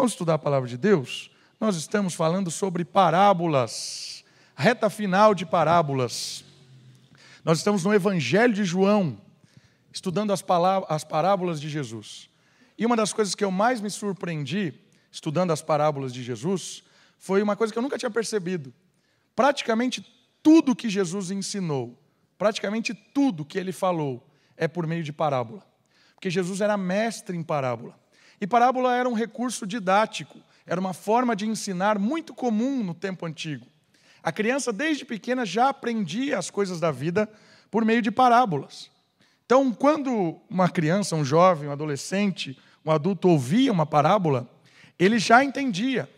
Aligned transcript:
Vamos 0.00 0.12
estudar 0.12 0.32
a 0.32 0.38
palavra 0.38 0.66
de 0.66 0.78
Deus? 0.78 1.30
Nós 1.60 1.76
estamos 1.76 2.14
falando 2.14 2.50
sobre 2.50 2.86
parábolas, 2.86 4.24
reta 4.56 4.88
final 4.88 5.34
de 5.34 5.44
parábolas. 5.44 6.42
Nós 7.44 7.58
estamos 7.58 7.84
no 7.84 7.92
Evangelho 7.92 8.54
de 8.54 8.64
João, 8.64 9.20
estudando 9.92 10.32
as, 10.32 10.42
as 10.88 11.04
parábolas 11.04 11.60
de 11.60 11.68
Jesus. 11.68 12.30
E 12.78 12.86
uma 12.86 12.96
das 12.96 13.12
coisas 13.12 13.34
que 13.34 13.44
eu 13.44 13.50
mais 13.50 13.82
me 13.82 13.90
surpreendi, 13.90 14.72
estudando 15.12 15.50
as 15.50 15.60
parábolas 15.60 16.14
de 16.14 16.22
Jesus, 16.22 16.82
foi 17.18 17.42
uma 17.42 17.54
coisa 17.54 17.70
que 17.70 17.78
eu 17.78 17.82
nunca 17.82 17.98
tinha 17.98 18.10
percebido. 18.10 18.72
Praticamente 19.36 20.02
tudo 20.42 20.74
que 20.74 20.88
Jesus 20.88 21.30
ensinou, 21.30 22.02
praticamente 22.38 22.94
tudo 22.94 23.44
que 23.44 23.58
ele 23.58 23.70
falou, 23.70 24.26
é 24.56 24.66
por 24.66 24.86
meio 24.86 25.04
de 25.04 25.12
parábola. 25.12 25.62
Porque 26.14 26.30
Jesus 26.30 26.62
era 26.62 26.78
mestre 26.78 27.36
em 27.36 27.42
parábola. 27.42 28.00
E 28.40 28.46
parábola 28.46 28.96
era 28.96 29.08
um 29.08 29.12
recurso 29.12 29.66
didático, 29.66 30.38
era 30.66 30.80
uma 30.80 30.94
forma 30.94 31.36
de 31.36 31.46
ensinar 31.46 31.98
muito 31.98 32.32
comum 32.32 32.82
no 32.82 32.94
tempo 32.94 33.26
antigo. 33.26 33.66
A 34.22 34.32
criança, 34.32 34.72
desde 34.72 35.04
pequena, 35.04 35.44
já 35.44 35.68
aprendia 35.68 36.38
as 36.38 36.50
coisas 36.50 36.80
da 36.80 36.90
vida 36.90 37.28
por 37.70 37.84
meio 37.84 38.00
de 38.00 38.10
parábolas. 38.10 38.90
Então, 39.44 39.72
quando 39.72 40.40
uma 40.48 40.68
criança, 40.68 41.16
um 41.16 41.24
jovem, 41.24 41.68
um 41.68 41.72
adolescente, 41.72 42.58
um 42.84 42.90
adulto 42.90 43.28
ouvia 43.28 43.72
uma 43.72 43.84
parábola, 43.84 44.48
ele 44.98 45.18
já 45.18 45.42
entendia. 45.42 46.08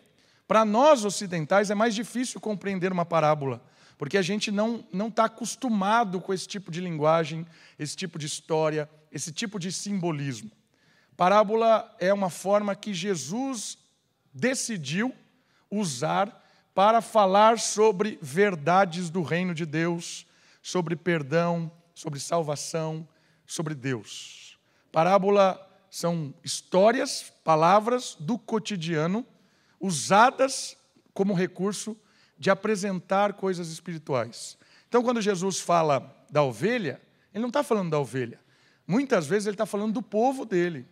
Para 0.47 0.63
nós 0.63 1.03
ocidentais 1.03 1.69
é 1.71 1.75
mais 1.75 1.95
difícil 1.95 2.39
compreender 2.39 2.91
uma 2.91 3.05
parábola, 3.05 3.61
porque 3.97 4.17
a 4.17 4.21
gente 4.21 4.51
não 4.51 4.85
está 5.07 5.25
acostumado 5.25 6.21
com 6.21 6.33
esse 6.33 6.47
tipo 6.47 6.71
de 6.71 6.79
linguagem, 6.79 7.45
esse 7.79 7.95
tipo 7.95 8.19
de 8.19 8.27
história, 8.27 8.89
esse 9.11 9.31
tipo 9.31 9.57
de 9.57 9.71
simbolismo. 9.71 10.51
Parábola 11.15 11.95
é 11.99 12.13
uma 12.13 12.29
forma 12.29 12.75
que 12.75 12.93
Jesus 12.93 13.77
decidiu 14.33 15.13
usar 15.69 16.41
para 16.73 17.01
falar 17.01 17.59
sobre 17.59 18.17
verdades 18.21 19.09
do 19.09 19.21
reino 19.21 19.53
de 19.53 19.65
Deus, 19.65 20.25
sobre 20.61 20.95
perdão, 20.95 21.71
sobre 21.93 22.19
salvação, 22.19 23.07
sobre 23.45 23.75
Deus. 23.75 24.57
Parábola 24.91 25.59
são 25.89 26.33
histórias, 26.43 27.31
palavras 27.43 28.17
do 28.19 28.37
cotidiano 28.37 29.25
usadas 29.79 30.75
como 31.13 31.33
recurso 31.33 31.95
de 32.37 32.49
apresentar 32.49 33.33
coisas 33.33 33.69
espirituais. 33.69 34.57
Então, 34.87 35.03
quando 35.03 35.21
Jesus 35.21 35.59
fala 35.59 36.15
da 36.31 36.41
ovelha, 36.41 36.99
ele 37.33 37.41
não 37.41 37.49
está 37.49 37.63
falando 37.63 37.91
da 37.91 37.99
ovelha. 37.99 38.39
Muitas 38.87 39.27
vezes 39.27 39.45
ele 39.45 39.53
está 39.53 39.65
falando 39.65 39.93
do 39.93 40.01
povo 40.01 40.45
dele. 40.45 40.87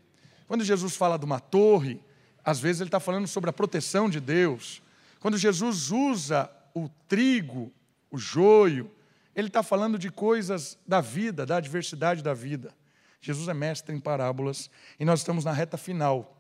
Quando 0.52 0.66
Jesus 0.66 0.98
fala 0.98 1.18
de 1.18 1.24
uma 1.24 1.40
torre, 1.40 2.04
às 2.44 2.60
vezes 2.60 2.82
ele 2.82 2.90
está 2.90 3.00
falando 3.00 3.26
sobre 3.26 3.50
a 3.50 3.54
proteção 3.54 4.10
de 4.10 4.20
Deus. 4.20 4.84
Quando 5.22 5.38
Jesus 5.38 5.92
usa 5.92 6.52
o 6.76 6.90
trigo, 7.08 7.72
o 8.12 8.18
joio, 8.18 8.92
ele 9.34 9.48
está 9.48 9.64
falando 9.64 9.98
de 9.98 10.12
coisas 10.12 10.78
da 10.86 11.00
vida, 11.00 11.46
da 11.46 11.56
adversidade 11.56 12.22
da 12.22 12.34
vida. 12.34 12.76
Jesus 13.22 13.48
é 13.48 13.54
mestre 13.54 13.96
em 13.96 14.00
parábolas 14.02 14.70
e 15.00 15.06
nós 15.06 15.22
estamos 15.22 15.46
na 15.46 15.54
reta 15.54 15.78
final 15.78 16.38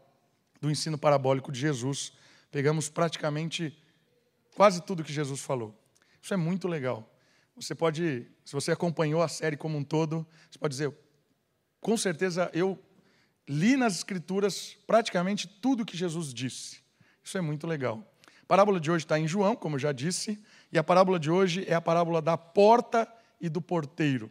do 0.59 0.69
ensino 0.69 0.97
parabólico 0.97 1.49
de 1.49 1.61
Jesus. 1.61 2.11
Pegamos 2.51 2.89
praticamente 2.89 3.81
quase 4.57 4.81
tudo 4.81 5.05
que 5.05 5.13
Jesus 5.13 5.39
falou. 5.39 5.73
Isso 6.21 6.33
é 6.33 6.37
muito 6.37 6.67
legal. 6.67 7.09
Você 7.55 7.73
pode, 7.73 8.27
se 8.43 8.51
você 8.51 8.73
acompanhou 8.73 9.21
a 9.21 9.29
série 9.29 9.55
como 9.55 9.77
um 9.77 9.85
todo, 9.85 10.27
você 10.49 10.59
pode 10.59 10.73
dizer, 10.73 10.93
com 11.79 11.95
certeza 11.95 12.51
eu 12.53 12.77
li 13.47 13.75
nas 13.75 13.95
Escrituras 13.97 14.77
praticamente 14.85 15.47
tudo 15.47 15.85
que 15.85 15.97
Jesus 15.97 16.33
disse. 16.33 16.79
Isso 17.23 17.37
é 17.37 17.41
muito 17.41 17.67
legal. 17.67 18.05
A 18.43 18.45
parábola 18.45 18.79
de 18.79 18.91
hoje 18.91 19.05
está 19.05 19.19
em 19.19 19.27
João, 19.27 19.55
como 19.55 19.75
eu 19.75 19.79
já 19.79 19.91
disse, 19.91 20.41
e 20.71 20.77
a 20.77 20.83
parábola 20.83 21.19
de 21.19 21.29
hoje 21.29 21.65
é 21.67 21.73
a 21.73 21.81
parábola 21.81 22.21
da 22.21 22.37
porta 22.37 23.07
e 23.39 23.49
do 23.49 23.61
porteiro. 23.61 24.29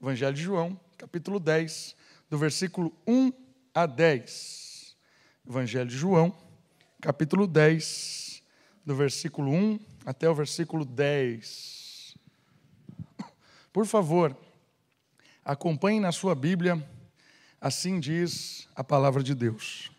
Evangelho 0.00 0.34
de 0.34 0.42
João, 0.42 0.78
capítulo 0.98 1.38
10, 1.40 1.96
do 2.28 2.36
versículo 2.36 2.92
1 3.06 3.32
a 3.74 3.86
10. 3.86 4.96
Evangelho 5.48 5.88
de 5.88 5.96
João, 5.96 6.36
capítulo 7.00 7.46
10, 7.46 8.42
do 8.84 8.94
versículo 8.94 9.52
1 9.52 9.78
até 10.04 10.28
o 10.28 10.34
versículo 10.34 10.84
10. 10.84 12.14
Por 13.72 13.86
favor, 13.86 14.36
acompanhe 15.44 16.00
na 16.00 16.12
sua 16.12 16.34
Bíblia 16.34 16.82
Assim 17.64 17.98
diz 17.98 18.68
a 18.76 18.84
palavra 18.84 19.22
de 19.22 19.34
Deus. 19.34 19.90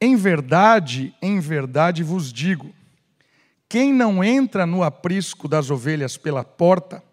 Em 0.00 0.16
verdade, 0.16 1.14
em 1.20 1.38
verdade 1.38 2.02
vos 2.02 2.32
digo: 2.32 2.74
quem 3.68 3.92
não 3.92 4.24
entra 4.24 4.64
no 4.64 4.82
aprisco 4.82 5.48
das 5.48 5.70
ovelhas 5.70 6.16
pela 6.16 6.42
porta, 6.42 7.04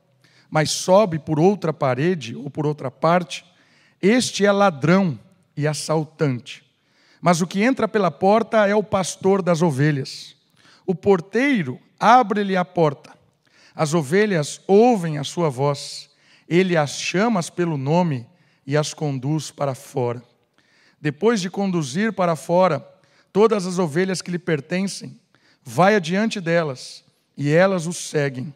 mas 0.50 0.72
sobe 0.72 1.20
por 1.20 1.42
outra 1.42 1.74
parede 1.74 2.38
ou 2.38 2.50
por 2.50 2.66
outra 2.66 2.90
parte, 2.90 3.44
este 4.02 4.46
é 4.46 4.52
ladrão 4.54 5.20
e 5.58 5.68
assaltante. 5.68 6.64
Mas 7.20 7.42
o 7.42 7.48
que 7.48 7.62
entra 7.62 7.86
pela 7.86 8.10
porta 8.10 8.66
é 8.66 8.74
o 8.74 8.82
pastor 8.82 9.42
das 9.42 9.62
ovelhas. 9.62 10.38
O 10.86 10.96
porteiro 10.96 11.82
abre-lhe 12.00 12.56
a 12.56 12.64
porta. 12.64 13.14
As 13.76 13.94
ovelhas 13.94 14.62
ouvem 14.66 15.18
a 15.18 15.24
sua 15.26 15.50
voz. 15.50 16.10
Ele 16.48 16.78
as 16.78 16.92
chama 16.92 17.44
pelo 17.44 17.76
nome 17.76 18.26
e 18.66 18.78
as 18.78 18.94
conduz 18.94 19.52
para 19.52 19.76
fora. 19.76 20.24
Depois 21.00 21.42
de 21.42 21.50
conduzir 21.50 22.14
para 22.14 22.36
fora 22.36 22.80
todas 23.32 23.66
as 23.66 23.80
ovelhas 23.80 24.22
que 24.22 24.32
lhe 24.32 24.40
pertencem, 24.40 25.20
vai 25.64 25.96
adiante 25.96 26.40
delas 26.40 27.04
e 27.36 27.52
elas 27.52 27.88
o 27.88 27.94
seguem, 27.94 28.54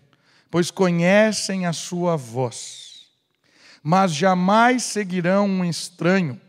pois 0.49 0.71
conhecem 0.71 1.65
a 1.65 1.73
sua 1.73 2.15
voz. 2.15 3.07
Mas 3.83 4.13
jamais 4.13 4.83
seguirão 4.83 5.47
um 5.47 5.65
estranho, 5.65 6.39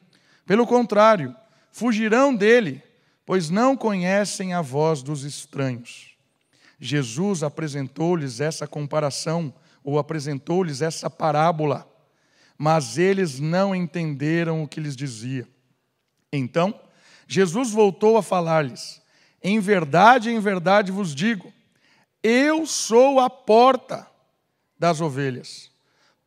pelo 0.47 0.67
contrário, 0.67 1.35
fugirão 1.71 2.35
dele, 2.35 2.83
pois 3.25 3.51
não 3.51 3.77
conhecem 3.77 4.55
a 4.55 4.63
voz 4.63 5.03
dos 5.03 5.25
estranhos. 5.25 6.17
Jesus 6.81 7.43
apresentou-lhes 7.43 8.41
essa 8.41 8.67
comparação, 8.67 9.53
ou 9.83 9.99
apresentou-lhes 9.99 10.83
essa 10.83 11.09
parábola 11.09 11.89
mas 12.59 12.99
eles 12.99 13.39
não 13.39 13.73
entenderam 13.73 14.65
o 14.65 14.69
que 14.69 14.81
lhes 14.81 14.97
dizia. 14.97 15.47
Então, 16.33 16.75
Jesus 17.29 17.71
voltou 17.71 18.17
a 18.17 18.23
falar-lhes: 18.23 19.01
Em 19.41 19.61
verdade, 19.61 20.31
em 20.31 20.41
verdade 20.41 20.91
vos 20.91 21.15
digo, 21.15 21.53
eu 22.23 22.67
sou 22.67 23.21
a 23.21 23.31
porta 23.31 24.07
das 24.77 25.01
ovelhas. 25.01 25.71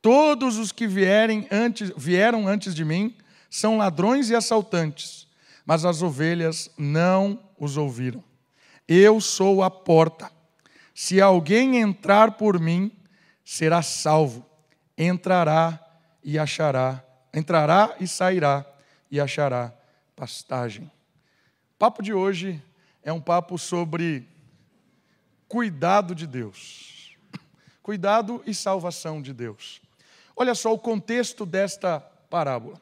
Todos 0.01 0.57
os 0.57 0.71
que 0.71 0.87
vierem 0.87 1.47
antes, 1.51 1.91
vieram 1.97 2.47
antes 2.47 2.73
de 2.73 2.85
mim 2.85 3.15
são 3.49 3.77
ladrões 3.77 4.29
e 4.29 4.35
assaltantes, 4.35 5.27
mas 5.65 5.83
as 5.83 6.01
ovelhas 6.01 6.71
não 6.77 7.39
os 7.59 7.75
ouviram. 7.75 8.23
Eu 8.87 9.19
sou 9.19 9.61
a 9.61 9.69
porta. 9.69 10.31
Se 10.95 11.21
alguém 11.21 11.77
entrar 11.77 12.31
por 12.31 12.59
mim, 12.59 12.91
será 13.43 13.81
salvo. 13.81 14.45
Entrará 14.97 15.79
e 16.23 16.37
achará, 16.37 17.03
entrará 17.33 17.95
e 17.99 18.07
sairá 18.07 18.65
e 19.09 19.19
achará 19.19 19.73
pastagem. 20.15 20.85
O 21.75 21.77
papo 21.79 22.03
de 22.03 22.13
hoje 22.13 22.61
é 23.03 23.11
um 23.11 23.21
papo 23.21 23.57
sobre 23.57 24.27
cuidado 25.47 26.13
de 26.13 26.27
Deus. 26.27 27.15
Cuidado 27.81 28.43
e 28.45 28.53
salvação 28.53 29.21
de 29.21 29.33
Deus. 29.33 29.81
Olha 30.35 30.53
só 30.55 30.73
o 30.73 30.79
contexto 30.79 31.45
desta 31.45 31.99
parábola. 31.99 32.79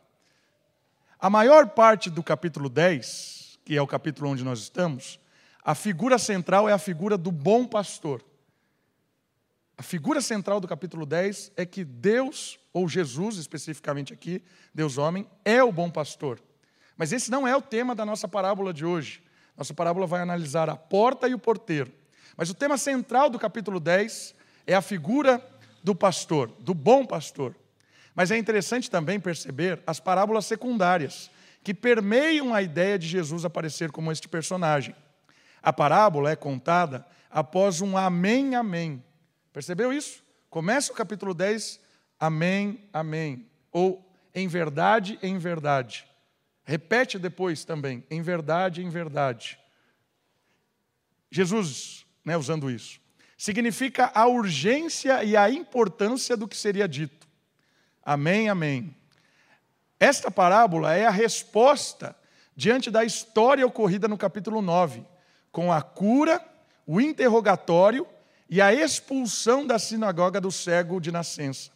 A 1.20 1.30
maior 1.30 1.70
parte 1.70 2.10
do 2.10 2.22
capítulo 2.22 2.70
10, 2.70 3.60
que 3.66 3.76
é 3.76 3.82
o 3.82 3.88
capítulo 3.88 4.30
onde 4.30 4.44
nós 4.44 4.60
estamos, 4.60 5.20
a 5.64 5.76
figura 5.76 6.18
central 6.18 6.70
é 6.70 6.74
a 6.74 6.78
figura 6.78 7.18
do 7.18 7.32
bom 7.32 7.66
pastor. 7.66 8.24
A 9.80 9.82
figura 9.82 10.20
central 10.20 10.60
do 10.60 10.68
capítulo 10.68 11.06
10 11.06 11.54
é 11.56 11.66
que 11.66 11.86
Deus, 11.86 12.60
ou 12.74 12.86
Jesus 12.90 13.38
especificamente 13.38 14.12
aqui, 14.12 14.44
Deus 14.76 14.98
homem, 14.98 15.26
é 15.46 15.64
o 15.64 15.72
bom 15.72 15.90
pastor. 15.90 16.38
Mas 16.98 17.14
esse 17.14 17.32
não 17.32 17.48
é 17.48 17.56
o 17.56 17.62
tema 17.62 17.96
da 17.96 18.06
nossa 18.06 18.28
parábola 18.28 18.74
de 18.74 18.84
hoje. 18.84 19.24
Nossa 19.56 19.74
parábola 19.74 20.06
vai 20.06 20.20
analisar 20.20 20.70
a 20.70 20.76
porta 20.76 21.30
e 21.30 21.34
o 21.34 21.40
porteiro. 21.40 21.94
Mas 22.36 22.50
o 22.50 22.54
tema 22.54 22.78
central 22.78 23.30
do 23.30 23.40
capítulo 23.40 23.80
10 23.80 24.36
é 24.68 24.76
a 24.76 24.82
figura 24.82 25.42
do 25.82 25.96
pastor, 25.96 26.52
do 26.60 26.74
bom 26.74 27.06
pastor. 27.06 27.56
Mas 28.14 28.32
é 28.32 28.38
interessante 28.38 28.92
também 28.92 29.18
perceber 29.18 29.82
as 29.88 29.98
parábolas 29.98 30.46
secundárias, 30.46 31.32
que 31.64 31.74
permeiam 31.74 32.54
a 32.54 32.62
ideia 32.62 33.00
de 33.00 33.08
Jesus 33.08 33.46
aparecer 33.46 33.94
como 33.94 34.12
este 34.12 34.28
personagem. 34.28 34.94
A 35.64 35.72
parábola 35.72 36.30
é 36.30 36.36
contada 36.36 37.06
após 37.32 37.80
um 37.80 37.96
amém, 37.96 38.56
amém 38.56 39.02
Percebeu 39.60 39.92
isso? 39.92 40.24
Começa 40.50 40.94
o 40.94 40.96
capítulo 40.96 41.34
10, 41.34 41.82
amém, 42.18 42.80
amém. 42.94 43.46
Ou 43.74 44.10
em 44.34 44.48
verdade, 44.48 45.20
em 45.22 45.38
verdade. 45.38 46.08
Repete 46.64 47.20
depois 47.20 47.66
também, 47.66 48.02
em 48.10 48.22
verdade, 48.22 48.82
em 48.82 48.88
verdade. 48.88 49.60
Jesus, 51.30 52.06
né, 52.24 52.38
usando 52.38 52.72
isso, 52.72 53.02
significa 53.38 54.10
a 54.16 54.26
urgência 54.28 55.26
e 55.26 55.36
a 55.36 55.50
importância 55.50 56.38
do 56.38 56.48
que 56.48 56.56
seria 56.56 56.88
dito. 56.88 57.28
Amém, 58.02 58.48
amém. 58.48 58.96
Esta 60.00 60.32
parábola 60.32 60.96
é 60.96 61.06
a 61.06 61.12
resposta 61.12 62.16
diante 62.56 62.90
da 62.90 63.04
história 63.04 63.68
ocorrida 63.68 64.08
no 64.08 64.18
capítulo 64.18 64.62
9, 64.62 65.04
com 65.52 65.70
a 65.70 65.82
cura, 65.82 66.42
o 66.88 67.02
interrogatório 67.02 68.08
e 68.50 68.62
a 68.62 68.74
expulsão 68.74 69.66
da 69.66 69.78
sinagoga 69.78 70.42
do 70.42 70.52
cego 70.52 71.00
de 71.00 71.12
nascença. 71.12 71.72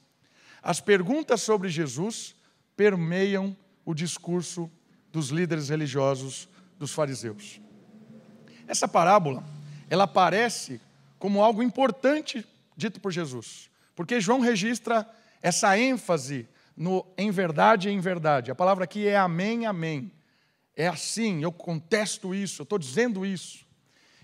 As 0.62 0.80
perguntas 0.80 1.42
sobre 1.42 1.70
Jesus 1.70 2.36
permeiam 2.76 3.56
o 3.86 3.94
discurso 3.94 4.72
dos 5.12 5.30
líderes 5.30 5.70
religiosos 5.70 6.48
dos 6.80 6.92
fariseus. 6.92 7.62
Essa 8.68 8.88
parábola, 8.88 9.44
ela 9.90 10.06
aparece 10.06 10.82
como 11.20 11.44
algo 11.44 11.62
importante 11.62 12.46
dito 12.76 13.00
por 13.00 13.12
Jesus, 13.12 13.70
porque 13.96 14.20
João 14.20 14.40
registra 14.40 15.08
essa 15.42 15.78
ênfase 15.78 16.48
no 16.76 17.06
em 17.18 17.30
verdade 17.30 17.90
em 17.90 18.00
verdade. 18.00 18.50
A 18.50 18.56
palavra 18.56 18.86
aqui 18.86 19.08
é 19.08 19.16
amém, 19.16 19.66
amém. 19.66 20.12
É 20.76 20.88
assim, 20.88 21.44
eu 21.44 21.52
contesto 21.52 22.34
isso, 22.34 22.62
eu 22.62 22.64
estou 22.64 22.80
dizendo 22.80 23.24
isso. 23.24 23.64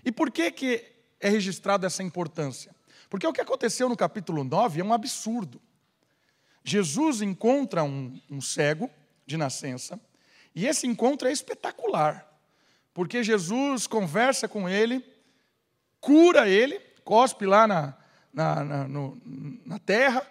E 0.04 0.10
por 0.10 0.30
que, 0.32 0.50
que 0.50 0.84
é 1.20 1.28
registrado 1.28 1.86
essa 1.86 2.02
importância? 2.02 2.74
Porque 3.08 3.26
o 3.26 3.32
que 3.32 3.40
aconteceu 3.40 3.88
no 3.88 3.96
capítulo 3.96 4.44
9 4.44 4.80
é 4.80 4.84
um 4.84 4.92
absurdo. 4.92 5.60
Jesus 6.64 7.22
encontra 7.22 7.82
um, 7.82 8.20
um 8.30 8.40
cego 8.40 8.90
de 9.26 9.36
nascença, 9.36 10.00
e 10.54 10.66
esse 10.66 10.86
encontro 10.86 11.28
é 11.28 11.32
espetacular, 11.32 12.26
porque 12.92 13.22
Jesus 13.22 13.86
conversa 13.86 14.48
com 14.48 14.68
ele, 14.68 15.04
cura 16.00 16.48
ele, 16.48 16.80
cospe 17.04 17.46
lá 17.46 17.66
na, 17.66 17.94
na, 18.32 18.64
na, 18.64 18.88
no, 18.88 19.20
na 19.64 19.78
terra, 19.78 20.26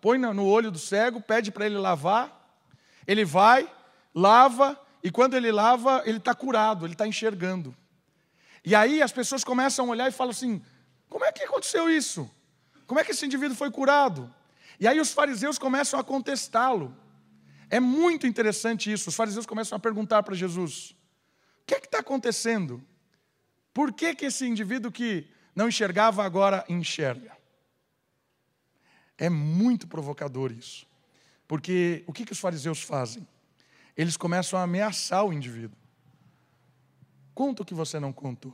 põe 0.00 0.18
no 0.18 0.46
olho 0.46 0.70
do 0.70 0.78
cego, 0.78 1.20
pede 1.20 1.50
para 1.50 1.66
ele 1.66 1.78
lavar, 1.78 2.56
ele 3.06 3.24
vai, 3.24 3.70
lava, 4.14 4.78
e 5.02 5.10
quando 5.10 5.34
ele 5.34 5.50
lava, 5.50 6.02
ele 6.04 6.18
está 6.18 6.34
curado, 6.34 6.84
ele 6.84 6.94
está 6.94 7.06
enxergando. 7.06 7.74
E 8.68 8.74
aí 8.74 9.00
as 9.00 9.10
pessoas 9.10 9.42
começam 9.42 9.86
a 9.86 9.88
olhar 9.88 10.08
e 10.08 10.12
falam 10.12 10.30
assim: 10.30 10.62
como 11.08 11.24
é 11.24 11.32
que 11.32 11.42
aconteceu 11.42 11.88
isso? 11.88 12.30
Como 12.86 13.00
é 13.00 13.04
que 13.04 13.12
esse 13.12 13.24
indivíduo 13.24 13.56
foi 13.56 13.70
curado? 13.70 14.30
E 14.78 14.86
aí 14.86 15.00
os 15.00 15.10
fariseus 15.10 15.58
começam 15.58 15.98
a 15.98 16.04
contestá-lo. 16.04 16.94
É 17.70 17.80
muito 17.80 18.26
interessante 18.26 18.92
isso. 18.92 19.08
Os 19.08 19.16
fariseus 19.16 19.46
começam 19.46 19.74
a 19.74 19.78
perguntar 19.78 20.22
para 20.22 20.34
Jesus: 20.34 20.90
o 20.90 21.66
que 21.66 21.76
é 21.76 21.80
que 21.80 21.86
está 21.86 22.00
acontecendo? 22.00 22.84
Por 23.72 23.90
que, 23.90 24.14
que 24.14 24.26
esse 24.26 24.46
indivíduo 24.46 24.92
que 24.92 25.26
não 25.56 25.68
enxergava 25.68 26.22
agora 26.22 26.62
enxerga? 26.68 27.34
É 29.16 29.30
muito 29.30 29.88
provocador 29.88 30.52
isso. 30.52 30.86
Porque 31.46 32.04
o 32.06 32.12
que, 32.12 32.26
que 32.26 32.32
os 32.32 32.38
fariseus 32.38 32.82
fazem? 32.82 33.26
Eles 33.96 34.18
começam 34.18 34.58
a 34.58 34.64
ameaçar 34.64 35.24
o 35.24 35.32
indivíduo. 35.32 35.87
Conta 37.38 37.62
o 37.62 37.64
que 37.64 37.72
você 37.72 38.00
não 38.00 38.12
contou. 38.12 38.52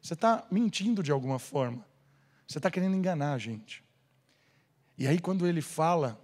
Você 0.00 0.14
está 0.14 0.46
mentindo 0.50 1.02
de 1.02 1.12
alguma 1.12 1.38
forma. 1.38 1.86
Você 2.48 2.56
está 2.58 2.70
querendo 2.70 2.96
enganar 2.96 3.34
a 3.34 3.38
gente. 3.38 3.84
E 4.96 5.06
aí, 5.06 5.18
quando 5.20 5.46
ele 5.46 5.60
fala, 5.60 6.18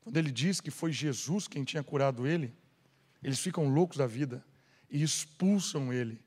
quando 0.00 0.16
ele 0.16 0.32
diz 0.32 0.60
que 0.60 0.68
foi 0.68 0.90
Jesus 0.90 1.46
quem 1.46 1.62
tinha 1.62 1.84
curado 1.84 2.26
ele, 2.26 2.52
eles 3.22 3.38
ficam 3.38 3.68
loucos 3.68 3.98
da 3.98 4.06
vida 4.08 4.44
e 4.90 5.00
expulsam 5.00 5.92
ele. 5.92 6.20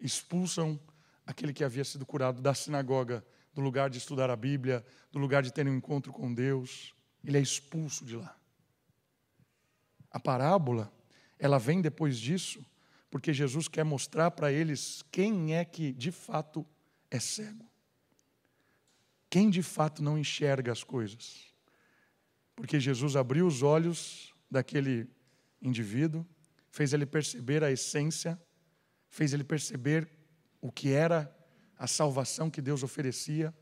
Expulsam 0.00 0.78
aquele 1.26 1.52
que 1.52 1.64
havia 1.64 1.84
sido 1.84 2.06
curado 2.06 2.40
da 2.40 2.54
sinagoga, 2.54 3.26
do 3.52 3.60
lugar 3.60 3.90
de 3.90 3.98
estudar 3.98 4.30
a 4.30 4.36
Bíblia, 4.36 4.86
do 5.10 5.18
lugar 5.18 5.42
de 5.42 5.52
ter 5.52 5.66
um 5.66 5.74
encontro 5.74 6.12
com 6.12 6.32
Deus. 6.32 6.94
Ele 7.24 7.38
é 7.38 7.40
expulso 7.40 8.04
de 8.04 8.14
lá. 8.14 8.38
A 10.12 10.20
parábola, 10.20 10.92
ela 11.40 11.58
vem 11.58 11.80
depois 11.80 12.16
disso, 12.16 12.64
porque 13.10 13.32
Jesus 13.32 13.68
quer 13.68 13.84
mostrar 13.84 14.30
para 14.30 14.52
eles 14.52 15.02
quem 15.10 15.54
é 15.54 15.64
que 15.64 15.92
de 15.92 16.12
fato 16.12 16.66
é 17.10 17.18
cego. 17.18 17.68
Quem 19.30 19.50
de 19.50 19.62
fato 19.62 20.02
não 20.02 20.18
enxerga 20.18 20.72
as 20.72 20.82
coisas? 20.82 21.52
Porque 22.54 22.80
Jesus 22.80 23.16
abriu 23.16 23.46
os 23.46 23.62
olhos 23.62 24.34
daquele 24.50 25.08
indivíduo, 25.60 26.26
fez 26.70 26.92
ele 26.92 27.06
perceber 27.06 27.62
a 27.62 27.70
essência, 27.70 28.40
fez 29.08 29.32
ele 29.32 29.44
perceber 29.44 30.08
o 30.60 30.72
que 30.72 30.90
era 30.90 31.34
a 31.76 31.86
salvação 31.86 32.50
que 32.50 32.60
Deus 32.60 32.82
oferecia, 32.82 33.54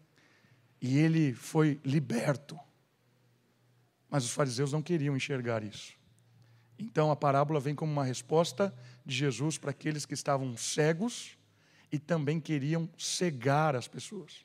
e 0.80 0.98
ele 0.98 1.34
foi 1.34 1.80
liberto. 1.84 2.58
Mas 4.08 4.24
os 4.24 4.30
fariseus 4.30 4.72
não 4.72 4.82
queriam 4.82 5.16
enxergar 5.16 5.62
isso. 5.62 5.95
Então 6.78 7.10
a 7.10 7.16
parábola 7.16 7.58
vem 7.58 7.74
como 7.74 7.90
uma 7.90 8.04
resposta 8.04 8.74
de 9.04 9.14
Jesus 9.14 9.56
para 9.58 9.70
aqueles 9.70 10.04
que 10.04 10.14
estavam 10.14 10.56
cegos 10.56 11.36
e 11.90 11.98
também 11.98 12.40
queriam 12.40 12.88
cegar 12.98 13.74
as 13.74 13.88
pessoas. 13.88 14.44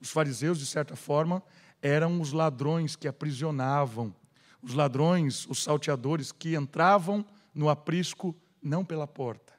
Os 0.00 0.10
fariseus, 0.10 0.58
de 0.58 0.66
certa 0.66 0.96
forma, 0.96 1.42
eram 1.82 2.20
os 2.20 2.32
ladrões 2.32 2.96
que 2.96 3.08
aprisionavam, 3.08 4.14
os 4.62 4.74
ladrões, 4.74 5.46
os 5.46 5.62
salteadores 5.62 6.32
que 6.32 6.54
entravam 6.54 7.24
no 7.54 7.68
aprisco 7.68 8.34
não 8.62 8.84
pela 8.84 9.06
porta. 9.06 9.52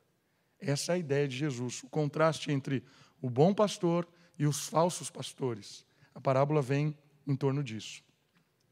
Essa 0.59 0.93
é 0.93 0.95
a 0.95 0.99
ideia 0.99 1.27
de 1.27 1.35
Jesus, 1.35 1.83
o 1.83 1.89
contraste 1.89 2.51
entre 2.51 2.83
o 3.21 3.29
bom 3.29 3.53
pastor 3.53 4.07
e 4.37 4.45
os 4.45 4.67
falsos 4.67 5.09
pastores. 5.09 5.85
A 6.13 6.21
parábola 6.21 6.61
vem 6.61 6.95
em 7.25 7.35
torno 7.35 7.63
disso. 7.63 8.03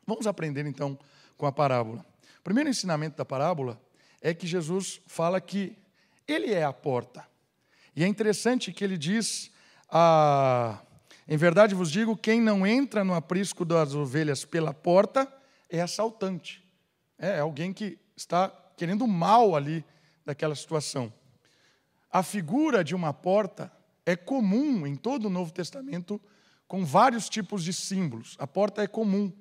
Vamos 0.06 0.28
aprender 0.28 0.66
então 0.66 0.98
com 1.38 1.46
a 1.46 1.52
parábola. 1.52 2.06
O 2.40 2.44
primeiro 2.44 2.70
ensinamento 2.70 3.18
da 3.18 3.26
parábola 3.26 3.80
é 4.22 4.34
que 4.34 4.48
Jesus 4.48 5.02
fala 5.08 5.40
que 5.40 5.78
ele 6.28 6.54
é 6.54 6.64
a 6.64 6.74
porta. 6.74 7.28
E 7.96 8.04
é 8.04 8.08
interessante 8.08 8.72
que 8.72 8.84
ele 8.84 8.98
diz 8.98 9.52
ah, 9.90 10.80
em 11.28 11.38
verdade 11.38 11.76
vos 11.76 11.92
digo: 11.92 12.18
quem 12.18 12.42
não 12.42 12.66
entra 12.66 13.04
no 13.04 13.14
aprisco 13.14 13.64
das 13.64 13.94
ovelhas 13.94 14.46
pela 14.46 14.74
porta 14.74 15.32
é 15.70 15.82
assaltante. 15.82 16.64
É, 17.18 17.38
é 17.38 17.40
alguém 17.40 17.72
que 17.72 18.00
está 18.16 18.50
querendo 18.76 19.08
mal 19.08 19.56
ali 19.56 19.86
daquela 20.26 20.56
situação. 20.56 21.14
A 22.12 22.24
figura 22.24 22.84
de 22.84 22.96
uma 22.96 23.14
porta 23.14 23.72
é 24.06 24.16
comum 24.16 24.88
em 24.88 24.96
todo 24.96 25.26
o 25.26 25.30
Novo 25.30 25.52
Testamento, 25.52 26.20
com 26.68 26.84
vários 26.84 27.30
tipos 27.30 27.64
de 27.64 27.74
símbolos. 27.74 28.36
A 28.40 28.48
porta 28.48 28.82
é 28.82 28.88
comum. 28.88 29.32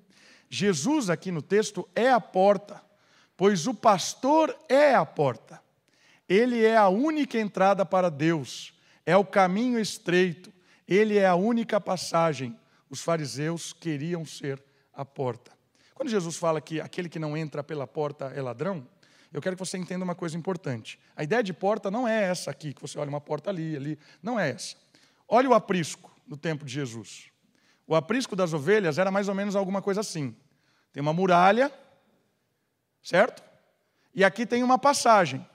Jesus, 0.51 1.09
aqui 1.09 1.31
no 1.31 1.41
texto, 1.41 1.89
é 1.95 2.11
a 2.11 2.21
porta, 2.21 2.83
pois 3.39 3.69
o 3.69 3.73
pastor 3.73 4.55
é 4.69 4.97
a 4.97 5.07
porta. 5.07 5.63
Ele 6.29 6.63
é 6.67 6.77
a 6.77 6.89
única 6.89 7.39
entrada 7.39 7.87
para 7.87 8.11
Deus, 8.11 8.75
é 9.07 9.17
o 9.17 9.25
caminho 9.25 9.79
estreito, 9.79 10.53
ele 10.87 11.17
é 11.17 11.27
a 11.27 11.37
única 11.37 11.81
passagem. 11.81 12.59
Os 12.91 13.01
fariseus 13.01 13.73
queriam 13.73 14.27
ser 14.27 14.63
a 14.93 15.05
porta. 15.05 15.53
Quando 15.95 16.11
Jesus 16.11 16.37
fala 16.37 16.61
que 16.61 16.81
aquele 16.81 17.09
que 17.09 17.19
não 17.19 17.37
entra 17.37 17.63
pela 17.63 17.87
porta 17.87 18.27
é 18.35 18.43
ladrão, 18.43 18.85
eu 19.33 19.41
quero 19.41 19.55
que 19.55 19.65
você 19.65 19.79
entenda 19.79 20.05
uma 20.05 20.15
coisa 20.17 20.37
importante. 20.37 20.99
A 21.15 21.23
ideia 21.23 21.43
de 21.43 21.53
porta 21.53 21.91
não 21.91 22.09
é 22.09 22.25
essa 22.25 22.51
aqui, 22.51 22.75
que 22.75 22.83
você 22.83 22.99
olha 22.99 23.09
uma 23.09 23.21
porta 23.21 23.51
ali, 23.51 23.77
ali. 23.77 23.99
Não 24.21 24.39
é 24.39 24.51
essa. 24.51 24.75
Olha 25.29 25.49
o 25.49 25.55
aprisco 25.55 26.11
do 26.27 26.37
tempo 26.37 26.65
de 26.65 26.73
Jesus. 26.73 27.31
O 27.87 27.95
aprisco 27.95 28.35
das 28.35 28.53
ovelhas 28.53 28.99
era 28.99 29.11
mais 29.11 29.29
ou 29.29 29.35
menos 29.35 29.55
alguma 29.55 29.81
coisa 29.81 30.01
assim. 30.01 30.35
Tem 30.93 31.01
uma 31.01 31.13
muralha, 31.13 31.73
certo? 33.03 33.43
E 34.15 34.25
aqui 34.25 34.47
tem 34.47 34.63
uma 34.63 34.79
passagem, 34.79 35.47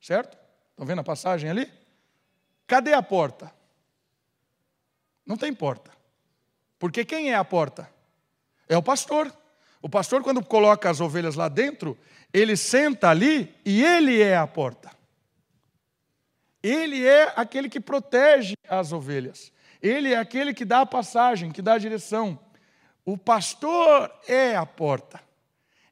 certo? 0.00 0.36
Estão 0.70 0.86
vendo 0.86 1.00
a 1.00 1.04
passagem 1.04 1.50
ali? 1.50 1.70
Cadê 2.66 2.92
a 2.94 3.02
porta? 3.02 3.52
Não 5.26 5.36
tem 5.36 5.52
porta. 5.52 5.90
Porque 6.78 7.04
quem 7.04 7.30
é 7.30 7.34
a 7.34 7.44
porta? 7.44 7.88
É 8.68 8.76
o 8.76 8.82
pastor. 8.82 9.32
O 9.80 9.88
pastor, 9.88 10.22
quando 10.22 10.44
coloca 10.44 10.88
as 10.88 11.00
ovelhas 11.00 11.34
lá 11.34 11.48
dentro, 11.48 11.98
ele 12.32 12.56
senta 12.56 13.10
ali 13.10 13.54
e 13.64 13.84
ele 13.84 14.20
é 14.20 14.36
a 14.36 14.46
porta. 14.46 14.90
Ele 16.62 17.06
é 17.06 17.32
aquele 17.36 17.68
que 17.68 17.80
protege 17.80 18.54
as 18.68 18.92
ovelhas. 18.92 19.52
Ele 19.82 20.12
é 20.12 20.16
aquele 20.16 20.54
que 20.54 20.64
dá 20.64 20.82
a 20.82 20.86
passagem, 20.86 21.50
que 21.50 21.60
dá 21.60 21.74
a 21.74 21.78
direção. 21.78 22.38
O 23.04 23.18
pastor 23.18 24.10
é 24.28 24.54
a 24.54 24.64
porta. 24.64 25.20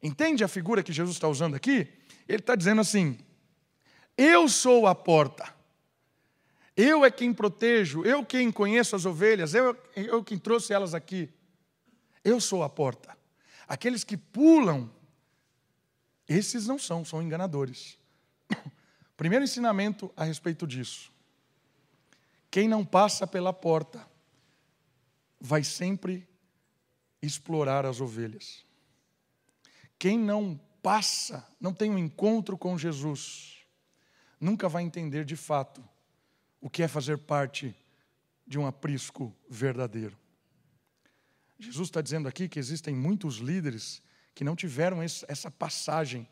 Entende 0.03 0.43
a 0.43 0.49
figura 0.49 0.83
que 0.83 0.93
Jesus 0.93 1.17
está 1.17 1.29
usando 1.29 1.55
aqui? 1.55 1.89
Ele 2.27 2.39
está 2.39 2.55
dizendo 2.55 2.81
assim: 2.81 3.19
Eu 4.17 4.49
sou 4.49 4.87
a 4.87 4.95
porta. 4.95 5.55
Eu 6.77 7.05
é 7.05 7.11
quem 7.11 7.35
protejo, 7.35 8.05
eu 8.05 8.25
quem 8.25 8.51
conheço 8.51 8.97
as 8.97 9.05
ovelhas, 9.05 9.53
eu, 9.53 9.77
eu 9.95 10.25
quem 10.25 10.39
trouxe 10.39 10.73
elas 10.73 10.95
aqui. 10.95 11.29
Eu 12.25 12.41
sou 12.41 12.63
a 12.63 12.69
porta. 12.69 13.17
Aqueles 13.69 14.05
que 14.05 14.17
pulam 14.17 14.91
Esses 16.29 16.67
não 16.67 16.79
são, 16.79 17.05
são 17.05 17.21
enganadores. 17.21 17.99
Primeiro 19.17 19.45
ensinamento 19.45 20.13
a 20.17 20.25
respeito 20.25 20.67
disso. 20.67 21.13
Quem 22.51 22.69
não 22.69 22.85
passa 22.85 23.27
pela 23.27 23.53
porta 23.53 24.09
vai 25.41 25.63
sempre 25.63 26.27
explorar 27.21 27.85
as 27.85 28.01
ovelhas. 28.01 28.65
Quem 30.01 30.19
não 30.19 30.59
passa, 30.83 31.47
não 31.61 31.75
tem 31.75 31.91
um 31.91 31.99
encontro 31.99 32.57
com 32.57 32.79
Jesus, 32.79 33.59
nunca 34.41 34.67
vai 34.67 34.83
entender 34.83 35.27
de 35.27 35.37
fato 35.37 35.87
o 36.59 36.71
que 36.71 36.83
é 36.83 36.89
fazer 36.89 37.19
parte 37.19 37.77
de 38.47 38.59
um 38.59 38.67
aprisco 38.67 39.37
verdadeiro. 39.47 40.17
Jesus 41.59 41.89
está 41.89 42.01
dizendo 42.01 42.27
aqui 42.27 42.49
que 42.49 42.59
existem 42.59 42.95
muitos 42.95 43.37
líderes 43.37 44.03
que 44.35 44.43
não 44.43 44.57
tiveram 44.57 45.03
essa 45.03 45.51
passagem 45.51 46.27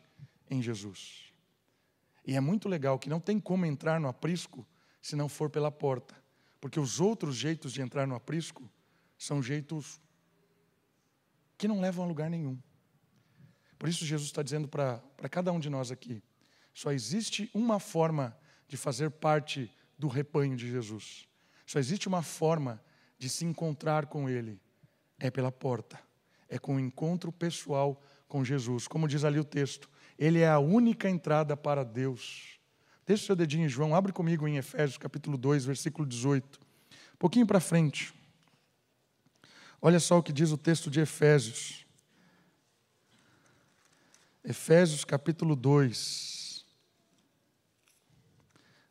em 0.49 0.63
Jesus. 0.63 1.31
E 2.25 2.35
é 2.35 2.39
muito 2.39 2.67
legal 2.67 2.97
que 2.97 3.07
não 3.07 3.19
tem 3.19 3.39
como 3.39 3.67
entrar 3.67 3.99
no 3.99 4.07
aprisco 4.07 4.65
se 4.99 5.15
não 5.15 5.29
for 5.29 5.47
pela 5.47 5.71
porta, 5.71 6.15
porque 6.59 6.79
os 6.79 6.99
outros 6.99 7.35
jeitos 7.35 7.71
de 7.71 7.83
entrar 7.83 8.07
no 8.07 8.15
aprisco 8.15 8.67
são 9.15 9.43
jeitos 9.43 10.01
que 11.55 11.67
não 11.67 11.79
levam 11.79 12.03
a 12.03 12.07
lugar 12.07 12.31
nenhum. 12.31 12.59
Por 13.79 13.87
isso, 13.87 14.05
Jesus 14.05 14.27
está 14.27 14.43
dizendo 14.43 14.67
para 14.67 15.01
cada 15.31 15.53
um 15.53 15.59
de 15.59 15.69
nós 15.69 15.89
aqui: 15.89 16.21
só 16.73 16.91
existe 16.91 17.49
uma 17.53 17.79
forma 17.79 18.37
de 18.67 18.75
fazer 18.75 19.09
parte 19.09 19.71
do 19.97 20.09
rebanho 20.09 20.55
de 20.55 20.69
Jesus. 20.69 21.27
Só 21.65 21.79
existe 21.79 22.07
uma 22.07 22.21
forma 22.21 22.83
de 23.17 23.29
se 23.29 23.45
encontrar 23.45 24.07
com 24.07 24.29
Ele: 24.29 24.61
é 25.17 25.31
pela 25.31 25.51
porta, 25.51 25.97
é 26.49 26.59
com 26.59 26.75
o 26.75 26.79
encontro 26.79 27.31
pessoal 27.31 28.03
com 28.27 28.43
Jesus. 28.43 28.85
Como 28.85 29.07
diz 29.07 29.23
ali 29.23 29.39
o 29.39 29.45
texto, 29.45 29.89
Ele 30.17 30.39
é 30.39 30.49
a 30.49 30.59
única 30.59 31.09
entrada 31.09 31.55
para 31.55 31.85
Deus. 31.85 32.59
Deixa 33.05 33.23
o 33.23 33.25
seu 33.27 33.35
dedinho 33.35 33.65
em 33.65 33.69
João, 33.69 33.95
abre 33.95 34.11
comigo 34.11 34.47
em 34.47 34.57
Efésios 34.57 34.97
capítulo 34.97 35.37
2, 35.37 35.65
versículo 35.65 36.07
18. 36.07 36.59
Um 36.59 37.17
pouquinho 37.17 37.47
para 37.47 37.59
frente. 37.59 38.13
Olha 39.81 39.99
só 39.99 40.17
o 40.17 40.23
que 40.23 40.33
diz 40.33 40.51
o 40.51 40.57
texto 40.57 40.91
de 40.91 40.99
Efésios. 40.99 41.88
Efésios 44.43 45.03
capítulo 45.03 45.55
2, 45.55 46.65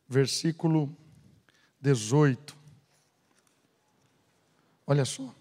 versículo 0.07 0.95
18. 1.81 2.57
Olha 4.87 5.05
só. 5.05 5.35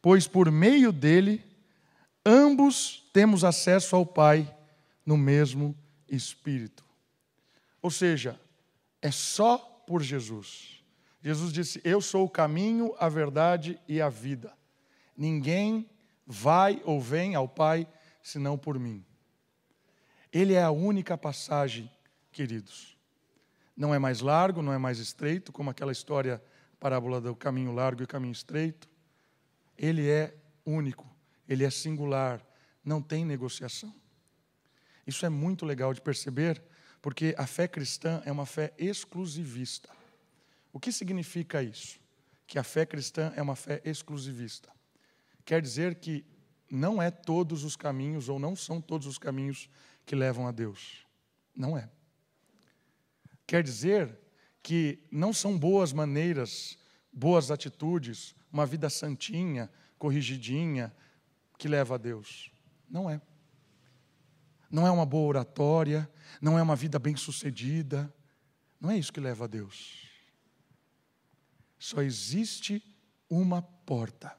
Pois 0.00 0.26
por 0.26 0.50
meio 0.50 0.90
dele, 0.90 1.44
ambos 2.24 3.08
temos 3.12 3.44
acesso 3.44 3.94
ao 3.94 4.06
Pai 4.06 4.54
no 5.04 5.16
mesmo 5.16 5.76
Espírito. 6.08 6.84
Ou 7.82 7.90
seja, 7.90 8.40
é 9.02 9.10
só 9.10 9.58
por 9.86 10.02
Jesus. 10.02 10.82
Jesus 11.22 11.52
disse: 11.52 11.80
Eu 11.84 12.00
sou 12.00 12.24
o 12.24 12.30
caminho, 12.30 12.94
a 12.98 13.08
verdade 13.08 13.78
e 13.86 14.00
a 14.00 14.08
vida. 14.08 14.52
Ninguém 15.16 15.88
vai 16.26 16.80
ou 16.84 17.00
vem 17.00 17.34
ao 17.34 17.46
Pai 17.46 17.86
senão 18.24 18.56
por 18.56 18.78
mim. 18.78 19.04
Ele 20.32 20.54
é 20.54 20.62
a 20.62 20.70
única 20.70 21.16
passagem, 21.16 21.88
queridos. 22.32 22.98
Não 23.76 23.94
é 23.94 23.98
mais 23.98 24.20
largo, 24.20 24.62
não 24.62 24.72
é 24.72 24.78
mais 24.78 24.98
estreito, 24.98 25.52
como 25.52 25.70
aquela 25.70 25.92
história, 25.92 26.42
parábola 26.80 27.20
do 27.20 27.36
caminho 27.36 27.72
largo 27.72 28.02
e 28.02 28.06
caminho 28.06 28.32
estreito. 28.32 28.88
Ele 29.76 30.08
é 30.08 30.34
único, 30.64 31.08
ele 31.46 31.64
é 31.64 31.70
singular, 31.70 32.44
não 32.82 33.02
tem 33.02 33.24
negociação. 33.24 33.94
Isso 35.06 35.26
é 35.26 35.28
muito 35.28 35.66
legal 35.66 35.92
de 35.92 36.00
perceber, 36.00 36.62
porque 37.02 37.34
a 37.36 37.46
fé 37.46 37.68
cristã 37.68 38.22
é 38.24 38.32
uma 38.32 38.46
fé 38.46 38.72
exclusivista. 38.78 39.90
O 40.72 40.80
que 40.80 40.90
significa 40.90 41.62
isso? 41.62 42.00
Que 42.46 42.58
a 42.58 42.64
fé 42.64 42.86
cristã 42.86 43.32
é 43.36 43.42
uma 43.42 43.54
fé 43.54 43.82
exclusivista. 43.84 44.70
Quer 45.44 45.60
dizer 45.60 45.96
que 45.96 46.24
não 46.70 47.00
é 47.00 47.10
todos 47.10 47.64
os 47.64 47.76
caminhos, 47.76 48.28
ou 48.28 48.38
não 48.38 48.56
são 48.56 48.80
todos 48.80 49.06
os 49.06 49.18
caminhos 49.18 49.68
que 50.04 50.14
levam 50.14 50.46
a 50.46 50.52
Deus. 50.52 51.06
Não 51.54 51.76
é. 51.76 51.88
Quer 53.46 53.62
dizer 53.62 54.18
que 54.62 54.98
não 55.10 55.32
são 55.32 55.58
boas 55.58 55.92
maneiras, 55.92 56.78
boas 57.12 57.50
atitudes, 57.50 58.34
uma 58.50 58.64
vida 58.64 58.88
santinha, 58.88 59.70
corrigidinha, 59.98 60.94
que 61.58 61.68
leva 61.68 61.94
a 61.94 61.98
Deus. 61.98 62.50
Não 62.88 63.08
é. 63.08 63.20
Não 64.70 64.86
é 64.86 64.90
uma 64.90 65.06
boa 65.06 65.28
oratória, 65.28 66.10
não 66.40 66.58
é 66.58 66.62
uma 66.62 66.74
vida 66.74 66.98
bem-sucedida. 66.98 68.12
Não 68.80 68.90
é 68.90 68.98
isso 68.98 69.12
que 69.12 69.20
leva 69.20 69.44
a 69.44 69.48
Deus. 69.48 70.08
Só 71.78 72.02
existe 72.02 72.82
uma 73.28 73.62
porta. 73.62 74.36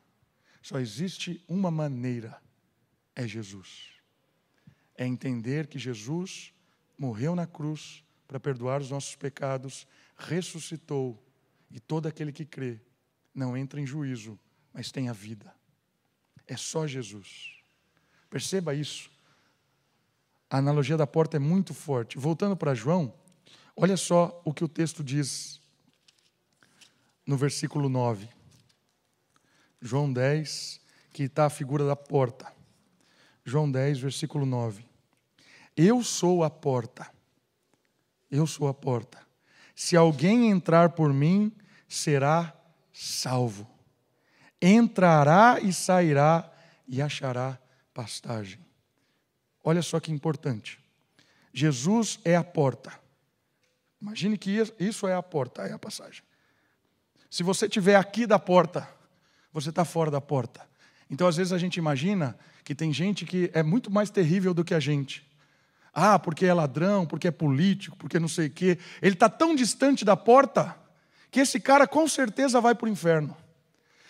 Só 0.66 0.80
existe 0.80 1.46
uma 1.48 1.70
maneira: 1.70 2.42
é 3.16 3.28
Jesus. 3.28 3.92
É 4.98 5.06
entender 5.06 5.68
que 5.68 5.78
Jesus 5.78 6.56
morreu 6.98 7.36
na 7.36 7.46
cruz 7.46 8.04
para 8.28 8.40
perdoar 8.40 8.82
os 8.82 8.90
nossos 8.90 9.16
pecados, 9.16 9.86
ressuscitou, 10.18 11.24
e 11.70 11.80
todo 11.80 12.08
aquele 12.08 12.32
que 12.32 12.44
crê 12.44 12.82
não 13.32 13.56
entra 13.56 13.80
em 13.80 13.86
juízo, 13.86 14.40
mas 14.74 14.92
tem 14.92 15.08
a 15.08 15.14
vida. 15.14 15.54
É 16.48 16.58
só 16.58 16.88
Jesus. 16.88 17.62
Perceba 18.28 18.74
isso. 18.74 19.12
A 20.50 20.58
analogia 20.58 20.98
da 20.98 21.06
porta 21.06 21.38
é 21.38 21.40
muito 21.40 21.76
forte. 21.76 22.18
Voltando 22.18 22.58
para 22.58 22.74
João, 22.74 23.14
olha 23.76 23.98
só 23.98 24.42
o 24.44 24.52
que 24.52 24.64
o 24.64 24.68
texto 24.68 25.04
diz 25.04 25.62
no 27.24 27.38
versículo 27.38 27.88
9. 27.88 28.35
João 29.82 30.12
10, 30.12 30.80
que 31.12 31.24
está 31.24 31.46
a 31.46 31.50
figura 31.50 31.86
da 31.86 31.96
porta. 31.96 32.52
João 33.44 33.72
10, 33.72 34.00
versículo 34.00 34.46
9. 34.46 34.86
Eu 35.76 36.04
sou 36.04 36.44
a 36.44 36.50
porta. 36.50 37.10
Eu 38.30 38.48
sou 38.48 38.68
a 38.68 38.74
porta. 38.74 39.20
Se 39.76 39.96
alguém 39.96 40.50
entrar 40.50 40.90
por 40.92 41.14
mim, 41.14 41.52
será 41.88 42.54
salvo. 42.92 43.70
Entrará 44.62 45.60
e 45.62 45.72
sairá 45.74 46.52
e 46.88 47.02
achará 47.02 47.60
pastagem. 47.94 48.60
Olha 49.64 49.82
só 49.82 50.00
que 50.00 50.12
importante. 50.12 50.80
Jesus 51.54 52.20
é 52.24 52.36
a 52.36 52.44
porta. 52.44 52.92
Imagine 54.02 54.38
que 54.38 54.52
isso 54.80 55.08
é 55.08 55.16
a 55.16 55.24
porta, 55.24 55.64
é 55.64 55.74
a 55.74 55.80
passagem. 55.80 56.24
Se 57.30 57.44
você 57.44 57.66
estiver 57.66 57.96
aqui 57.96 58.28
da 58.28 58.38
porta, 58.38 58.88
você 59.56 59.70
está 59.70 59.86
fora 59.86 60.12
da 60.12 60.20
porta. 60.20 60.68
Então, 61.10 61.26
às 61.28 61.38
vezes, 61.38 61.54
a 61.54 61.58
gente 61.58 61.78
imagina 61.78 62.38
que 62.62 62.76
tem 62.76 62.92
gente 62.92 63.26
que 63.26 63.50
é 63.54 63.64
muito 63.64 63.90
mais 63.90 64.10
terrível 64.10 64.54
do 64.54 64.66
que 64.66 64.74
a 64.74 64.82
gente. 64.82 65.26
Ah, 65.94 66.20
porque 66.20 66.46
é 66.46 66.54
ladrão, 66.54 67.06
porque 67.06 67.30
é 67.30 67.32
político, 67.32 67.96
porque 67.96 68.20
não 68.20 68.28
sei 68.28 68.48
o 68.48 68.52
quê. 68.52 68.78
Ele 69.02 69.14
está 69.14 69.30
tão 69.30 69.56
distante 69.56 70.04
da 70.04 70.18
porta 70.18 70.76
que 71.32 71.40
esse 71.40 71.58
cara 71.58 71.88
com 71.88 72.06
certeza 72.06 72.60
vai 72.60 72.76
para 72.76 72.86
o 72.86 72.90
inferno. 72.90 73.36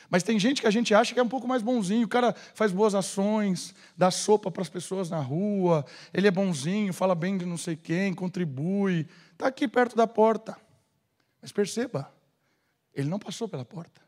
Mas 0.09 0.23
tem 0.23 0.39
gente 0.39 0.61
que 0.61 0.67
a 0.67 0.71
gente 0.71 0.95
acha 0.95 1.13
que 1.13 1.19
é 1.19 1.23
um 1.23 1.29
pouco 1.29 1.47
mais 1.47 1.61
bonzinho. 1.61 2.05
O 2.05 2.09
cara 2.09 2.33
faz 2.55 2.71
boas 2.71 2.95
ações, 2.95 3.75
dá 3.95 4.09
sopa 4.09 4.49
para 4.49 4.63
as 4.63 4.69
pessoas 4.69 5.11
na 5.11 5.19
rua, 5.19 5.85
ele 6.11 6.27
é 6.27 6.31
bonzinho, 6.31 6.91
fala 6.91 7.13
bem 7.13 7.37
de 7.37 7.45
não 7.45 7.57
sei 7.57 7.75
quem, 7.75 8.15
contribui. 8.15 9.07
Está 9.33 9.45
aqui 9.45 9.67
perto 9.67 9.95
da 9.95 10.07
porta. 10.07 10.57
Mas 11.39 11.51
perceba, 11.51 12.11
ele 12.95 13.07
não 13.07 13.19
passou 13.19 13.47
pela 13.47 13.63
porta. 13.63 14.04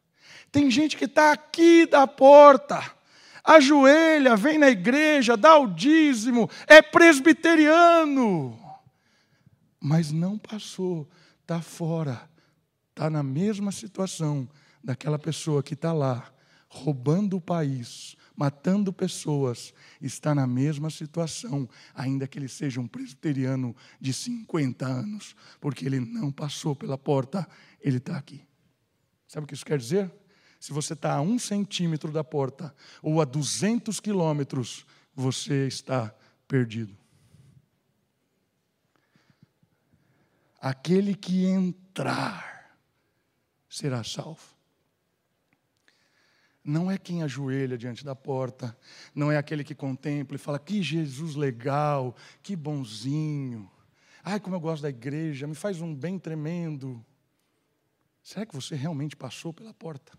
Tem 0.51 0.69
gente 0.71 0.97
que 0.97 1.05
está 1.05 1.31
aqui 1.31 1.85
da 1.85 2.07
porta, 2.07 2.83
ajoelha, 3.43 4.35
vem 4.35 4.57
na 4.57 4.69
igreja, 4.69 5.37
dá 5.37 5.57
o 5.57 5.67
dízimo, 5.67 6.49
é 6.67 6.81
presbiteriano, 6.81 8.59
mas 9.79 10.11
não 10.11 10.37
passou, 10.37 11.09
está 11.41 11.61
fora, 11.61 12.29
está 12.89 13.09
na 13.09 13.23
mesma 13.23 13.71
situação 13.71 14.49
daquela 14.83 15.19
pessoa 15.19 15.63
que 15.63 15.73
está 15.73 15.93
lá, 15.93 16.31
roubando 16.67 17.37
o 17.37 17.41
país, 17.41 18.17
matando 18.35 18.93
pessoas, 18.93 19.73
está 20.01 20.35
na 20.35 20.45
mesma 20.45 20.89
situação, 20.89 21.67
ainda 21.95 22.27
que 22.27 22.37
ele 22.37 22.47
seja 22.47 22.79
um 22.79 22.87
presbiteriano 22.87 23.75
de 23.99 24.13
50 24.13 24.85
anos, 24.85 25.35
porque 25.59 25.85
ele 25.85 25.99
não 25.99 26.31
passou 26.31 26.75
pela 26.75 26.97
porta, 26.97 27.47
ele 27.81 27.97
está 27.97 28.15
aqui. 28.15 28.47
Sabe 29.27 29.43
o 29.43 29.47
que 29.47 29.53
isso 29.53 29.65
quer 29.65 29.77
dizer? 29.77 30.11
Se 30.59 30.71
você 30.73 30.93
está 30.93 31.15
a 31.15 31.21
um 31.21 31.37
centímetro 31.37 32.11
da 32.11 32.23
porta 32.23 32.73
ou 33.01 33.21
a 33.21 33.25
200 33.25 33.99
quilômetros, 33.99 34.85
você 35.13 35.67
está 35.67 36.13
perdido. 36.47 36.97
Aquele 40.59 41.13
que 41.15 41.45
entrar 41.45 42.77
será 43.69 44.03
salvo. 44.03 44.55
não 46.63 46.91
é 46.91 46.97
quem 46.97 47.23
ajoelha 47.23 47.77
diante 47.77 48.03
da 48.03 48.13
porta, 48.13 48.77
não 49.15 49.31
é 49.31 49.37
aquele 49.37 49.63
que 49.63 49.75
contempla 49.75 50.35
e 50.35 50.39
fala: 50.39 50.59
que 50.59 50.81
Jesus 50.81 51.35
legal, 51.35 52.15
que 52.41 52.55
bonzinho. 52.55 53.69
Ai, 54.23 54.39
como 54.39 54.55
eu 54.55 54.59
gosto 54.59 54.81
da 54.81 54.89
igreja, 54.89 55.47
me 55.47 55.55
faz 55.55 55.79
um 55.79 55.95
bem 55.95 56.19
tremendo. 56.19 57.05
Será 58.27 58.45
que 58.45 58.53
você 58.53 58.75
realmente 58.75 59.15
passou 59.15 59.53
pela 59.53 59.73
porta? 59.73 60.11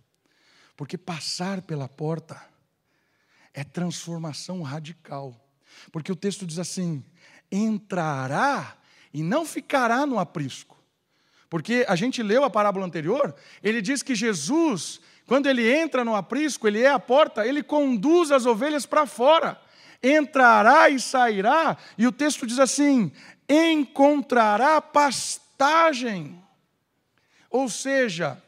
Porque 0.74 0.96
passar 0.96 1.60
pela 1.60 1.86
porta 1.86 2.42
é 3.52 3.62
transformação 3.62 4.62
radical. 4.62 5.38
Porque 5.92 6.10
o 6.10 6.16
texto 6.16 6.46
diz 6.46 6.58
assim: 6.58 7.04
entrará 7.52 8.78
e 9.12 9.22
não 9.22 9.44
ficará 9.44 10.06
no 10.06 10.18
aprisco. 10.18 10.82
Porque 11.50 11.84
a 11.86 11.94
gente 11.96 12.22
leu 12.22 12.44
a 12.44 12.48
parábola 12.48 12.86
anterior, 12.86 13.36
ele 13.62 13.82
diz 13.82 14.02
que 14.02 14.14
Jesus, 14.14 15.02
quando 15.26 15.46
ele 15.46 15.70
entra 15.70 16.02
no 16.02 16.16
aprisco, 16.16 16.66
ele 16.66 16.80
é 16.80 16.90
a 16.90 16.98
porta, 16.98 17.46
ele 17.46 17.62
conduz 17.62 18.32
as 18.32 18.46
ovelhas 18.46 18.86
para 18.86 19.04
fora. 19.04 19.60
Entrará 20.02 20.88
e 20.88 20.98
sairá, 20.98 21.76
e 21.98 22.06
o 22.06 22.12
texto 22.12 22.46
diz 22.46 22.58
assim: 22.58 23.12
encontrará 23.46 24.80
pastagem. 24.80 26.47
Ou 27.50 27.68
seja, 27.68 28.42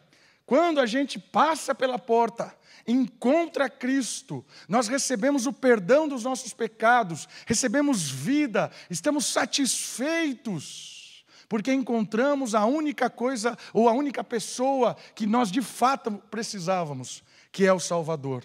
quando 0.47 0.80
a 0.80 0.87
gente 0.87 1.19
passa 1.19 1.75
pela 1.75 1.99
porta, 1.99 2.54
encontra 2.87 3.71
Cristo, 3.71 4.45
nós 4.69 4.88
recebemos 4.88 5.47
o 5.47 5.52
perdão 5.52 6.09
dos 6.09 6.25
nossos 6.25 6.52
pecados, 6.52 7.28
recebemos 7.47 8.11
vida, 8.11 8.71
estamos 8.88 9.26
satisfeitos, 9.26 11.25
porque 11.49 11.73
encontramos 11.73 12.54
a 12.54 12.64
única 12.66 13.09
coisa 13.09 13.57
ou 13.73 13.88
a 13.88 13.92
única 13.92 14.25
pessoa 14.25 14.97
que 15.14 15.26
nós 15.26 15.50
de 15.50 15.62
fato 15.62 16.11
precisávamos, 16.30 17.23
que 17.52 17.66
é 17.66 17.73
o 17.73 17.80
Salvador. 17.80 18.45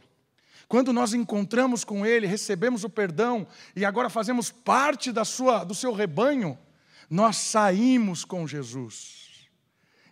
Quando 0.67 0.91
nós 0.91 1.13
encontramos 1.13 1.83
com 1.83 2.05
Ele, 2.05 2.25
recebemos 2.25 2.83
o 2.83 2.89
perdão 2.89 3.47
e 3.75 3.85
agora 3.85 4.09
fazemos 4.09 4.51
parte 4.51 5.11
da 5.11 5.23
sua, 5.23 5.63
do 5.63 5.75
seu 5.75 5.93
rebanho, 5.93 6.57
nós 7.09 7.37
saímos 7.37 8.25
com 8.25 8.47
Jesus. 8.47 9.24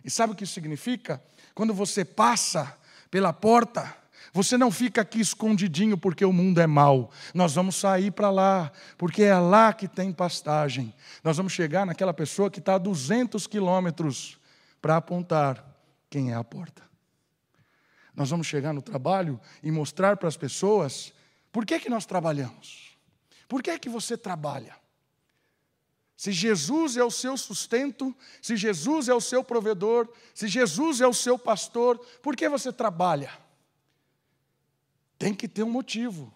E 0.04 0.10
sabe 0.10 0.32
o 0.32 0.36
que 0.36 0.44
isso 0.44 0.52
significa? 0.52 1.22
Quando 1.54 1.72
você 1.72 2.04
passa 2.04 2.76
pela 3.10 3.32
porta, 3.32 3.96
você 4.32 4.58
não 4.58 4.70
fica 4.70 5.00
aqui 5.00 5.20
escondidinho 5.20 5.96
porque 5.96 6.24
o 6.24 6.32
mundo 6.32 6.60
é 6.60 6.66
mau. 6.66 7.10
Nós 7.32 7.54
vamos 7.54 7.76
sair 7.76 8.10
para 8.10 8.30
lá, 8.30 8.72
porque 8.98 9.22
é 9.22 9.38
lá 9.38 9.72
que 9.72 9.86
tem 9.86 10.12
pastagem. 10.12 10.92
Nós 11.22 11.36
vamos 11.36 11.52
chegar 11.52 11.86
naquela 11.86 12.12
pessoa 12.12 12.50
que 12.50 12.58
está 12.58 12.74
a 12.74 12.78
200 12.78 13.46
quilômetros 13.46 14.38
para 14.82 14.96
apontar 14.96 15.64
quem 16.10 16.32
é 16.32 16.34
a 16.34 16.44
porta. 16.44 16.82
Nós 18.14 18.30
vamos 18.30 18.46
chegar 18.46 18.72
no 18.72 18.82
trabalho 18.82 19.40
e 19.62 19.70
mostrar 19.70 20.16
para 20.16 20.28
as 20.28 20.36
pessoas 20.36 21.12
por 21.50 21.64
que, 21.64 21.78
que 21.78 21.88
nós 21.88 22.04
trabalhamos. 22.04 22.96
Por 23.48 23.62
que, 23.62 23.78
que 23.78 23.88
você 23.88 24.16
trabalha? 24.16 24.74
Se 26.16 26.30
Jesus 26.30 26.96
é 26.96 27.02
o 27.02 27.10
seu 27.10 27.36
sustento, 27.36 28.14
se 28.40 28.56
Jesus 28.56 29.08
é 29.08 29.14
o 29.14 29.20
seu 29.20 29.42
provedor, 29.42 30.08
se 30.32 30.46
Jesus 30.46 31.00
é 31.00 31.06
o 31.06 31.14
seu 31.14 31.38
pastor, 31.38 31.98
por 32.22 32.36
que 32.36 32.48
você 32.48 32.72
trabalha? 32.72 33.32
Tem 35.18 35.34
que 35.34 35.48
ter 35.48 35.64
um 35.64 35.70
motivo. 35.70 36.32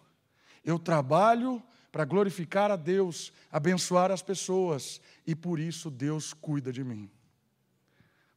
Eu 0.65 0.79
trabalho 0.79 1.63
para 1.93 2.05
glorificar 2.05 2.71
a 2.71 2.77
Deus, 2.77 3.33
abençoar 3.51 4.11
as 4.11 4.21
pessoas, 4.21 5.01
e 5.27 5.35
por 5.35 5.61
isso 5.61 5.91
Deus 5.91 6.33
cuida 6.33 6.73
de 6.73 6.83
mim. 6.83 7.09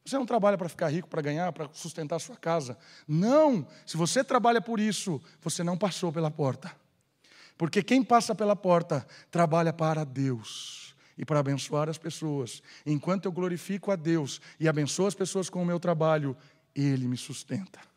Você 0.04 0.16
não 0.16 0.26
trabalha 0.26 0.58
para 0.58 0.68
ficar 0.68 0.88
rico, 0.88 1.08
para 1.08 1.22
ganhar, 1.22 1.52
para 1.52 1.68
sustentar 1.72 2.16
a 2.16 2.20
sua 2.20 2.36
casa. 2.36 2.78
Não! 3.06 3.66
Se 3.86 3.96
você 3.96 4.24
trabalha 4.24 4.60
por 4.60 4.80
isso, 4.80 5.20
você 5.40 5.62
não 5.62 5.76
passou 5.76 6.12
pela 6.12 6.30
porta. 6.30 6.74
Porque 7.56 7.82
quem 7.82 8.02
passa 8.02 8.34
pela 8.34 8.56
porta 8.56 9.06
trabalha 9.30 9.72
para 9.72 10.02
Deus 10.02 10.81
e 11.16 11.24
para 11.24 11.40
abençoar 11.40 11.88
as 11.88 11.98
pessoas. 11.98 12.62
Enquanto 12.84 13.26
eu 13.26 13.32
glorifico 13.32 13.90
a 13.90 13.96
Deus 13.96 14.40
e 14.58 14.68
abençoo 14.68 15.06
as 15.06 15.14
pessoas 15.14 15.50
com 15.50 15.62
o 15.62 15.66
meu 15.66 15.78
trabalho, 15.80 16.36
Ele 16.74 17.06
me 17.06 17.16
sustenta 17.16 17.92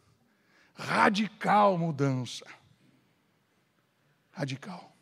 radical 0.75 1.77
mudança. 1.77 2.45
Radical. 4.31 4.93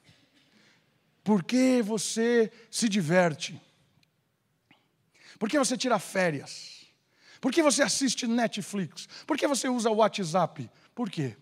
Por 1.24 1.44
que 1.44 1.82
você 1.82 2.52
se 2.70 2.88
diverte? 2.88 3.60
Por 5.40 5.50
que 5.50 5.58
você 5.58 5.76
tira 5.76 5.98
férias? 5.98 6.86
Por 7.42 7.52
que 7.52 7.64
você 7.64 7.82
assiste 7.82 8.28
Netflix? 8.28 9.08
Por 9.26 9.38
que 9.38 9.48
você 9.48 9.68
usa 9.68 9.90
o 9.90 9.96
WhatsApp? 9.96 10.70
Por 10.94 11.10
quê? 11.10 11.36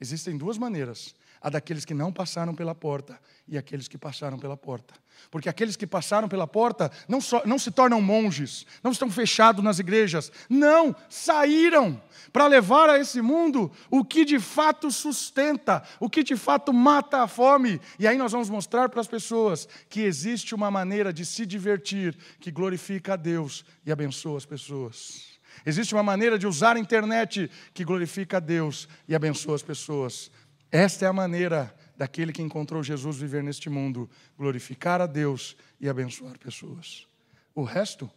Existem 0.00 0.36
duas 0.36 0.58
maneiras 0.58 1.14
a 1.40 1.48
daqueles 1.48 1.84
que 1.84 1.94
não 1.94 2.12
passaram 2.12 2.54
pela 2.54 2.74
porta 2.74 3.18
e 3.48 3.56
aqueles 3.56 3.88
que 3.88 3.96
passaram 3.96 4.38
pela 4.38 4.56
porta. 4.56 4.94
Porque 5.30 5.48
aqueles 5.48 5.76
que 5.76 5.86
passaram 5.86 6.28
pela 6.28 6.46
porta 6.46 6.90
não, 7.08 7.20
só, 7.20 7.42
não 7.44 7.58
se 7.58 7.70
tornam 7.70 8.00
monges, 8.00 8.66
não 8.82 8.92
estão 8.92 9.10
fechados 9.10 9.62
nas 9.64 9.78
igrejas, 9.78 10.30
não, 10.48 10.94
saíram 11.08 12.00
para 12.32 12.46
levar 12.46 12.88
a 12.90 12.98
esse 12.98 13.20
mundo 13.20 13.70
o 13.90 14.04
que 14.04 14.24
de 14.24 14.38
fato 14.38 14.90
sustenta, 14.90 15.82
o 15.98 16.08
que 16.08 16.22
de 16.22 16.36
fato 16.36 16.72
mata 16.72 17.22
a 17.22 17.28
fome. 17.28 17.80
E 17.98 18.06
aí 18.06 18.16
nós 18.16 18.32
vamos 18.32 18.50
mostrar 18.50 18.88
para 18.88 19.00
as 19.00 19.08
pessoas 19.08 19.68
que 19.88 20.00
existe 20.00 20.54
uma 20.54 20.70
maneira 20.70 21.12
de 21.12 21.24
se 21.24 21.44
divertir 21.46 22.16
que 22.38 22.50
glorifica 22.50 23.14
a 23.14 23.16
Deus 23.16 23.64
e 23.84 23.90
abençoa 23.90 24.38
as 24.38 24.46
pessoas. 24.46 25.30
Existe 25.64 25.94
uma 25.94 26.02
maneira 26.02 26.38
de 26.38 26.46
usar 26.46 26.76
a 26.76 26.80
internet 26.80 27.50
que 27.74 27.84
glorifica 27.84 28.38
a 28.38 28.40
Deus 28.40 28.88
e 29.06 29.14
abençoa 29.14 29.56
as 29.56 29.62
pessoas. 29.62 30.30
Esta 30.70 31.04
é 31.04 31.08
a 31.08 31.12
maneira 31.12 31.74
daquele 31.96 32.32
que 32.32 32.42
encontrou 32.42 32.82
Jesus 32.82 33.18
viver 33.18 33.42
neste 33.42 33.68
mundo, 33.68 34.08
glorificar 34.38 35.00
a 35.00 35.06
Deus 35.06 35.56
e 35.80 35.88
abençoar 35.88 36.38
pessoas. 36.38 37.06
O 37.54 37.62
resto, 37.62 38.10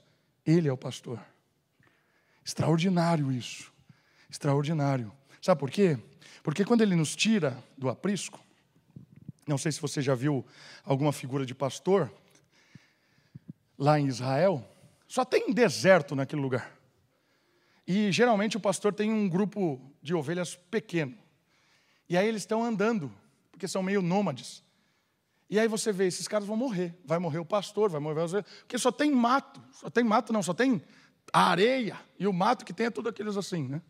ele 0.46 0.68
é 0.68 0.72
o 0.72 0.78
pastor. 0.78 1.20
Extraordinário 2.46 3.32
isso. 3.32 3.74
Extraordinário. 4.30 5.12
Sabe 5.42 5.60
por 5.60 5.72
quê? 5.72 5.98
Porque 6.44 6.64
quando 6.64 6.82
ele 6.82 6.96
nos 6.96 7.16
tira 7.16 7.62
do 7.78 7.90
aprisco, 7.90 8.40
não 9.48 9.58
sei 9.58 9.72
se 9.72 9.82
você 9.82 10.02
já 10.02 10.16
viu 10.16 10.46
alguma 10.84 11.12
figura 11.12 11.46
de 11.46 11.56
pastor 11.56 12.14
lá 13.78 14.00
em 14.00 14.08
Israel, 14.08 14.66
só 15.08 15.26
tem 15.26 15.54
deserto 15.54 16.16
naquele 16.16 16.42
lugar. 16.42 16.78
E 17.86 18.12
geralmente 18.12 18.56
o 18.56 18.60
pastor 18.60 18.94
tem 18.94 19.12
um 19.12 19.28
grupo 19.28 19.82
de 20.02 20.14
ovelhas 20.14 20.56
pequeno. 20.56 21.18
E 22.14 22.18
aí 22.18 22.28
eles 22.28 22.44
estão 22.44 22.64
andando, 22.64 23.12
porque 23.50 23.68
são 23.68 23.82
meio 23.82 24.00
nômades. 24.00 24.64
E 25.50 25.58
aí 25.58 25.68
você 25.68 25.92
vê, 25.92 26.06
esses 26.06 26.28
caras 26.28 26.48
vão 26.48 26.56
morrer. 26.56 26.96
Vai 27.04 27.18
morrer 27.18 27.40
o 27.40 27.46
pastor, 27.46 27.90
vai 27.90 28.00
morrer 28.00 28.22
o 28.22 28.44
porque 28.60 28.78
só 28.78 28.92
tem 28.92 29.12
mato. 29.12 29.60
Só 29.72 29.90
tem 29.90 30.04
mato, 30.04 30.32
não, 30.32 30.44
só 30.44 30.54
tem 30.54 30.80
areia. 31.34 32.00
E 32.20 32.28
o 32.28 32.32
mato 32.32 32.64
que 32.66 32.72
tem 32.72 32.86
é 32.86 32.92
tudo 32.92 33.10
aqueles 33.10 33.36
assim, 33.36 33.68
né? 33.68 33.82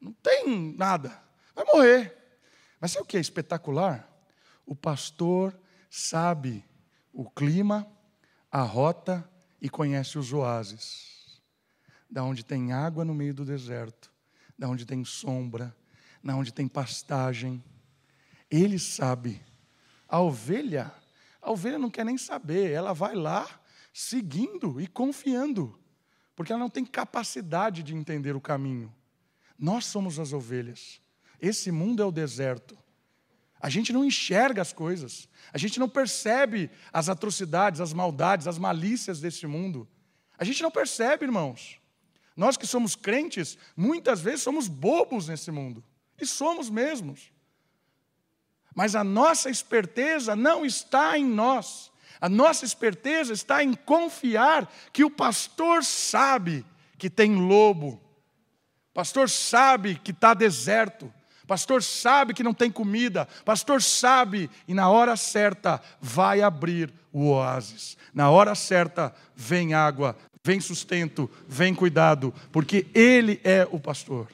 Não 0.00 0.14
tem 0.14 0.74
nada. 0.78 1.22
Vai 1.54 1.66
morrer. 1.66 2.16
Mas 2.80 2.92
sabe 2.92 3.04
o 3.04 3.06
que 3.06 3.18
é 3.18 3.20
espetacular? 3.20 4.10
O 4.64 4.74
pastor 4.74 5.54
sabe 5.90 6.64
o 7.12 7.28
clima, 7.28 7.86
a 8.50 8.62
rota 8.62 9.30
e 9.60 9.68
conhece 9.68 10.18
os 10.18 10.32
oásis. 10.32 11.38
Da 12.08 12.24
onde 12.24 12.42
tem 12.42 12.72
água 12.72 13.04
no 13.04 13.12
meio 13.12 13.34
do 13.34 13.44
deserto, 13.44 14.10
da 14.58 14.70
onde 14.70 14.86
tem 14.86 15.04
sombra, 15.04 15.76
na 16.24 16.34
onde 16.34 16.52
tem 16.52 16.66
pastagem. 16.66 17.62
Ele 18.50 18.78
sabe. 18.78 19.42
A 20.08 20.20
ovelha, 20.20 20.90
a 21.40 21.50
ovelha 21.50 21.78
não 21.78 21.90
quer 21.90 22.04
nem 22.04 22.16
saber, 22.16 22.70
ela 22.70 22.94
vai 22.94 23.14
lá 23.14 23.46
seguindo 23.92 24.80
e 24.80 24.86
confiando, 24.86 25.78
porque 26.34 26.52
ela 26.52 26.60
não 26.60 26.70
tem 26.70 26.84
capacidade 26.84 27.82
de 27.82 27.94
entender 27.94 28.34
o 28.34 28.40
caminho. 28.40 28.92
Nós 29.58 29.84
somos 29.84 30.18
as 30.18 30.32
ovelhas. 30.32 31.00
Esse 31.40 31.70
mundo 31.70 32.02
é 32.02 32.06
o 32.06 32.10
deserto. 32.10 32.76
A 33.60 33.68
gente 33.68 33.92
não 33.92 34.04
enxerga 34.04 34.60
as 34.60 34.72
coisas, 34.72 35.28
a 35.52 35.58
gente 35.58 35.78
não 35.78 35.88
percebe 35.88 36.70
as 36.92 37.08
atrocidades, 37.08 37.80
as 37.80 37.92
maldades, 37.92 38.46
as 38.46 38.58
malícias 38.58 39.20
desse 39.20 39.46
mundo. 39.46 39.88
A 40.36 40.44
gente 40.44 40.62
não 40.62 40.70
percebe, 40.70 41.24
irmãos. 41.24 41.78
Nós 42.36 42.56
que 42.56 42.66
somos 42.66 42.96
crentes, 42.96 43.56
muitas 43.76 44.20
vezes 44.20 44.42
somos 44.42 44.68
bobos 44.68 45.28
nesse 45.28 45.50
mundo. 45.50 45.82
E 46.20 46.26
somos 46.26 46.70
mesmos. 46.70 47.32
Mas 48.74 48.94
a 48.94 49.04
nossa 49.04 49.48
esperteza 49.48 50.34
não 50.34 50.64
está 50.64 51.16
em 51.18 51.24
nós. 51.24 51.92
A 52.20 52.28
nossa 52.28 52.64
esperteza 52.64 53.32
está 53.32 53.62
em 53.62 53.74
confiar 53.74 54.70
que 54.92 55.04
o 55.04 55.10
pastor 55.10 55.84
sabe 55.84 56.64
que 56.98 57.08
tem 57.10 57.36
lobo. 57.36 58.00
Pastor 58.92 59.28
sabe 59.28 59.96
que 60.02 60.10
está 60.10 60.34
deserto. 60.34 61.12
Pastor 61.46 61.82
sabe 61.82 62.32
que 62.32 62.42
não 62.42 62.54
tem 62.54 62.70
comida. 62.70 63.28
Pastor 63.44 63.82
sabe 63.82 64.50
e 64.66 64.74
na 64.74 64.88
hora 64.88 65.16
certa 65.16 65.80
vai 66.00 66.40
abrir 66.40 66.92
o 67.12 67.28
oásis. 67.28 67.96
Na 68.12 68.30
hora 68.30 68.54
certa 68.54 69.14
vem 69.36 69.74
água, 69.74 70.16
vem 70.42 70.60
sustento, 70.60 71.30
vem 71.46 71.74
cuidado, 71.74 72.32
porque 72.50 72.86
ele 72.94 73.40
é 73.44 73.68
o 73.70 73.78
pastor. 73.78 74.28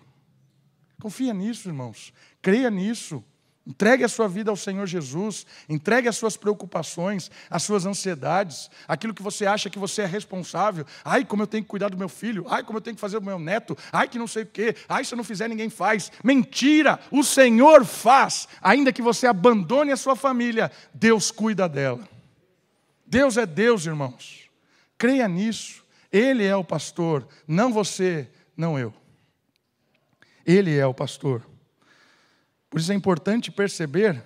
Confia 1.00 1.34
nisso, 1.34 1.68
irmãos. 1.68 2.12
Creia 2.40 2.70
nisso. 2.70 3.24
Entregue 3.66 4.02
a 4.02 4.08
sua 4.08 4.26
vida 4.26 4.50
ao 4.50 4.56
Senhor 4.56 4.86
Jesus, 4.86 5.46
entregue 5.68 6.08
as 6.08 6.16
suas 6.16 6.36
preocupações, 6.36 7.30
as 7.48 7.62
suas 7.62 7.84
ansiedades, 7.84 8.70
aquilo 8.88 9.12
que 9.12 9.22
você 9.22 9.44
acha 9.46 9.68
que 9.68 9.78
você 9.78 10.02
é 10.02 10.06
responsável. 10.06 10.84
Ai, 11.04 11.24
como 11.24 11.42
eu 11.42 11.46
tenho 11.46 11.62
que 11.62 11.68
cuidar 11.68 11.90
do 11.90 11.96
meu 11.96 12.08
filho, 12.08 12.46
ai, 12.48 12.64
como 12.64 12.78
eu 12.78 12.82
tenho 12.82 12.96
que 12.96 13.00
fazer 13.00 13.20
do 13.20 13.26
meu 13.26 13.38
neto, 13.38 13.76
ai, 13.92 14.08
que 14.08 14.18
não 14.18 14.26
sei 14.26 14.44
o 14.44 14.46
quê, 14.46 14.74
ai, 14.88 15.04
se 15.04 15.12
eu 15.12 15.16
não 15.16 15.22
fizer, 15.22 15.46
ninguém 15.46 15.68
faz. 15.68 16.10
Mentira! 16.24 16.98
O 17.10 17.22
Senhor 17.22 17.84
faz, 17.84 18.48
ainda 18.62 18.92
que 18.92 19.02
você 19.02 19.26
abandone 19.26 19.92
a 19.92 19.96
sua 19.96 20.16
família, 20.16 20.72
Deus 20.92 21.30
cuida 21.30 21.68
dela. 21.68 22.08
Deus 23.06 23.36
é 23.36 23.44
Deus, 23.44 23.84
irmãos. 23.84 24.50
Creia 24.96 25.28
nisso. 25.28 25.84
Ele 26.10 26.44
é 26.44 26.56
o 26.56 26.64
pastor, 26.64 27.28
não 27.46 27.72
você, 27.72 28.28
não 28.56 28.76
eu. 28.78 28.92
Ele 30.50 30.76
é 30.76 30.84
o 30.84 30.92
pastor. 30.92 31.48
Por 32.68 32.80
isso 32.80 32.90
é 32.90 32.94
importante 32.96 33.52
perceber 33.52 34.20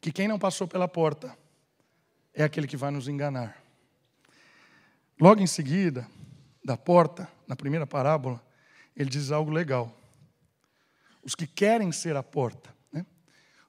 que 0.00 0.12
quem 0.12 0.28
não 0.28 0.38
passou 0.38 0.68
pela 0.68 0.86
porta 0.86 1.36
é 2.32 2.44
aquele 2.44 2.68
que 2.68 2.76
vai 2.76 2.92
nos 2.92 3.08
enganar. 3.08 3.60
Logo 5.20 5.40
em 5.40 5.48
seguida, 5.48 6.06
da 6.64 6.76
porta, 6.76 7.28
na 7.44 7.56
primeira 7.56 7.88
parábola, 7.88 8.40
ele 8.94 9.10
diz 9.10 9.32
algo 9.32 9.50
legal. 9.50 9.92
Os 11.24 11.34
que 11.34 11.48
querem 11.48 11.90
ser 11.90 12.14
a 12.14 12.22
porta, 12.22 12.72
né? 12.92 13.04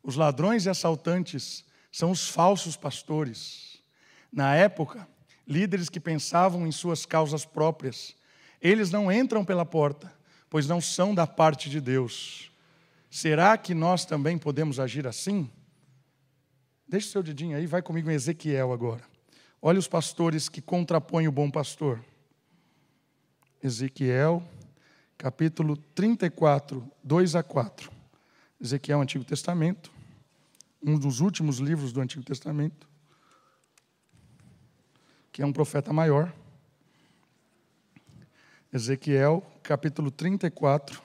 os 0.03 0.15
ladrões 0.15 0.67
e 0.67 0.69
assaltantes 0.69 1.65
são 1.91 2.11
os 2.11 2.29
falsos 2.29 2.77
pastores. 2.77 3.81
Na 4.31 4.55
época, 4.55 5.07
líderes 5.47 5.89
que 5.89 5.99
pensavam 5.99 6.67
em 6.67 6.71
suas 6.71 7.03
causas 7.03 7.45
próprias, 7.45 8.15
eles 8.61 8.91
não 8.91 9.11
entram 9.11 9.43
pela 9.43 9.65
porta, 9.65 10.18
pois 10.49 10.67
não 10.67 10.81
são 10.81 11.13
da 11.13 11.27
parte 11.27 11.69
de 11.69 11.79
Deus. 11.79 12.51
Será 13.09 13.57
que 13.57 13.73
nós 13.73 14.05
também 14.05 14.37
podemos 14.37 14.79
agir 14.79 15.07
assim? 15.07 15.49
Deixe 16.87 17.09
seu 17.09 17.21
dedinho 17.21 17.55
aí, 17.55 17.67
vai 17.67 17.81
comigo 17.81 18.09
em 18.09 18.15
Ezequiel 18.15 18.73
agora. 18.73 19.03
Olha 19.61 19.77
os 19.77 19.87
pastores 19.87 20.49
que 20.49 20.61
contrapõem 20.61 21.27
o 21.27 21.31
bom 21.31 21.51
pastor. 21.51 22.03
Ezequiel, 23.61 24.43
capítulo 25.17 25.75
34, 25.75 26.89
2 27.03 27.35
a 27.35 27.43
4. 27.43 27.91
Ezequiel, 28.61 29.01
Antigo 29.01 29.23
Testamento, 29.23 29.91
um 30.81 30.97
dos 30.97 31.19
últimos 31.19 31.59
livros 31.59 31.91
do 31.91 32.01
Antigo 32.01 32.23
Testamento, 32.23 32.87
que 35.31 35.41
é 35.41 35.45
um 35.45 35.53
profeta 35.53 35.93
maior. 35.93 36.33
Ezequiel, 38.71 39.43
capítulo 39.63 40.11
34, 40.11 41.01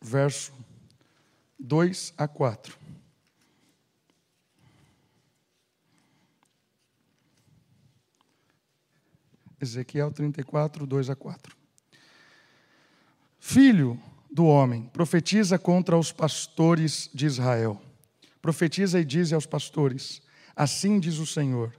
verso 0.00 0.52
2 1.56 2.12
a 2.18 2.26
4. 2.26 2.76
Ezequiel 9.60 10.10
34, 10.10 10.84
2 10.84 11.10
a 11.10 11.14
4. 11.14 11.56
Filho 13.38 14.00
do 14.28 14.46
homem, 14.46 14.90
profetiza 14.92 15.56
contra 15.56 15.96
os 15.96 16.10
pastores 16.10 17.08
de 17.14 17.24
Israel. 17.24 17.80
Profetiza 18.42 18.98
e 18.98 19.04
diz 19.04 19.32
aos 19.32 19.46
pastores: 19.46 20.20
Assim 20.56 20.98
diz 20.98 21.18
o 21.18 21.26
Senhor: 21.26 21.72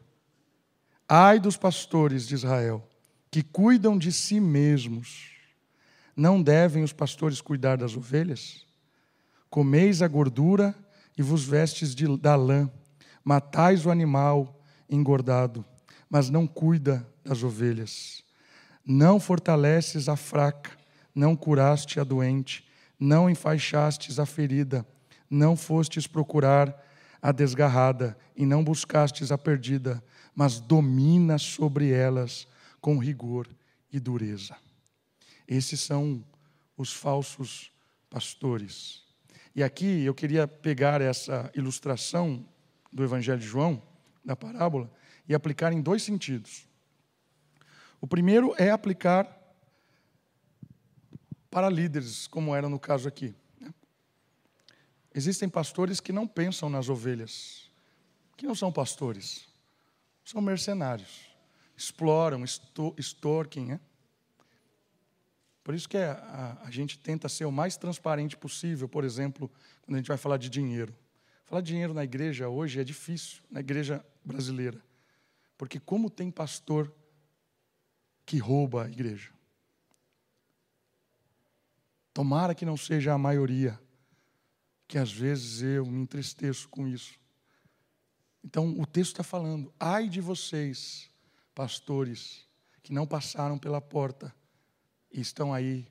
Ai 1.05 1.37
dos 1.37 1.57
pastores 1.57 2.25
de 2.25 2.33
Israel, 2.33 2.81
que 3.35 3.43
cuidam 3.43 3.97
de 3.97 4.13
si 4.13 4.39
mesmos. 4.39 5.31
Não 6.15 6.41
devem 6.41 6.85
os 6.85 6.93
pastores 6.93 7.41
cuidar 7.41 7.75
das 7.75 7.97
ovelhas? 7.97 8.65
Comeis 9.49 10.01
a 10.01 10.07
gordura 10.07 10.73
e 11.17 11.21
vos 11.21 11.43
vestes 11.43 11.93
de, 11.93 12.17
da 12.17 12.37
lã, 12.37 12.71
matais 13.25 13.85
o 13.85 13.91
animal 13.91 14.57
engordado, 14.89 15.65
mas 16.09 16.29
não 16.29 16.47
cuida 16.47 17.05
das 17.25 17.43
ovelhas. 17.43 18.23
Não 18.85 19.19
fortaleces 19.19 20.07
a 20.07 20.15
fraca, 20.15 20.71
não 21.13 21.35
curaste 21.35 21.99
a 21.99 22.05
doente, 22.05 22.65
não 22.97 23.29
enfaixastes 23.29 24.17
a 24.17 24.25
ferida, 24.25 24.87
não 25.29 25.57
fostes 25.57 26.07
procurar 26.07 26.73
a 27.21 27.33
desgarrada 27.33 28.17
e 28.33 28.45
não 28.45 28.63
buscastes 28.63 29.29
a 29.29 29.37
perdida, 29.37 30.01
mas 30.33 30.57
domina 30.57 31.37
sobre 31.37 31.91
elas 31.91 32.47
com 32.85 32.99
rigor 32.99 33.49
e 33.91 33.99
dureza. 33.99 34.55
Esses 35.47 35.81
são 35.81 36.23
os 36.77 36.93
falsos 36.93 37.71
pastores. 38.11 39.01
E 39.55 39.63
aqui 39.63 40.03
eu 40.03 40.13
queria 40.13 40.47
pegar 40.47 41.01
essa 41.01 41.49
ilustração 41.55 42.47
do 42.93 43.03
Evangelho 43.03 43.39
de 43.39 43.47
João, 43.47 43.81
da 44.23 44.35
parábola, 44.35 44.93
e 45.27 45.33
aplicar 45.33 45.73
em 45.73 45.81
dois 45.81 46.03
sentidos. 46.03 46.67
O 47.99 48.05
primeiro 48.05 48.53
é 48.55 48.69
aplicar 48.69 49.35
para 51.49 51.71
líderes, 51.71 52.27
como 52.27 52.55
era 52.55 52.69
no 52.69 52.79
caso 52.79 53.07
aqui. 53.07 53.33
Né? 53.59 53.73
Existem 55.11 55.49
pastores 55.49 55.99
que 55.99 56.13
não 56.13 56.27
pensam 56.27 56.69
nas 56.69 56.87
ovelhas, 56.87 57.67
que 58.37 58.45
não 58.45 58.53
são 58.53 58.71
pastores, 58.71 59.47
são 60.23 60.39
mercenários, 60.39 61.24
exploram, 61.75 62.43
extorquem, 62.97 63.65
né? 63.65 63.79
Por 65.63 65.73
isso 65.73 65.89
que 65.89 65.97
a, 65.97 66.13
a, 66.13 66.67
a, 66.67 66.71
gente 66.71 66.99
tenta 66.99 67.27
ser 67.27 67.45
o 67.45 67.51
mais 67.51 67.75
transparente 67.75 68.37
possível, 68.37 68.87
por 68.87 69.03
exemplo, 69.03 69.51
quando 69.81 69.95
a 69.95 69.97
gente 69.97 70.07
vai 70.07 70.17
falar 70.17 70.37
de 70.37 70.47
dinheiro. 70.47 70.95
Falar 71.43 71.61
de 71.61 71.67
dinheiro 71.67 71.91
na 71.91 72.03
igreja 72.03 72.47
hoje 72.47 72.79
é 72.79 72.83
difícil, 72.83 73.41
na 73.49 73.61
igreja 73.61 74.05
brasileira. 74.23 74.79
Porque 75.57 75.79
como 75.79 76.09
tem 76.09 76.29
pastor 76.29 76.93
que 78.25 78.37
rouba 78.37 78.85
a 78.85 78.87
igreja? 78.87 79.31
Tomara 82.13 82.53
que 82.53 82.63
não 82.63 82.77
seja 82.77 83.13
a 83.13 83.17
maioria, 83.17 83.79
que 84.87 84.97
às 84.97 85.11
vezes 85.11 85.63
eu 85.63 85.85
me 85.85 85.99
entristeço 85.99 86.69
com 86.69 86.87
isso. 86.87 87.19
Então, 88.43 88.79
o 88.79 88.85
texto 88.85 89.13
está 89.13 89.23
falando: 89.23 89.73
ai 89.79 90.07
de 90.07 90.21
vocês, 90.21 91.09
pastores, 91.55 92.45
que 92.83 92.93
não 92.93 93.07
passaram 93.07 93.57
pela 93.57 93.81
porta 93.81 94.35
e 95.11 95.21
estão 95.21 95.53
aí 95.53 95.87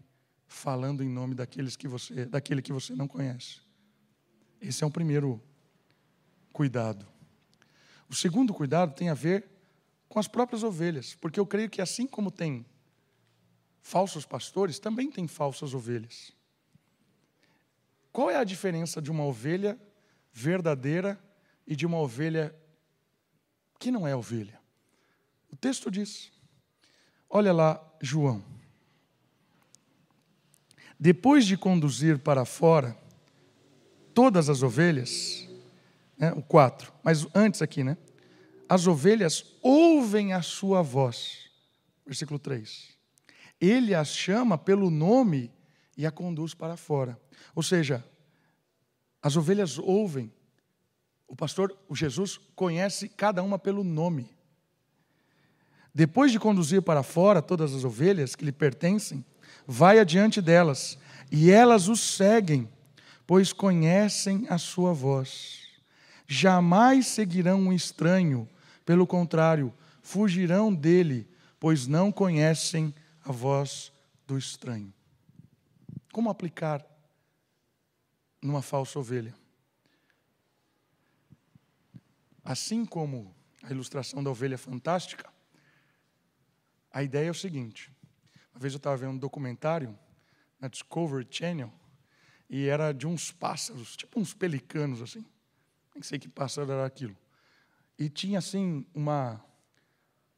falando 0.46 1.02
em 1.02 1.08
nome 1.08 1.34
daqueles 1.34 1.74
que 1.74 1.88
você, 1.88 2.26
daquele 2.26 2.62
que 2.62 2.72
você 2.72 2.94
não 2.94 3.08
conhece. 3.08 3.60
Esse 4.60 4.84
é 4.84 4.86
um 4.86 4.90
primeiro 4.90 5.42
cuidado. 6.52 7.06
O 8.08 8.14
segundo 8.14 8.54
cuidado 8.54 8.94
tem 8.94 9.08
a 9.08 9.14
ver 9.14 9.50
com 10.08 10.18
as 10.18 10.28
próprias 10.28 10.62
ovelhas, 10.62 11.14
porque 11.14 11.40
eu 11.40 11.46
creio 11.46 11.68
que 11.68 11.82
assim 11.82 12.06
como 12.06 12.30
tem 12.30 12.64
falsos 13.80 14.24
pastores, 14.24 14.78
também 14.78 15.10
tem 15.10 15.26
falsas 15.26 15.74
ovelhas. 15.74 16.32
Qual 18.12 18.30
é 18.30 18.36
a 18.36 18.44
diferença 18.44 19.02
de 19.02 19.10
uma 19.10 19.24
ovelha 19.24 19.78
verdadeira 20.32 21.18
e 21.66 21.74
de 21.74 21.84
uma 21.84 21.98
ovelha 21.98 22.54
que 23.78 23.90
não 23.90 24.06
é 24.06 24.14
ovelha? 24.14 24.63
O 25.54 25.56
texto 25.56 25.88
diz. 25.88 26.32
Olha 27.30 27.52
lá, 27.52 27.80
João. 28.02 28.44
Depois 30.98 31.46
de 31.46 31.56
conduzir 31.56 32.18
para 32.18 32.44
fora 32.44 32.98
todas 34.12 34.48
as 34.48 34.64
ovelhas, 34.64 35.48
né, 36.18 36.32
o 36.32 36.42
4, 36.42 36.92
mas 37.04 37.24
antes 37.32 37.62
aqui, 37.62 37.84
né? 37.84 37.96
As 38.68 38.88
ovelhas 38.88 39.54
ouvem 39.62 40.32
a 40.32 40.42
sua 40.42 40.82
voz. 40.82 41.48
Versículo 42.04 42.40
3. 42.40 42.88
Ele 43.60 43.94
as 43.94 44.08
chama 44.08 44.58
pelo 44.58 44.90
nome 44.90 45.52
e 45.96 46.04
a 46.04 46.10
conduz 46.10 46.52
para 46.52 46.76
fora. 46.76 47.16
Ou 47.54 47.62
seja, 47.62 48.04
as 49.22 49.36
ovelhas 49.36 49.78
ouvem. 49.78 50.32
O 51.28 51.36
pastor, 51.36 51.78
o 51.88 51.94
Jesus, 51.94 52.38
conhece 52.56 53.08
cada 53.08 53.40
uma 53.40 53.56
pelo 53.56 53.84
nome. 53.84 54.33
Depois 55.94 56.32
de 56.32 56.40
conduzir 56.40 56.82
para 56.82 57.04
fora 57.04 57.40
todas 57.40 57.72
as 57.72 57.84
ovelhas 57.84 58.34
que 58.34 58.44
lhe 58.44 58.50
pertencem, 58.50 59.24
vai 59.64 60.00
adiante 60.00 60.42
delas, 60.42 60.98
e 61.30 61.50
elas 61.50 61.88
o 61.88 61.96
seguem, 61.96 62.68
pois 63.26 63.52
conhecem 63.52 64.44
a 64.48 64.58
sua 64.58 64.92
voz. 64.92 65.68
Jamais 66.26 67.06
seguirão 67.06 67.60
um 67.60 67.72
estranho, 67.72 68.48
pelo 68.84 69.06
contrário, 69.06 69.72
fugirão 70.02 70.74
dele, 70.74 71.28
pois 71.60 71.86
não 71.86 72.10
conhecem 72.10 72.92
a 73.24 73.30
voz 73.30 73.92
do 74.26 74.36
estranho. 74.36 74.92
Como 76.12 76.28
aplicar 76.28 76.84
numa 78.42 78.62
falsa 78.62 78.98
ovelha? 78.98 79.34
Assim 82.44 82.84
como 82.84 83.34
a 83.62 83.70
ilustração 83.70 84.22
da 84.22 84.30
ovelha 84.30 84.58
fantástica, 84.58 85.33
a 86.94 87.02
ideia 87.02 87.26
é 87.26 87.30
o 87.30 87.34
seguinte: 87.34 87.90
uma 88.54 88.60
vez 88.60 88.72
eu 88.72 88.78
estava 88.78 88.96
vendo 88.96 89.10
um 89.10 89.18
documentário 89.18 89.98
na 90.60 90.68
Discovery 90.68 91.26
Channel 91.28 91.70
e 92.48 92.68
era 92.68 92.92
de 92.92 93.04
uns 93.06 93.32
pássaros, 93.32 93.96
tipo 93.96 94.20
uns 94.20 94.32
pelicanos 94.32 95.02
assim. 95.02 95.26
Nem 95.92 96.02
sei 96.02 96.18
que 96.18 96.28
pássaro 96.28 96.70
era 96.70 96.86
aquilo. 96.86 97.16
E 97.98 98.08
tinha 98.08 98.38
assim 98.38 98.86
uma, 98.94 99.44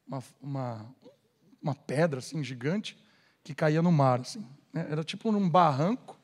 uma, 0.07 0.23
uma, 0.41 0.95
uma 1.61 1.75
pedra 1.75 2.19
assim 2.19 2.43
gigante 2.43 2.97
que 3.43 3.53
caía 3.53 3.81
no 3.81 3.91
mar. 3.91 4.21
Assim, 4.21 4.45
né? 4.73 4.87
Era 4.89 5.03
tipo 5.03 5.29
um 5.29 5.49
barranco. 5.49 6.19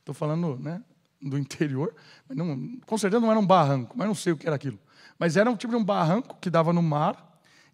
Estou 0.00 0.14
falando 0.14 0.58
né, 0.58 0.82
do 1.20 1.38
interior. 1.38 1.94
Mas 2.28 2.36
não, 2.36 2.78
com 2.86 2.98
certeza 2.98 3.20
não 3.20 3.30
era 3.30 3.40
um 3.40 3.46
barranco, 3.46 3.96
mas 3.96 4.06
não 4.06 4.14
sei 4.14 4.32
o 4.32 4.36
que 4.36 4.46
era 4.46 4.56
aquilo. 4.56 4.78
Mas 5.18 5.36
era 5.36 5.50
um 5.50 5.56
tipo 5.56 5.72
de 5.72 5.78
um 5.78 5.84
barranco 5.84 6.36
que 6.40 6.50
dava 6.50 6.72
no 6.72 6.82
mar. 6.82 7.27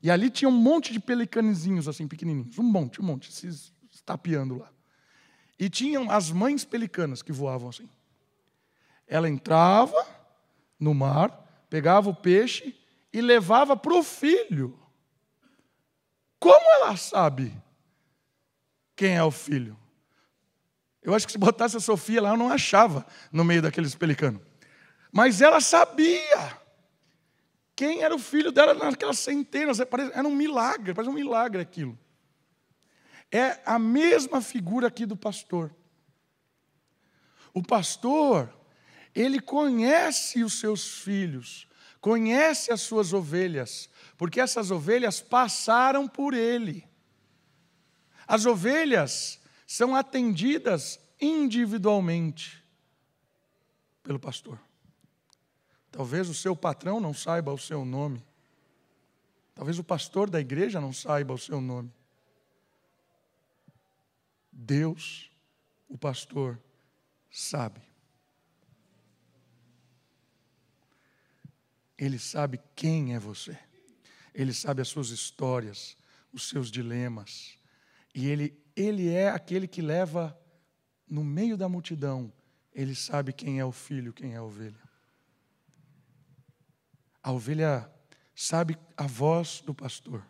E 0.04 0.10
ali 0.10 0.28
tinha 0.28 0.50
um 0.50 0.52
monte 0.52 0.92
de 0.92 1.00
pelicanizinhos 1.00 1.88
assim, 1.88 2.06
pequenininhos. 2.06 2.58
Um 2.58 2.62
monte, 2.62 3.00
um 3.00 3.04
monte, 3.04 3.32
se 3.32 3.48
estapeando 3.90 4.58
lá. 4.58 4.70
E 5.58 5.70
tinham 5.70 6.10
as 6.10 6.30
mães 6.30 6.62
pelicanas 6.62 7.22
que 7.22 7.32
voavam 7.32 7.70
assim. 7.70 7.88
Ela 9.08 9.30
entrava 9.30 9.96
no 10.78 10.92
mar, 10.92 11.30
pegava 11.70 12.10
o 12.10 12.14
peixe 12.14 12.78
e 13.14 13.22
levava 13.22 13.74
para 13.74 13.94
o 13.94 14.02
filho. 14.02 14.78
Como 16.38 16.70
ela 16.74 16.98
sabe 16.98 17.56
quem 18.94 19.16
é 19.16 19.24
o 19.24 19.30
filho? 19.30 19.74
Eu 21.00 21.14
acho 21.14 21.24
que 21.24 21.32
se 21.32 21.38
botasse 21.38 21.78
a 21.78 21.80
Sofia 21.80 22.20
lá, 22.20 22.28
eu 22.28 22.36
não 22.36 22.50
achava 22.52 23.06
no 23.32 23.42
meio 23.42 23.62
daqueles 23.62 23.94
pelicanos. 23.94 24.42
Mas 25.10 25.40
ela 25.40 25.62
sabia 25.62 26.58
quem 27.76 28.02
era 28.02 28.14
o 28.14 28.18
filho 28.18 28.52
dela 28.52 28.74
naquelas 28.74 29.18
centenas. 29.18 29.78
Era 29.80 30.26
um 30.26 30.34
milagre, 30.34 30.94
parece 30.94 31.10
um 31.10 31.14
milagre 31.14 31.60
aquilo. 31.60 31.98
É 33.30 33.60
a 33.66 33.78
mesma 33.78 34.40
figura 34.40 34.88
aqui 34.88 35.04
do 35.04 35.16
pastor. 35.16 35.74
O 37.52 37.62
pastor, 37.62 38.52
ele 39.14 39.40
conhece 39.40 40.42
os 40.42 40.58
seus 40.58 40.98
filhos, 40.98 41.68
conhece 42.00 42.72
as 42.72 42.80
suas 42.80 43.12
ovelhas, 43.12 43.88
porque 44.16 44.40
essas 44.40 44.70
ovelhas 44.70 45.20
passaram 45.20 46.06
por 46.06 46.34
ele. 46.34 46.88
As 48.26 48.46
ovelhas 48.46 49.40
são 49.66 49.94
atendidas 49.94 51.00
individualmente 51.20 52.62
pelo 54.02 54.18
pastor. 54.18 54.60
Talvez 55.94 56.28
o 56.28 56.34
seu 56.34 56.56
patrão 56.56 56.98
não 56.98 57.14
saiba 57.14 57.52
o 57.52 57.58
seu 57.58 57.84
nome. 57.84 58.20
Talvez 59.54 59.78
o 59.78 59.84
pastor 59.84 60.28
da 60.28 60.40
igreja 60.40 60.80
não 60.80 60.92
saiba 60.92 61.32
o 61.32 61.38
seu 61.38 61.60
nome. 61.60 61.88
Deus, 64.50 65.30
o 65.88 65.96
pastor, 65.96 66.60
sabe. 67.30 67.80
Ele 71.96 72.18
sabe 72.18 72.60
quem 72.74 73.14
é 73.14 73.20
você. 73.20 73.56
Ele 74.34 74.52
sabe 74.52 74.82
as 74.82 74.88
suas 74.88 75.10
histórias, 75.10 75.96
os 76.32 76.48
seus 76.48 76.72
dilemas. 76.72 77.56
E 78.12 78.26
ele, 78.26 78.60
ele 78.74 79.10
é 79.10 79.28
aquele 79.28 79.68
que 79.68 79.80
leva 79.80 80.36
no 81.08 81.22
meio 81.22 81.56
da 81.56 81.68
multidão. 81.68 82.32
Ele 82.74 82.96
sabe 82.96 83.32
quem 83.32 83.60
é 83.60 83.64
o 83.64 83.70
filho, 83.70 84.12
quem 84.12 84.34
é 84.34 84.38
a 84.38 84.42
ovelha. 84.42 84.83
A 87.24 87.32
ovelha 87.32 87.90
sabe 88.34 88.76
a 88.94 89.06
voz 89.06 89.62
do 89.62 89.72
pastor. 89.72 90.22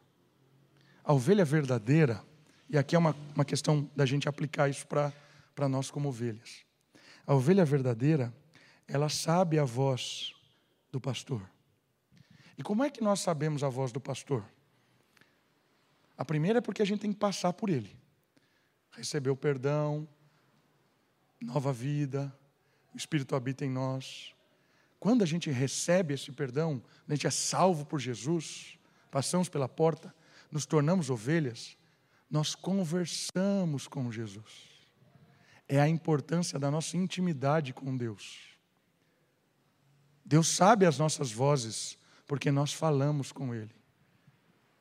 A 1.02 1.12
ovelha 1.12 1.44
verdadeira, 1.44 2.24
e 2.70 2.78
aqui 2.78 2.94
é 2.94 2.98
uma, 2.98 3.16
uma 3.35 3.44
questão 3.44 3.90
da 3.96 4.07
gente 4.07 4.28
aplicar 4.28 4.70
isso 4.70 4.87
para 4.87 5.68
nós 5.68 5.90
como 5.90 6.09
ovelhas. 6.09 6.64
A 7.26 7.35
ovelha 7.35 7.64
verdadeira, 7.64 8.33
ela 8.87 9.09
sabe 9.09 9.59
a 9.59 9.64
voz 9.64 10.33
do 10.92 11.00
pastor. 11.00 11.42
E 12.57 12.62
como 12.62 12.85
é 12.85 12.90
que 12.90 13.02
nós 13.02 13.18
sabemos 13.18 13.64
a 13.64 13.68
voz 13.68 13.90
do 13.90 14.00
pastor? 14.00 14.44
A 16.16 16.24
primeira 16.24 16.59
é 16.59 16.62
porque 16.62 16.80
a 16.80 16.85
gente 16.87 17.00
tem 17.00 17.12
que 17.12 17.18
passar 17.18 17.52
por 17.52 17.70
ele. 17.70 17.98
Receber 18.92 19.30
o 19.30 19.37
perdão, 19.37 20.09
nova 21.40 21.72
vida, 21.72 22.33
o 22.94 22.96
Espírito 22.96 23.35
habita 23.35 23.64
em 23.64 23.70
nós. 23.70 24.34
Quando 25.05 25.21
a 25.21 25.27
gente 25.27 25.51
recebe 25.51 26.14
esse 26.14 26.33
perdão, 26.33 26.83
a 27.07 27.12
gente 27.14 27.27
é 27.27 27.31
salvo 27.31 27.85
por 27.85 28.01
Jesus, 28.01 28.79
passamos 29.11 29.51
pela 29.51 29.69
porta, 29.69 30.14
nos 30.51 30.64
tornamos 30.64 31.11
ovelhas, 31.11 31.77
nós 32.31 32.55
conversamos 32.55 33.87
com 33.87 34.11
Jesus. 34.11 34.71
É 35.69 35.79
a 35.79 35.87
importância 35.87 36.59
da 36.59 36.71
nossa 36.71 36.97
intimidade 36.97 37.75
com 37.75 37.95
Deus. 37.95 38.57
Deus 40.25 40.49
sabe 40.49 40.87
as 40.87 40.99
nossas 40.99 41.31
vozes, 41.31 41.99
porque 42.27 42.51
nós 42.51 42.73
falamos 42.73 43.31
com 43.31 43.55
Ele. 43.55 43.75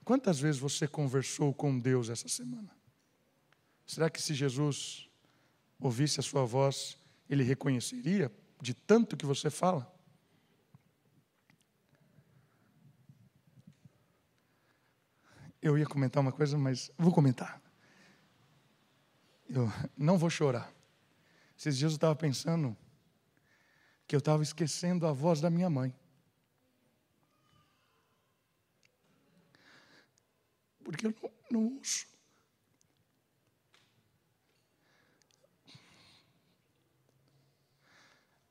Quantas 0.06 0.40
vezes 0.40 0.58
você 0.58 0.88
conversou 0.88 1.54
com 1.54 1.78
Deus 1.78 2.08
essa 2.08 2.30
semana? 2.30 2.74
Será 3.86 4.10
que 4.10 4.22
se 4.22 4.34
Jesus 4.34 5.10
ouvisse 5.78 6.22
a 6.22 6.24
sua 6.24 6.46
voz, 6.46 6.98
ele 7.30 7.44
reconheceria 7.44 8.32
de 8.62 8.74
tanto 8.74 9.18
que 9.18 9.26
você 9.26 9.50
fala? 9.50 9.93
Eu 15.64 15.78
ia 15.78 15.86
comentar 15.88 16.22
uma 16.22 16.32
coisa, 16.32 16.56
mas 16.58 16.92
vou 16.96 17.12
comentar. 17.12 17.60
Eu 19.50 19.68
não 19.98 20.18
vou 20.18 20.30
chorar. 20.30 20.72
Esses 21.58 21.76
dias 21.76 21.94
eu 21.94 21.96
estava 21.96 22.16
pensando 22.16 22.78
que 24.06 24.16
eu 24.16 24.20
estava 24.20 24.44
esquecendo 24.44 25.08
a 25.08 25.12
voz 25.12 25.42
da 25.42 25.50
minha 25.50 25.70
mãe. 25.72 25.96
porque 30.84 31.08
eu 31.08 31.16
não, 31.22 31.32
não 31.50 31.80
uso. 31.80 32.06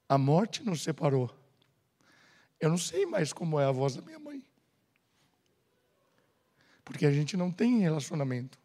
A 0.09 0.19
morte 0.19 0.63
nos 0.63 0.83
separou. 0.83 1.31
Eu 2.61 2.69
não 2.69 2.79
sei 2.79 3.07
mais 3.07 3.33
como 3.33 3.59
é 3.59 3.65
a 3.65 3.73
voz 3.73 3.95
da 3.95 4.03
minha 4.03 4.19
mãe. 4.19 4.45
Porque 6.85 7.07
a 7.07 7.13
gente 7.13 7.37
não 7.37 7.51
tem 7.51 7.81
relacionamento. 7.81 8.59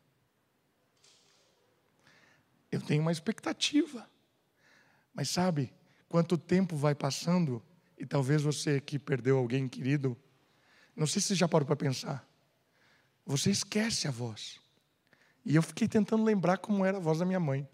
Eu 2.72 2.82
tenho 2.82 3.02
uma 3.02 3.12
expectativa. 3.12 4.10
Mas 5.14 5.30
sabe, 5.30 5.74
quanto 6.10 6.38
tempo 6.38 6.76
vai 6.76 6.94
passando, 6.94 7.64
e 7.98 8.06
talvez 8.06 8.42
você 8.42 8.80
que 8.80 9.00
perdeu 9.00 9.38
alguém 9.38 9.68
querido, 9.68 10.18
não 10.96 11.08
sei 11.08 11.22
se 11.22 11.30
você 11.30 11.36
já 11.36 11.48
parou 11.48 11.66
para 11.66 11.76
pensar 11.76 12.28
você 13.28 13.52
esquece 13.52 14.08
a 14.08 14.12
voz. 14.12 14.60
E 15.46 15.54
eu 15.56 15.62
fiquei 15.62 15.88
tentando 15.88 16.24
lembrar 16.24 16.58
como 16.58 16.86
era 16.86 16.98
a 16.98 17.02
voz 17.02 17.20
da 17.20 17.26
minha 17.26 17.40
mãe. 17.40 17.68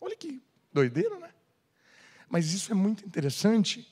Olha 0.00 0.16
que 0.16 0.42
doideira, 0.72 1.18
né? 1.18 1.32
Mas 2.28 2.52
isso 2.52 2.72
é 2.72 2.74
muito 2.74 3.04
interessante, 3.04 3.86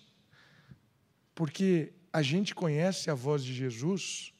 porque 1.34 1.92
a 2.12 2.22
gente 2.22 2.54
conhece 2.54 3.10
a 3.10 3.14
voz 3.14 3.44
de 3.44 3.52
Jesus 3.54 4.33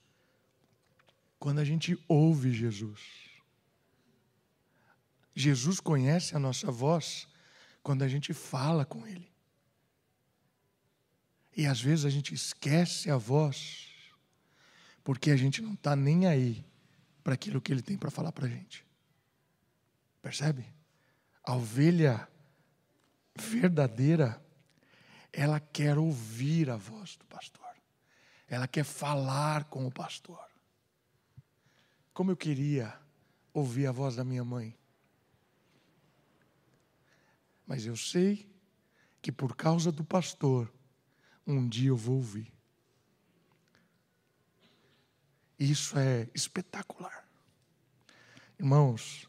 quando 1.45 1.59
a 1.59 1.65
gente 1.65 1.95
ouve 2.09 2.55
Jesus. 2.55 3.03
Jesus 5.35 5.79
conhece 5.79 6.35
a 6.35 6.39
nossa 6.39 6.71
voz 6.71 7.29
quando 7.83 8.01
a 8.01 8.09
gente 8.09 8.33
fala 8.33 8.87
com 8.87 9.07
Ele. 9.07 9.31
E 11.55 11.67
às 11.67 11.79
vezes 11.83 12.07
a 12.07 12.09
gente 12.09 12.33
esquece 12.33 13.11
a 13.11 13.19
voz 13.19 13.91
porque 15.05 15.31
a 15.31 15.37
gente 15.37 15.61
não 15.61 15.75
está 15.75 15.95
nem 15.95 16.27
aí 16.27 16.65
para 17.23 17.35
aquilo 17.35 17.61
que 17.61 17.71
ele 17.71 17.83
tem 17.83 17.99
para 17.99 18.11
falar 18.11 18.33
para 18.33 18.47
a 18.47 18.49
gente. 18.49 18.83
Percebe? 20.23 20.65
A 21.45 21.57
ovelha 21.57 22.27
verdadeira, 23.37 24.43
ela 25.31 25.61
quer 25.61 25.99
ouvir 25.99 26.71
a 26.71 26.77
voz 26.77 27.17
do 27.17 27.27
pastor, 27.27 27.77
ela 28.49 28.67
quer 28.67 28.85
falar 28.85 29.65
com 29.65 29.87
o 29.87 29.93
pastor. 29.93 30.54
Como 32.15 32.31
eu 32.31 32.37
queria 32.37 32.97
ouvir 33.53 33.89
a 33.89 33.93
voz 33.93 34.15
da 34.15 34.25
minha 34.25 34.45
mãe. 34.45 34.75
Mas 37.67 37.85
eu 37.85 37.97
sei 37.97 38.49
que 39.21 39.33
por 39.33 39.57
causa 39.57 39.91
do 39.91 40.05
pastor, 40.05 40.73
um 41.47 41.69
dia 41.69 41.89
eu 41.89 41.97
vou 41.97 42.17
ouvir. 42.17 42.53
Isso 45.59 45.99
é 45.99 46.29
espetacular. 46.35 47.27
Irmãos, 48.59 49.29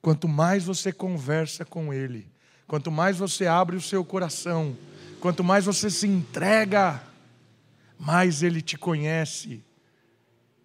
quanto 0.00 0.26
mais 0.26 0.64
você 0.64 0.92
conversa 0.92 1.64
com 1.64 1.92
Ele, 1.92 2.30
quanto 2.66 2.90
mais 2.90 3.18
você 3.18 3.46
abre 3.46 3.76
o 3.76 3.80
seu 3.80 4.04
coração, 4.04 4.76
quanto 5.20 5.44
mais 5.44 5.66
você 5.66 5.90
se 5.90 6.06
entrega, 6.06 7.02
mais 7.98 8.42
Ele 8.42 8.62
te 8.62 8.78
conhece. 8.78 9.65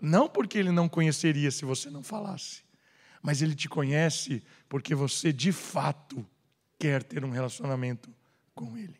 Não 0.02 0.28
porque 0.28 0.58
Ele 0.58 0.72
não 0.72 0.90
conheceria 0.90 1.52
se 1.52 1.64
você 1.64 1.90
não 1.92 2.02
falasse, 2.02 2.64
mas 3.22 3.44
Ele 3.44 3.54
te 3.54 3.70
conhece 3.70 4.44
porque 4.68 4.96
você 4.96 5.32
de 5.32 5.52
fato 5.52 6.28
quer 6.80 7.04
ter 7.04 7.24
um 7.24 7.30
relacionamento 7.30 8.10
com 8.56 8.76
Ele 8.76 9.00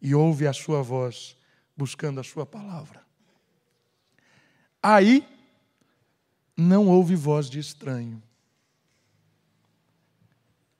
e 0.00 0.14
ouve 0.14 0.46
a 0.46 0.52
Sua 0.52 0.82
voz 0.82 1.36
buscando 1.76 2.20
a 2.20 2.24
Sua 2.24 2.46
palavra. 2.46 3.04
Aí 4.80 5.26
não 6.56 6.86
houve 6.86 7.16
voz 7.16 7.50
de 7.50 7.58
estranho. 7.58 8.22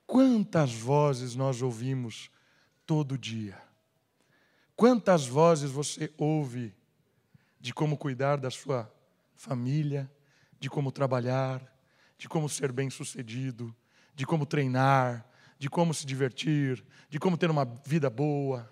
Quantas 0.07 0.73
vozes 0.73 1.35
nós 1.35 1.61
ouvimos 1.61 2.31
todo 2.87 3.19
dia? 3.19 3.61
Quantas 4.77 5.27
vozes 5.27 5.73
você 5.73 6.13
ouve 6.17 6.73
de 7.59 7.75
como 7.75 7.97
cuidar 7.97 8.37
da 8.37 8.51
sua 8.51 8.89
família, 9.37 10.11
de 10.59 10.69
como 10.69 10.91
trabalhar, 10.91 11.63
de 12.19 12.29
como 12.29 12.49
ser 12.49 12.73
bem-sucedido, 12.73 13.75
de 14.15 14.27
como 14.27 14.47
treinar, 14.47 15.29
de 15.59 15.69
como 15.69 15.95
se 15.95 16.07
divertir, 16.07 16.85
de 17.09 17.19
como 17.19 17.37
ter 17.37 17.51
uma 17.51 17.65
vida 17.87 18.11
boa? 18.11 18.71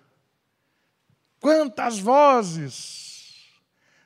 Quantas 1.39 1.99
vozes! 1.99 3.15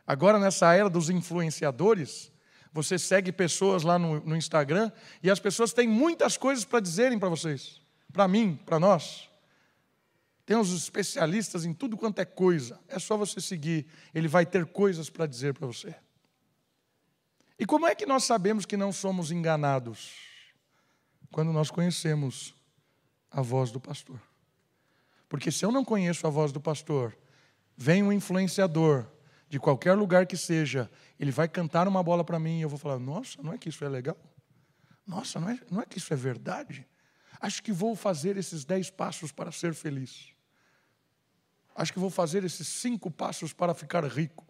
Agora, 0.06 0.40
nessa 0.40 0.74
era 0.74 0.90
dos 0.90 1.10
influenciadores, 1.10 2.32
você 2.72 3.00
segue 3.00 3.32
pessoas 3.32 3.84
lá 3.84 3.98
no, 3.98 4.20
no 4.22 4.36
Instagram 4.36 4.92
e 5.24 5.30
as 5.30 5.40
pessoas 5.40 5.74
têm 5.74 5.88
muitas 5.88 6.38
coisas 6.38 6.66
para 6.66 6.80
dizerem 6.80 7.18
para 7.18 7.30
vocês, 7.30 7.82
para 8.12 8.28
mim, 8.28 8.60
para 8.66 8.80
nós. 8.80 9.30
Tem 10.46 10.58
uns 10.58 10.74
especialistas 10.74 11.64
em 11.64 11.74
tudo 11.74 11.96
quanto 11.96 12.20
é 12.20 12.26
coisa. 12.26 12.80
É 12.88 12.98
só 12.98 13.16
você 13.16 13.40
seguir, 13.40 13.86
ele 14.16 14.28
vai 14.28 14.48
ter 14.48 14.66
coisas 14.66 15.08
para 15.08 15.28
dizer 15.28 15.54
para 15.54 15.68
você. 15.68 15.96
E 17.60 17.66
como 17.66 17.86
é 17.86 17.94
que 17.94 18.06
nós 18.06 18.24
sabemos 18.24 18.66
que 18.66 18.78
não 18.78 18.94
somos 18.94 19.32
enganados? 19.32 20.14
Quando 21.30 21.52
nós 21.52 21.70
conhecemos 21.70 22.56
a 23.30 23.42
voz 23.42 23.70
do 23.70 23.80
pastor. 23.80 24.20
Porque 25.28 25.52
se 25.52 25.66
eu 25.66 25.72
não 25.72 25.86
conheço 25.86 26.26
a 26.26 26.30
voz 26.30 26.52
do 26.52 26.60
pastor, 26.60 27.16
vem 27.78 28.02
um 28.02 28.12
influenciador 28.12 29.06
de 29.48 29.60
qualquer 29.60 29.94
lugar 29.94 30.26
que 30.26 30.38
seja, 30.38 30.90
ele 31.20 31.32
vai 31.32 31.48
cantar 31.48 31.88
uma 31.88 32.02
bola 32.02 32.24
para 32.24 32.40
mim 32.40 32.60
e 32.60 32.62
eu 32.62 32.70
vou 32.70 32.80
falar: 32.80 32.98
Nossa, 32.98 33.42
não 33.44 33.54
é 33.54 33.58
que 33.58 33.70
isso 33.70 33.84
é 33.84 33.90
legal? 33.90 34.18
Nossa, 35.06 35.40
não 35.40 35.50
é, 35.50 35.60
não 35.70 35.82
é 35.82 35.86
que 35.86 35.98
isso 35.98 36.14
é 36.14 36.18
verdade? 36.18 36.88
Acho 37.42 37.62
que 37.62 37.72
vou 37.72 37.96
fazer 37.96 38.38
esses 38.38 38.64
dez 38.64 38.90
passos 38.90 39.32
para 39.32 39.52
ser 39.52 39.74
feliz. 39.74 40.34
Acho 41.76 41.94
que 41.94 42.00
vou 42.00 42.10
fazer 42.10 42.44
esses 42.44 42.68
cinco 42.68 43.10
passos 43.10 43.54
para 43.54 43.74
ficar 43.74 44.04
rico. 44.06 44.46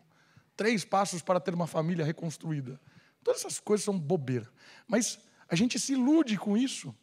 Três 0.56 0.84
passos 0.84 1.22
para 1.22 1.40
ter 1.40 1.54
uma 1.54 1.68
família 1.68 2.04
reconstruída. 2.04 2.80
Todas 3.24 3.42
essas 3.42 3.60
coisas 3.60 3.84
são 3.84 3.98
bobeira. 3.98 4.50
Mas 4.88 5.20
a 5.48 5.56
gente 5.56 5.80
se 5.80 5.94
ilude 5.94 6.38
com 6.38 6.58
isso. 6.58 6.96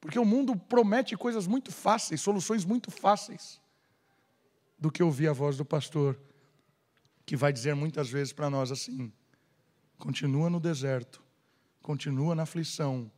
Porque 0.00 0.18
o 0.18 0.24
mundo 0.24 0.56
promete 0.56 1.16
coisas 1.16 1.46
muito 1.46 1.70
fáceis, 1.70 2.20
soluções 2.20 2.64
muito 2.64 2.90
fáceis, 2.90 3.60
do 4.76 4.90
que 4.90 5.02
ouvir 5.02 5.28
a 5.28 5.32
voz 5.32 5.56
do 5.56 5.64
pastor 5.64 6.20
que 7.24 7.36
vai 7.36 7.52
dizer 7.52 7.74
muitas 7.74 8.10
vezes 8.10 8.32
para 8.32 8.50
nós 8.50 8.72
assim: 8.72 9.12
continua 9.98 10.50
no 10.50 10.58
deserto, 10.58 11.22
continua 11.80 12.34
na 12.34 12.42
aflição, 12.42 13.10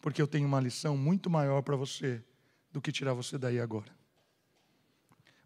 porque 0.00 0.22
eu 0.22 0.28
tenho 0.28 0.46
uma 0.46 0.60
lição 0.60 0.96
muito 0.96 1.28
maior 1.28 1.62
para 1.62 1.74
você 1.74 2.22
do 2.72 2.80
que 2.80 2.92
tirar 2.92 3.14
você 3.14 3.36
daí 3.36 3.58
agora. 3.58 3.92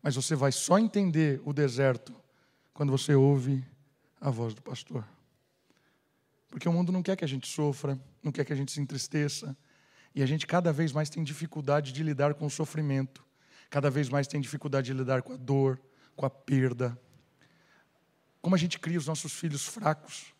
Mas 0.02 0.14
você 0.14 0.34
vai 0.34 0.52
só 0.52 0.78
entender 0.78 1.40
o 1.44 1.52
deserto 1.52 2.14
quando 2.74 2.90
você 2.90 3.14
ouve 3.14 3.64
a 4.20 4.30
voz 4.30 4.52
do 4.52 4.60
pastor. 4.60 5.06
Porque 6.52 6.68
o 6.68 6.72
mundo 6.72 6.92
não 6.92 7.02
quer 7.02 7.16
que 7.16 7.24
a 7.24 7.26
gente 7.26 7.48
sofra, 7.48 7.98
não 8.22 8.30
quer 8.30 8.44
que 8.44 8.52
a 8.52 8.56
gente 8.56 8.70
se 8.70 8.78
entristeça, 8.78 9.56
e 10.14 10.22
a 10.22 10.26
gente 10.26 10.46
cada 10.46 10.70
vez 10.70 10.92
mais 10.92 11.08
tem 11.08 11.24
dificuldade 11.24 11.92
de 11.92 12.02
lidar 12.02 12.34
com 12.34 12.44
o 12.44 12.50
sofrimento, 12.50 13.24
cada 13.70 13.88
vez 13.88 14.10
mais 14.10 14.26
tem 14.26 14.38
dificuldade 14.38 14.88
de 14.88 14.92
lidar 14.92 15.22
com 15.22 15.32
a 15.32 15.36
dor, 15.38 15.80
com 16.14 16.26
a 16.26 16.30
perda. 16.30 17.00
Como 18.42 18.54
a 18.54 18.58
gente 18.58 18.78
cria 18.78 18.98
os 18.98 19.06
nossos 19.06 19.32
filhos 19.32 19.64
fracos. 19.64 20.34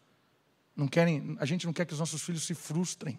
Não 0.77 0.87
querem, 0.87 1.35
a 1.40 1.46
gente 1.46 1.64
não 1.64 1.72
quer 1.72 1.87
que 1.87 1.94
os 1.94 1.98
nossos 1.98 2.20
filhos 2.22 2.44
se 2.44 2.53
frustrem. 2.53 3.18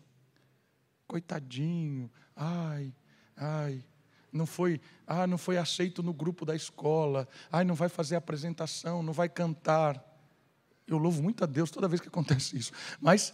Coitadinho, 1.07 2.11
ai, 2.35 2.93
ai, 3.35 3.83
não 4.31 4.45
foi, 4.45 4.79
ah, 5.07 5.25
não 5.25 5.39
foi 5.39 5.57
aceito 5.57 6.03
no 6.03 6.13
grupo 6.13 6.45
da 6.45 6.55
escola, 6.55 7.27
ai, 7.51 7.65
não 7.65 7.73
vai 7.73 7.89
fazer 7.89 8.17
apresentação, 8.17 9.01
não 9.01 9.13
vai 9.13 9.29
cantar. 9.29 10.12
Eu 10.87 10.97
louvo 10.97 11.21
muito 11.23 11.43
a 11.43 11.47
Deus 11.47 11.71
toda 11.71 11.87
vez 11.87 12.01
que 12.01 12.07
acontece 12.07 12.57
isso. 12.57 12.71
Mas 12.99 13.33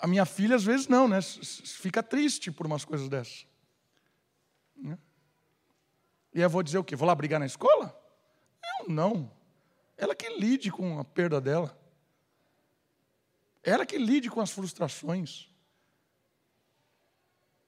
a 0.00 0.06
minha 0.06 0.26
filha 0.26 0.56
às 0.56 0.64
vezes 0.64 0.88
não, 0.88 1.06
né? 1.06 1.20
Fica 1.22 2.02
triste 2.02 2.50
por 2.50 2.66
umas 2.66 2.84
coisas 2.84 3.08
dessas. 3.08 3.46
Né? 4.76 4.98
E 6.34 6.40
eu 6.40 6.50
vou 6.50 6.62
dizer 6.62 6.78
o 6.78 6.84
quê? 6.84 6.96
Vou 6.96 7.06
lá 7.06 7.14
brigar 7.14 7.38
na 7.38 7.46
escola? 7.46 7.96
Eu 8.80 8.88
não. 8.88 9.30
Ela 9.96 10.14
que 10.14 10.28
lide 10.28 10.70
com 10.70 10.98
a 10.98 11.04
perda 11.04 11.40
dela. 11.40 11.78
Ela 13.62 13.86
que 13.86 13.96
lide 13.96 14.28
com 14.28 14.40
as 14.40 14.50
frustrações. 14.50 15.48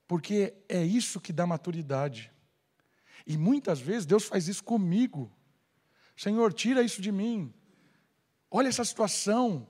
Porque 0.09 0.55
é 0.69 0.83
isso 0.83 1.21
que 1.21 1.33
dá 1.33 1.47
maturidade. 1.47 2.33
E 3.27 3.39
muitas 3.39 3.81
vezes 3.81 4.05
Deus 4.05 4.25
faz 4.25 4.49
isso 4.49 4.65
comigo. 4.65 5.33
Senhor, 6.17 6.53
tira 6.53 6.83
isso 6.83 7.01
de 7.01 7.13
mim. 7.13 7.55
Olha 8.57 8.69
essa 8.69 8.85
situação. 8.85 9.67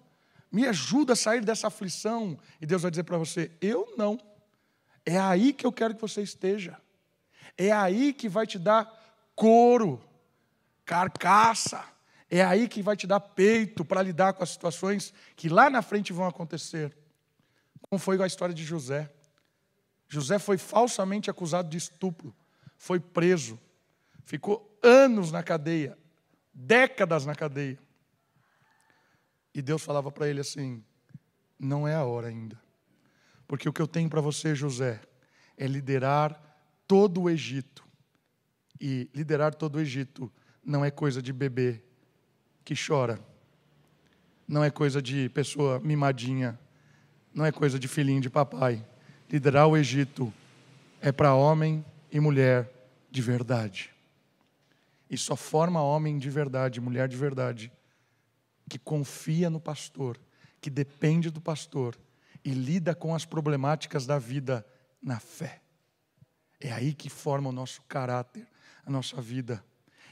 Me 0.53 0.67
ajuda 0.67 1.15
a 1.15 1.17
sair 1.17 1.41
dessa 1.41 1.69
aflição. 1.69 2.39
E 2.61 2.67
Deus 2.67 2.83
vai 2.83 2.91
dizer 2.91 3.05
para 3.05 3.17
você: 3.17 3.51
Eu 3.61 3.95
não. 3.97 4.19
É 5.07 5.19
aí 5.19 5.53
que 5.53 5.67
eu 5.67 5.73
quero 5.73 5.95
que 5.95 6.01
você 6.01 6.23
esteja. 6.23 6.77
É 7.57 7.73
aí 7.73 8.13
que 8.13 8.29
vai 8.29 8.47
te 8.47 8.59
dar 8.59 8.87
couro, 9.35 10.03
carcaça 10.85 11.85
é 12.37 12.43
aí 12.43 12.67
que 12.67 12.83
vai 12.83 12.97
te 12.97 13.07
dar 13.07 13.21
peito 13.21 13.85
para 13.85 14.03
lidar 14.03 14.33
com 14.33 14.43
as 14.43 14.51
situações 14.51 15.15
que 15.37 15.49
lá 15.49 15.71
na 15.71 15.83
frente 15.83 16.13
vão 16.13 16.27
acontecer. 16.27 16.93
Como 17.83 17.97
foi 17.97 18.21
a 18.21 18.27
história 18.27 18.53
de 18.53 18.65
José. 18.65 19.09
José 20.09 20.41
foi 20.41 20.59
falsamente 20.59 21.31
acusado 21.31 21.69
de 21.69 21.77
estupro, 21.77 22.35
foi 22.77 22.99
preso, 22.99 23.57
ficou 24.25 24.79
anos 24.83 25.31
na 25.31 25.45
cadeia, 25.45 25.97
décadas 26.53 27.25
na 27.25 27.37
cadeia. 27.37 27.79
E 29.55 29.63
Deus 29.63 29.83
falava 29.83 30.11
para 30.11 30.29
ele 30.29 30.41
assim: 30.41 30.83
não 31.59 31.87
é 31.87 31.95
a 31.95 32.05
hora 32.05 32.29
ainda, 32.29 32.61
porque 33.47 33.69
o 33.69 33.73
que 33.73 33.81
eu 33.81 33.87
tenho 33.87 34.11
para 34.11 34.21
você, 34.21 34.55
José, 34.55 35.01
é 35.57 35.67
liderar 35.67 36.41
todo 36.87 37.23
o 37.23 37.31
Egito. 37.31 37.85
E 38.81 39.09
liderar 39.15 39.55
todo 39.55 39.77
o 39.77 39.81
Egito 39.81 40.31
não 40.65 40.85
é 40.85 40.91
coisa 40.91 41.23
de 41.23 41.33
bebê, 41.33 41.81
que 42.65 42.75
chora. 42.75 43.21
Não 44.47 44.63
é 44.63 44.71
coisa 44.71 45.01
de 45.01 45.29
pessoa 45.31 45.81
mimadinha. 45.81 46.59
Não 47.33 47.45
é 47.45 47.53
coisa 47.53 47.79
de 47.79 47.89
filhinho 47.89 48.21
de 48.21 48.29
papai. 48.29 48.85
Liderar 49.31 49.67
o 49.67 49.77
Egito 49.77 50.33
é 51.01 51.11
para 51.11 51.35
homem 51.35 51.85
e 52.11 52.21
mulher 52.21 52.71
de 53.11 53.23
verdade. 53.23 53.91
E 55.09 55.17
só 55.17 55.37
forma 55.37 55.83
homem 55.83 56.19
de 56.19 56.29
verdade, 56.31 56.81
mulher 56.81 57.09
de 57.09 57.17
verdade, 57.17 57.73
que 58.69 58.79
confia 58.79 59.51
no 59.51 59.61
pastor, 59.61 60.19
que 60.61 60.71
depende 60.71 61.31
do 61.31 61.41
pastor 61.41 61.99
e 62.45 62.51
lida 62.51 62.95
com 62.95 63.15
as 63.15 63.25
problemáticas 63.25 64.07
da 64.07 64.19
vida 64.19 64.67
na 65.03 65.19
fé. 65.19 65.61
É 66.61 66.73
aí 66.73 66.95
que 66.95 67.11
forma 67.11 67.49
o 67.49 67.53
nosso 67.53 67.83
caráter, 67.83 68.47
a 68.85 68.91
nossa 68.91 69.21
vida. 69.21 69.65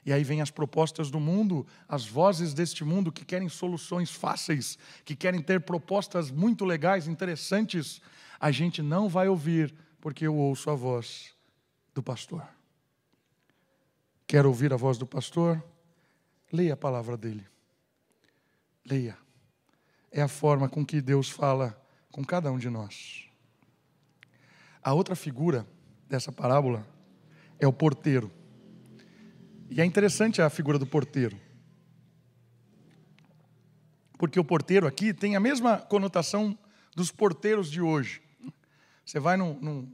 E 0.05 0.13
aí 0.13 0.25
vem 0.25 0.41
as 0.41 0.51
propostas 0.51 1.11
do 1.11 1.21
mundo, 1.21 1.67
as 1.89 2.07
vozes 2.07 2.53
deste 2.53 2.85
mundo 2.85 3.13
que 3.13 3.25
querem 3.25 3.49
soluções 3.49 4.11
fáceis, 4.11 4.77
que 5.05 5.15
querem 5.15 5.41
ter 5.41 5.61
propostas 5.61 6.31
muito 6.31 6.65
legais, 6.65 7.07
interessantes. 7.07 8.01
A 8.41 8.51
gente 8.51 8.83
não 8.83 9.09
vai 9.09 9.29
ouvir, 9.29 9.73
porque 10.01 10.27
eu 10.27 10.35
ouço 10.35 10.71
a 10.71 10.75
voz 10.75 11.33
do 11.95 12.03
pastor. 12.03 12.47
Quer 14.27 14.45
ouvir 14.45 14.73
a 14.73 14.77
voz 14.77 14.99
do 14.99 15.07
pastor? 15.07 15.63
Leia 16.53 16.75
a 16.75 16.77
palavra 16.77 17.17
dele. 17.17 17.52
Leia. 18.85 19.17
É 20.11 20.21
a 20.21 20.29
forma 20.29 20.69
com 20.69 20.85
que 20.85 21.01
Deus 21.01 21.31
fala 21.31 21.81
com 22.11 22.25
cada 22.25 22.51
um 22.53 22.59
de 22.59 22.69
nós. 22.69 23.29
A 24.83 24.93
outra 24.93 25.17
figura 25.17 25.67
dessa 26.09 26.31
parábola 26.31 26.87
é 27.59 27.67
o 27.67 27.73
porteiro. 27.73 28.31
E 29.71 29.81
é 29.81 29.85
interessante 29.85 30.43
a 30.43 30.51
figura 30.51 30.79
do 30.79 30.87
porteiro. 30.87 31.41
Porque 34.19 34.39
o 34.39 34.45
porteiro 34.45 34.87
aqui 34.87 35.15
tem 35.15 35.35
a 35.35 35.41
mesma 35.41 35.79
conotação 35.79 36.59
dos 36.95 37.11
porteiros 37.11 37.71
de 37.71 37.81
hoje. 37.81 38.21
Você 39.05 39.19
vai 39.19 39.37
num, 39.37 39.55
num 39.61 39.93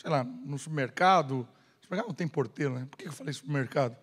sei 0.00 0.10
lá, 0.10 0.24
no 0.24 0.58
supermercado, 0.58 1.46
supermercado 1.80 2.08
não 2.08 2.14
tem 2.14 2.28
porteiro, 2.28 2.74
né? 2.74 2.86
Por 2.90 2.96
que 2.96 3.08
eu 3.08 3.12
falei 3.12 3.34
supermercado? 3.34 3.96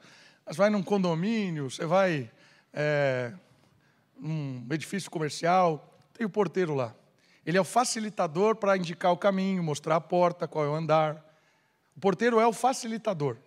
Você 0.46 0.58
vai 0.58 0.70
num 0.70 0.84
condomínio, 0.84 1.72
você 1.72 1.86
vai 1.86 2.30
é, 2.72 3.34
num 4.20 4.66
edifício 4.72 5.10
comercial, 5.10 5.94
tem 6.14 6.26
o 6.26 6.30
porteiro 6.30 6.74
lá. 6.74 6.94
Ele 7.46 7.58
é 7.58 7.62
o 7.62 7.66
facilitador 7.66 8.56
para 8.56 8.76
indicar 8.76 9.12
o 9.12 9.18
caminho, 9.18 9.64
mostrar 9.64 9.96
a 9.96 10.02
porta, 10.02 10.48
qual 10.48 10.66
é 10.66 10.68
o 10.68 10.76
andar. 10.76 11.24
O 11.96 12.00
porteiro 12.00 12.40
é 12.40 12.46
o 12.46 12.52
facilitador. 12.52 13.38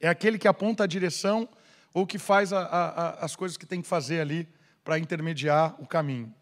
É 0.00 0.08
aquele 0.08 0.38
que 0.38 0.48
aponta 0.48 0.84
a 0.84 0.86
direção 0.86 1.48
ou 1.92 2.06
que 2.06 2.18
faz 2.18 2.52
a, 2.52 2.60
a, 2.62 3.24
as 3.24 3.36
coisas 3.36 3.56
que 3.56 3.66
tem 3.66 3.82
que 3.82 3.88
fazer 3.88 4.20
ali 4.20 4.48
para 4.82 4.98
intermediar 4.98 5.74
o 5.78 5.86
caminho. 5.86 6.34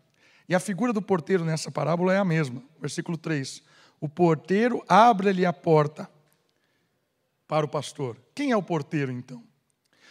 E 0.48 0.54
a 0.54 0.60
figura 0.60 0.92
do 0.92 1.02
porteiro 1.02 1.44
nessa 1.44 1.70
parábola 1.70 2.14
é 2.14 2.18
a 2.18 2.24
mesma. 2.24 2.62
Versículo 2.80 3.18
3. 3.18 3.62
O 4.00 4.08
porteiro 4.08 4.84
abre-lhe 4.88 5.44
a 5.44 5.52
porta 5.52 6.08
para 7.46 7.66
o 7.66 7.68
pastor. 7.68 8.16
Quem 8.34 8.52
é 8.52 8.56
o 8.56 8.62
porteiro, 8.62 9.10
então? 9.10 9.38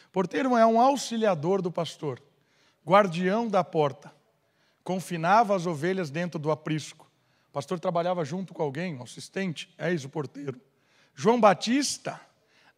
O 0.08 0.12
porteiro 0.12 0.58
é 0.58 0.66
um 0.66 0.82
auxiliador 0.82 1.62
do 1.62 1.72
pastor, 1.72 2.22
guardião 2.88 3.50
da 3.50 3.66
porta. 3.66 4.14
Confinava 4.82 5.54
as 5.54 5.66
ovelhas 5.66 6.10
dentro 6.10 6.40
do 6.40 6.50
aprisco. 6.50 7.12
O 7.50 7.52
pastor 7.52 7.82
trabalhava 7.82 8.24
junto 8.24 8.54
com 8.54 8.64
alguém, 8.64 8.96
um 8.96 9.04
assistente, 9.04 9.74
eis 9.78 10.06
o 10.06 10.10
porteiro. 10.10 10.62
João 11.14 11.42
Batista 11.42 12.22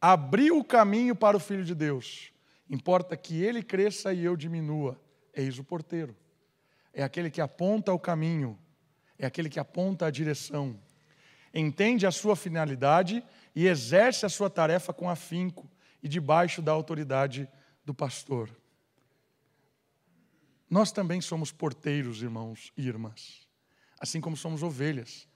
abriu 0.02 0.58
o 0.58 0.64
caminho 0.64 1.16
para 1.16 1.38
o 1.38 1.40
Filho 1.40 1.64
de 1.64 1.76
Deus. 1.76 2.32
Importa 2.68 3.16
que 3.16 3.44
ele 3.44 3.62
cresça 3.62 4.12
e 4.12 4.24
eu 4.24 4.36
diminua. 4.36 5.00
Eis 5.32 5.60
o 5.60 5.64
porteiro. 5.64 6.16
É 6.92 7.04
aquele 7.04 7.30
que 7.30 7.40
aponta 7.40 7.94
o 7.94 8.00
caminho, 8.00 8.58
é 9.18 9.28
aquele 9.28 9.48
que 9.48 9.60
aponta 9.60 10.08
a 10.08 10.12
direção. 10.12 10.80
Entende 11.54 12.08
a 12.08 12.12
sua 12.12 12.36
finalidade 12.36 13.24
e 13.56 13.68
exerce 13.68 14.26
a 14.26 14.30
sua 14.30 14.50
tarefa 14.50 14.92
com 14.92 15.08
afinco 15.08 15.70
e 16.02 16.08
debaixo 16.08 16.64
da 16.64 16.72
autoridade 16.72 17.48
do 17.86 17.94
pastor. 17.94 18.50
Nós 20.70 20.92
também 20.92 21.20
somos 21.20 21.52
porteiros, 21.52 22.22
irmãos 22.22 22.72
e 22.78 22.88
irmãs, 22.88 23.48
assim 24.00 24.22
como 24.22 24.38
somos 24.38 24.62
ovelhas. 24.62 25.28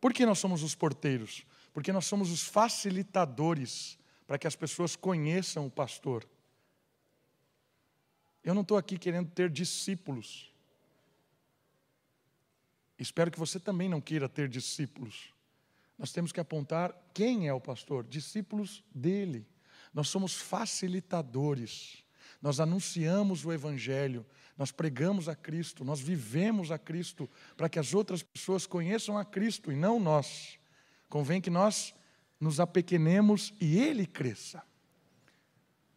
Por 0.00 0.12
que 0.12 0.24
nós 0.24 0.38
somos 0.38 0.62
os 0.62 0.74
porteiros? 0.74 1.44
Porque 1.72 1.92
nós 1.92 2.06
somos 2.06 2.30
os 2.30 2.42
facilitadores 2.42 3.98
para 4.26 4.38
que 4.38 4.46
as 4.46 4.54
pessoas 4.54 4.94
conheçam 4.94 5.66
o 5.66 5.70
pastor. 5.70 6.28
Eu 8.44 8.54
não 8.54 8.62
estou 8.62 8.76
aqui 8.76 8.96
querendo 8.96 9.30
ter 9.30 9.50
discípulos. 9.50 10.52
Espero 12.98 13.30
que 13.30 13.38
você 13.38 13.58
também 13.58 13.88
não 13.88 14.00
queira 14.00 14.28
ter 14.28 14.48
discípulos. 14.48 15.32
Nós 15.98 16.12
temos 16.12 16.30
que 16.30 16.38
apontar 16.38 16.94
quem 17.12 17.48
é 17.48 17.52
o 17.52 17.60
pastor, 17.60 18.04
discípulos 18.04 18.84
dele. 18.94 19.46
Nós 19.92 20.08
somos 20.08 20.34
facilitadores. 20.34 22.04
Nós 22.40 22.60
anunciamos 22.60 23.44
o 23.44 23.52
evangelho, 23.52 24.24
nós 24.56 24.70
pregamos 24.70 25.28
a 25.28 25.34
Cristo, 25.34 25.84
nós 25.84 26.00
vivemos 26.00 26.70
a 26.70 26.78
Cristo 26.78 27.28
para 27.56 27.68
que 27.68 27.78
as 27.78 27.94
outras 27.94 28.22
pessoas 28.22 28.66
conheçam 28.66 29.18
a 29.18 29.24
Cristo 29.24 29.72
e 29.72 29.76
não 29.76 29.98
nós. 29.98 30.58
Convém 31.08 31.40
que 31.40 31.50
nós 31.50 31.94
nos 32.38 32.60
apequenemos 32.60 33.52
e 33.60 33.78
ele 33.78 34.06
cresça. 34.06 34.62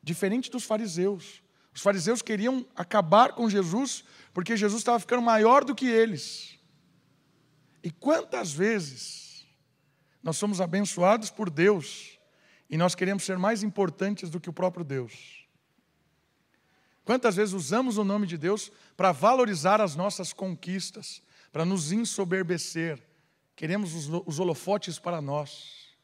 Diferente 0.01 0.49
dos 0.49 0.63
fariseus. 0.63 1.43
Os 1.73 1.81
fariseus 1.81 2.21
queriam 2.21 2.65
acabar 2.75 3.33
com 3.33 3.49
Jesus 3.49 4.03
porque 4.33 4.57
Jesus 4.57 4.81
estava 4.81 4.99
ficando 4.99 5.21
maior 5.21 5.63
do 5.63 5.75
que 5.75 5.87
eles. 5.87 6.59
E 7.83 7.91
quantas 7.91 8.51
vezes 8.51 9.45
nós 10.23 10.37
somos 10.37 10.59
abençoados 10.59 11.29
por 11.29 11.49
Deus 11.49 12.19
e 12.69 12.77
nós 12.77 12.95
queremos 12.95 13.23
ser 13.23 13.37
mais 13.37 13.63
importantes 13.63 14.29
do 14.29 14.39
que 14.39 14.49
o 14.49 14.53
próprio 14.53 14.83
Deus? 14.83 15.40
Quantas 17.04 17.36
vezes 17.36 17.54
usamos 17.54 17.97
o 17.97 18.04
nome 18.04 18.28
de 18.28 18.38
Deus 18.38 18.72
para 18.95 19.12
valorizar 19.12 19.82
as 19.82 19.95
nossas 19.95 20.34
conquistas, 20.34 21.22
para 21.52 21.66
nos 21.66 21.91
ensoberbecer, 21.91 23.02
Queremos 23.62 24.10
os 24.10 24.39
holofotes 24.39 24.97
para 24.97 25.22
nós. 25.22 25.95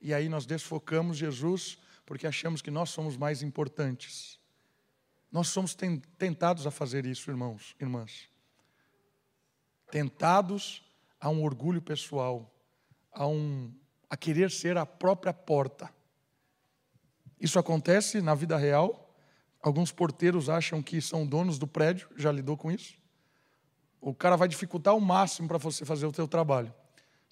E 0.00 0.14
aí 0.14 0.28
nós 0.28 0.46
desfocamos 0.46 1.16
Jesus 1.16 1.76
porque 2.06 2.24
achamos 2.24 2.62
que 2.62 2.70
nós 2.70 2.90
somos 2.90 3.16
mais 3.16 3.42
importantes. 3.42 4.38
Nós 5.32 5.48
somos 5.48 5.76
tentados 6.16 6.68
a 6.68 6.70
fazer 6.70 7.04
isso, 7.04 7.32
irmãos, 7.32 7.74
irmãs. 7.80 8.28
Tentados 9.90 10.84
a 11.18 11.28
um 11.28 11.42
orgulho 11.42 11.82
pessoal, 11.82 12.48
a 13.10 13.26
um 13.26 13.74
a 14.08 14.16
querer 14.16 14.48
ser 14.52 14.78
a 14.78 14.86
própria 14.86 15.34
porta. 15.34 15.92
Isso 17.40 17.58
acontece 17.58 18.20
na 18.20 18.36
vida 18.36 18.56
real. 18.56 19.03
Alguns 19.64 19.90
porteiros 19.90 20.50
acham 20.50 20.82
que 20.82 21.00
são 21.00 21.26
donos 21.26 21.58
do 21.58 21.66
prédio, 21.66 22.06
já 22.16 22.30
lidou 22.30 22.54
com 22.54 22.70
isso? 22.70 22.98
O 23.98 24.12
cara 24.12 24.36
vai 24.36 24.46
dificultar 24.46 24.94
o 24.94 25.00
máximo 25.00 25.48
para 25.48 25.56
você 25.56 25.86
fazer 25.86 26.04
o 26.04 26.14
seu 26.14 26.28
trabalho. 26.28 26.70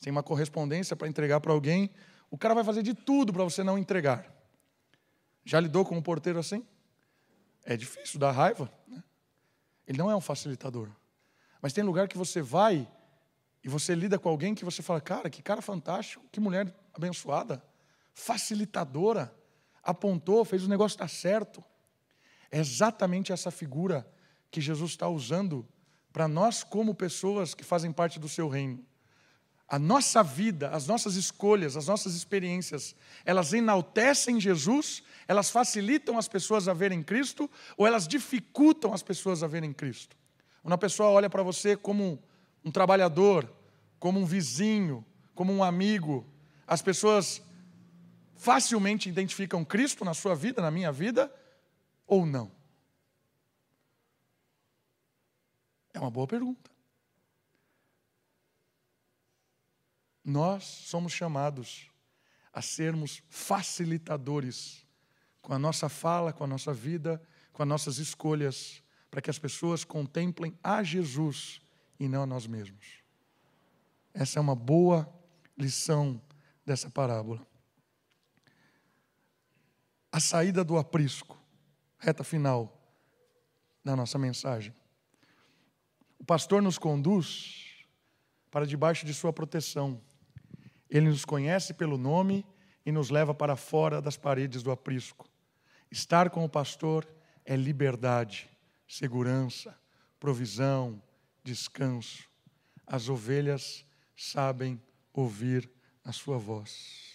Tem 0.01 0.11
uma 0.11 0.22
correspondência 0.22 0.97
para 0.97 1.07
entregar 1.07 1.41
para 1.41 1.53
alguém, 1.53 1.91
o 2.30 2.39
cara 2.39 2.55
vai 2.55 2.64
fazer 2.64 2.83
de 2.83 2.95
tudo 2.95 3.35
para 3.35 3.45
você 3.45 3.62
não 3.62 3.76
entregar. 3.76 4.35
Já 5.45 5.61
lidou 5.61 5.85
com 5.85 5.95
um 5.95 6.01
porteiro 6.01 6.39
assim? 6.39 6.66
É 7.66 7.76
difícil, 7.76 8.18
dá 8.18 8.30
raiva. 8.30 8.72
Né? 8.89 9.05
Ele 9.87 9.99
não 9.99 10.11
é 10.11 10.16
um 10.16 10.20
facilitador. 10.20 10.89
Mas 11.61 11.74
tem 11.74 11.85
lugar 11.85 12.09
que 12.09 12.16
você 12.16 12.41
vai 12.41 12.89
e 13.62 13.68
você 13.68 13.95
lida 13.95 14.18
com 14.18 14.30
alguém 14.30 14.55
que 14.55 14.64
você 14.64 14.80
fala, 14.80 15.03
cara, 15.03 15.28
que 15.28 15.43
cara 15.43 15.61
fantástico, 15.61 16.24
que 16.33 16.41
mulher 16.41 16.74
abençoada, 16.95 17.62
facilitadora, 18.14 19.30
apontou, 19.83 20.43
fez 20.47 20.64
o 20.64 20.68
negócio 20.70 20.95
estar 20.95 21.09
certo. 21.09 21.62
É 22.53 22.59
exatamente 22.59 23.33
essa 23.33 23.51
figura 23.51 24.07
que 24.51 24.61
Jesus 24.61 24.93
está 24.93 25.09
usando 25.09 25.67
para 26.13 26.29
nós, 26.29 26.63
como 26.63 26.95
pessoas 26.95 27.55
que 27.55 27.65
fazem 27.65 27.91
parte 27.91 28.21
do 28.21 28.29
seu 28.29 28.47
reino. 28.47 28.85
A 29.67 29.79
nossa 29.79 30.23
vida, 30.23 30.69
as 30.69 30.87
nossas 30.87 31.17
escolhas, 31.17 31.79
as 31.79 31.87
nossas 31.87 32.15
experiências, 32.15 32.95
elas 33.25 33.55
enaltecem 33.55 34.39
Jesus, 34.39 35.03
elas 35.27 35.49
facilitam 35.49 36.19
as 36.19 36.29
pessoas 36.29 36.69
a 36.69 36.75
verem 36.75 37.03
Cristo 37.03 37.51
ou 37.79 37.87
elas 37.87 38.07
dificultam 38.07 38.93
as 38.93 39.03
pessoas 39.03 39.43
a 39.43 39.47
verem 39.47 39.73
Cristo? 39.73 40.15
Uma 40.63 40.77
pessoa 40.77 41.09
olha 41.09 41.31
para 41.31 41.43
você 41.43 41.75
como 41.75 42.23
um 42.63 42.71
trabalhador, 42.71 43.51
como 43.99 44.21
um 44.21 44.27
vizinho, 44.27 45.03
como 45.35 45.51
um 45.51 45.65
amigo, 45.65 46.27
as 46.67 46.83
pessoas 46.83 47.41
facilmente 48.37 49.09
identificam 49.09 49.65
Cristo 49.65 50.05
na 50.05 50.13
sua 50.13 50.35
vida, 50.35 50.61
na 50.61 50.71
minha 50.71 50.93
vida, 50.93 51.33
ou 52.13 52.27
não? 52.27 52.53
É 55.95 55.99
uma 55.99 56.11
boa 56.11 56.27
pergunta. 56.27 56.71
Nós 60.23 60.63
somos 60.63 61.11
chamados 61.11 61.91
a 62.53 62.61
sermos 62.61 63.23
facilitadores 63.31 64.87
com 65.41 65.55
a 65.55 65.59
nossa 65.59 65.89
fala, 65.89 66.35
com 66.35 66.45
a 66.45 66.47
nossa 66.47 66.75
vida, 66.75 67.21
com 67.51 67.63
as 67.63 67.69
nossas 67.69 67.97
escolhas, 67.97 68.83
para 69.11 69.23
que 69.23 69.31
as 69.31 69.39
pessoas 69.39 69.83
contemplem 69.83 70.55
a 70.63 70.83
Jesus 70.83 71.63
e 71.99 72.09
não 72.09 72.25
a 72.25 72.27
nós 72.27 72.47
mesmos. 72.47 73.03
Essa 74.13 74.39
é 74.39 74.43
uma 74.43 74.55
boa 74.55 75.11
lição 75.57 76.21
dessa 76.63 76.91
parábola. 76.91 77.41
A 80.13 80.21
saída 80.21 80.63
do 80.63 80.77
aprisco, 80.77 81.41
reta 82.03 82.23
final 82.23 82.79
da 83.83 83.97
nossa 83.97 84.19
mensagem. 84.19 84.75
O 86.19 86.25
pastor 86.25 86.61
nos 86.61 86.77
conduz 86.77 87.87
para 88.51 88.67
debaixo 88.67 89.07
de 89.07 89.15
sua 89.15 89.33
proteção 89.33 90.01
ele 90.93 91.09
nos 91.09 91.25
conhece 91.25 91.73
pelo 91.73 91.97
nome 91.97 92.45
e 92.85 92.93
nos 92.93 93.09
leva 93.09 93.33
para 93.33 93.57
fora 93.57 94.03
das 94.03 94.19
paredes 94.19 94.63
do 94.63 94.71
aprisco. 94.71 95.27
Estar 95.91 96.29
com 96.29 96.45
o 96.45 96.49
pastor 96.49 97.09
é 97.47 97.57
liberdade, 97.57 98.47
segurança, 98.87 99.75
provisão, 100.21 101.03
descanso. 101.43 102.29
As 102.87 103.09
ovelhas 103.09 103.87
sabem 104.15 104.79
ouvir 105.15 105.71
a 106.05 106.13
sua 106.13 106.37
voz. 106.37 107.15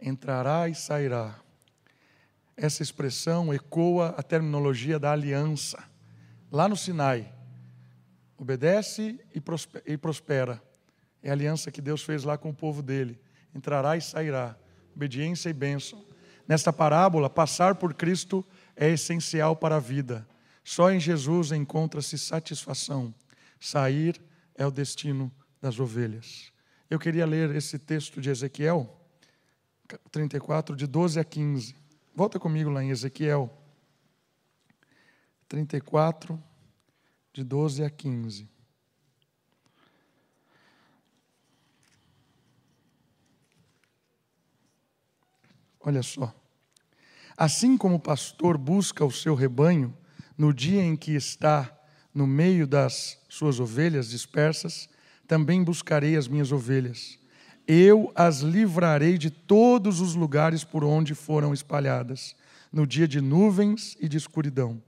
Entrará 0.00 0.68
e 0.68 0.76
sairá. 0.76 1.42
Essa 2.62 2.82
expressão 2.82 3.54
ecoa 3.54 4.14
a 4.18 4.22
terminologia 4.22 4.98
da 4.98 5.12
aliança. 5.12 5.82
Lá 6.52 6.68
no 6.68 6.76
Sinai, 6.76 7.32
obedece 8.36 9.18
e 9.86 9.96
prospera 9.96 10.62
é 11.22 11.30
a 11.30 11.32
aliança 11.32 11.70
que 11.70 11.80
Deus 11.80 12.02
fez 12.02 12.24
lá 12.24 12.38
com 12.38 12.50
o 12.50 12.54
povo 12.54 12.82
dele. 12.82 13.18
Entrará 13.54 13.96
e 13.96 14.00
sairá. 14.00 14.56
Obediência 14.94 15.48
e 15.48 15.52
bênção. 15.52 16.04
Nesta 16.46 16.72
parábola, 16.72 17.30
passar 17.30 17.76
por 17.76 17.94
Cristo 17.94 18.44
é 18.74 18.90
essencial 18.90 19.54
para 19.54 19.76
a 19.76 19.80
vida. 19.80 20.26
Só 20.64 20.90
em 20.90 20.98
Jesus 20.98 21.52
encontra-se 21.52 22.18
satisfação. 22.18 23.14
Sair 23.58 24.20
é 24.54 24.66
o 24.66 24.70
destino 24.70 25.30
das 25.60 25.78
ovelhas. 25.78 26.52
Eu 26.88 26.98
queria 26.98 27.26
ler 27.26 27.54
esse 27.54 27.78
texto 27.78 28.20
de 28.20 28.30
Ezequiel 28.30 28.96
34, 30.10 30.74
de 30.74 30.86
12 30.86 31.20
a 31.20 31.24
15. 31.24 31.79
Volta 32.20 32.38
comigo 32.38 32.68
lá 32.68 32.84
em 32.84 32.90
Ezequiel 32.90 33.50
34, 35.48 36.38
de 37.32 37.42
12 37.42 37.82
a 37.82 37.88
15. 37.88 38.46
Olha 45.80 46.02
só. 46.02 46.30
Assim 47.34 47.78
como 47.78 47.94
o 47.94 47.98
pastor 47.98 48.58
busca 48.58 49.02
o 49.02 49.10
seu 49.10 49.34
rebanho 49.34 49.96
no 50.36 50.52
dia 50.52 50.82
em 50.82 50.96
que 50.96 51.12
está 51.12 51.74
no 52.12 52.26
meio 52.26 52.66
das 52.66 53.18
suas 53.30 53.58
ovelhas 53.58 54.10
dispersas, 54.10 54.90
também 55.26 55.64
buscarei 55.64 56.18
as 56.18 56.28
minhas 56.28 56.52
ovelhas. 56.52 57.19
Eu 57.72 58.10
as 58.16 58.40
livrarei 58.40 59.16
de 59.16 59.30
todos 59.30 60.00
os 60.00 60.16
lugares 60.16 60.64
por 60.64 60.82
onde 60.82 61.14
foram 61.14 61.54
espalhadas, 61.54 62.34
no 62.72 62.84
dia 62.84 63.06
de 63.06 63.20
nuvens 63.20 63.96
e 64.00 64.08
de 64.08 64.16
escuridão. 64.16 64.82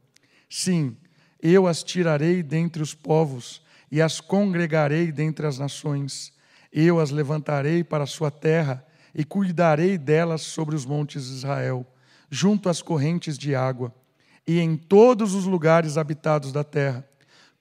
Sim, 0.51 0.97
eu 1.41 1.69
as 1.69 1.85
tirarei 1.85 2.43
dentre 2.43 2.83
os 2.83 2.93
povos 2.93 3.63
e 3.89 4.03
as 4.03 4.21
congregarei 4.21 5.13
dentre 5.13 5.47
as 5.47 5.61
nações. 5.61 6.33
Eu 6.73 6.99
as 6.99 7.13
levantarei 7.13 7.85
para 7.85 8.03
a 8.03 8.09
sua 8.09 8.33
terra 8.33 8.85
e 9.15 9.25
cuidarei 9.25 9.97
delas 9.97 10.43
sobre 10.43 10.75
os 10.75 10.85
montes 10.85 11.29
de 11.29 11.35
Israel, 11.35 11.87
junto 12.29 12.69
às 12.69 12.83
correntes 12.83 13.39
de 13.39 13.55
água, 13.55 13.95
e 14.45 14.59
em 14.59 14.77
todos 14.77 15.35
os 15.35 15.45
lugares 15.45 15.97
habitados 15.97 16.51
da 16.51 16.65
terra 16.65 17.07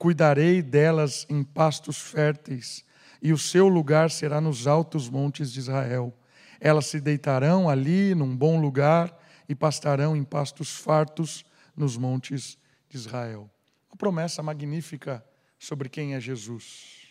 Cuidarei 0.01 0.63
delas 0.63 1.27
em 1.29 1.43
pastos 1.43 1.99
férteis, 1.99 2.83
e 3.21 3.31
o 3.31 3.37
seu 3.37 3.67
lugar 3.67 4.09
será 4.09 4.41
nos 4.41 4.65
altos 4.65 5.09
montes 5.09 5.51
de 5.51 5.59
Israel. 5.59 6.13
Elas 6.59 6.87
se 6.87 6.99
deitarão 6.99 7.69
ali 7.69 8.15
num 8.15 8.35
bom 8.35 8.59
lugar 8.59 9.15
e 9.47 9.53
pastarão 9.53 10.15
em 10.15 10.23
pastos 10.23 10.75
fartos 10.75 11.45
nos 11.75 11.97
montes 11.97 12.57
de 12.89 12.97
Israel. 12.97 13.49
Uma 13.89 13.97
promessa 13.97 14.41
magnífica 14.41 15.23
sobre 15.59 15.87
quem 15.89 16.15
é 16.15 16.19
Jesus. 16.19 17.07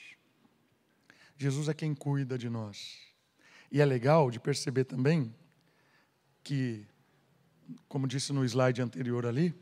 Jesus 1.36 1.68
é 1.68 1.74
quem 1.74 1.94
cuida 1.94 2.36
de 2.36 2.48
nós. 2.48 2.98
E 3.70 3.80
é 3.80 3.84
legal 3.84 4.30
de 4.30 4.40
perceber 4.40 4.84
também 4.84 5.32
que, 6.42 6.84
como 7.88 8.08
disse 8.08 8.32
no 8.32 8.44
slide 8.44 8.82
anterior 8.82 9.24
ali, 9.24 9.54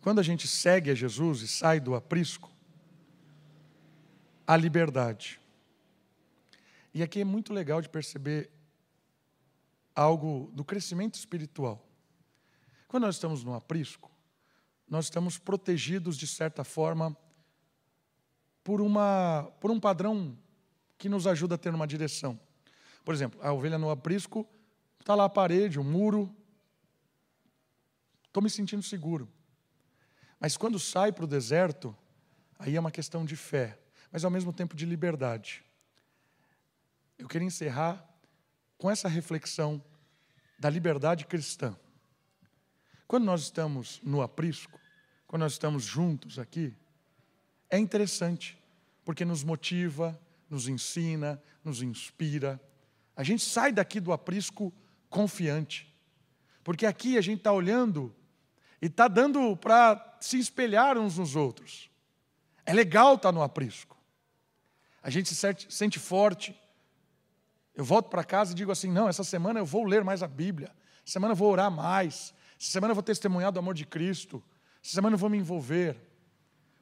quando 0.00 0.18
a 0.18 0.22
gente 0.22 0.48
segue 0.48 0.90
a 0.90 0.94
Jesus 0.94 1.40
e 1.40 1.48
sai 1.48 1.78
do 1.78 1.94
aprisco, 1.94 2.50
a 4.46 4.56
liberdade. 4.56 5.40
E 6.94 7.02
aqui 7.02 7.20
é 7.20 7.24
muito 7.24 7.52
legal 7.52 7.82
de 7.82 7.88
perceber 7.88 8.50
algo 9.94 10.50
do 10.54 10.64
crescimento 10.64 11.16
espiritual. 11.16 11.84
Quando 12.88 13.02
nós 13.04 13.16
estamos 13.16 13.42
no 13.42 13.52
aprisco, 13.52 14.10
nós 14.88 15.06
estamos 15.06 15.36
protegidos 15.36 16.16
de 16.16 16.26
certa 16.26 16.62
forma 16.62 17.16
por, 18.62 18.80
uma, 18.80 19.52
por 19.60 19.70
um 19.70 19.80
padrão 19.80 20.38
que 20.96 21.08
nos 21.08 21.26
ajuda 21.26 21.56
a 21.56 21.58
ter 21.58 21.74
uma 21.74 21.86
direção. 21.86 22.38
Por 23.04 23.12
exemplo, 23.12 23.40
a 23.42 23.52
ovelha 23.52 23.76
no 23.76 23.90
aprisco, 23.90 24.48
está 25.00 25.14
lá 25.14 25.24
a 25.24 25.28
parede, 25.28 25.78
o 25.78 25.84
muro, 25.84 26.34
estou 28.26 28.42
me 28.42 28.48
sentindo 28.48 28.82
seguro. 28.82 29.28
Mas 30.38 30.56
quando 30.56 30.78
sai 30.78 31.12
para 31.12 31.24
o 31.24 31.28
deserto, 31.28 31.94
aí 32.58 32.76
é 32.76 32.80
uma 32.80 32.90
questão 32.90 33.24
de 33.24 33.36
fé 33.36 33.78
mas 34.14 34.24
ao 34.24 34.30
mesmo 34.30 34.52
tempo 34.52 34.76
de 34.76 34.86
liberdade. 34.86 35.64
Eu 37.18 37.28
queria 37.28 37.46
encerrar 37.46 38.04
com 38.78 38.90
essa 38.90 39.08
reflexão 39.08 39.82
da 40.58 40.68
liberdade 40.68 41.24
cristã. 41.26 41.76
Quando 43.06 43.24
nós 43.24 43.42
estamos 43.42 44.00
no 44.02 44.22
aprisco, 44.22 44.78
quando 45.26 45.42
nós 45.42 45.52
estamos 45.52 45.84
juntos 45.84 46.38
aqui, 46.38 46.74
é 47.70 47.78
interessante, 47.78 48.58
porque 49.04 49.24
nos 49.24 49.42
motiva, 49.42 50.18
nos 50.48 50.68
ensina, 50.68 51.42
nos 51.62 51.82
inspira. 51.82 52.60
A 53.16 53.22
gente 53.22 53.44
sai 53.44 53.72
daqui 53.72 54.00
do 54.00 54.12
aprisco 54.12 54.72
confiante, 55.08 55.92
porque 56.62 56.86
aqui 56.86 57.16
a 57.16 57.20
gente 57.20 57.38
está 57.38 57.52
olhando 57.52 58.14
e 58.80 58.86
está 58.86 59.08
dando 59.08 59.56
para 59.56 60.18
se 60.20 60.38
espelhar 60.38 60.98
uns 60.98 61.18
nos 61.18 61.36
outros. 61.36 61.90
É 62.66 62.72
legal 62.72 63.14
estar 63.14 63.28
tá 63.28 63.32
no 63.32 63.42
aprisco 63.42 63.94
a 65.04 65.10
gente 65.10 65.34
se 65.34 65.56
sente 65.68 65.98
forte. 65.98 66.58
Eu 67.74 67.84
volto 67.84 68.08
para 68.08 68.22
casa 68.22 68.52
e 68.52 68.54
digo 68.54 68.70
assim: 68.70 68.90
não, 68.90 69.08
essa 69.08 69.24
semana 69.24 69.60
eu 69.60 69.66
vou 69.66 69.84
ler 69.84 70.04
mais 70.04 70.22
a 70.22 70.28
Bíblia, 70.28 70.70
essa 71.02 71.14
semana 71.14 71.32
eu 71.32 71.36
vou 71.36 71.50
orar 71.50 71.70
mais, 71.70 72.32
essa 72.60 72.70
semana 72.70 72.92
eu 72.92 72.94
vou 72.94 73.02
testemunhar 73.02 73.50
do 73.50 73.58
amor 73.58 73.74
de 73.74 73.84
Cristo, 73.84 74.42
essa 74.82 74.94
semana 74.94 75.14
eu 75.14 75.18
vou 75.18 75.28
me 75.28 75.38
envolver, 75.38 75.96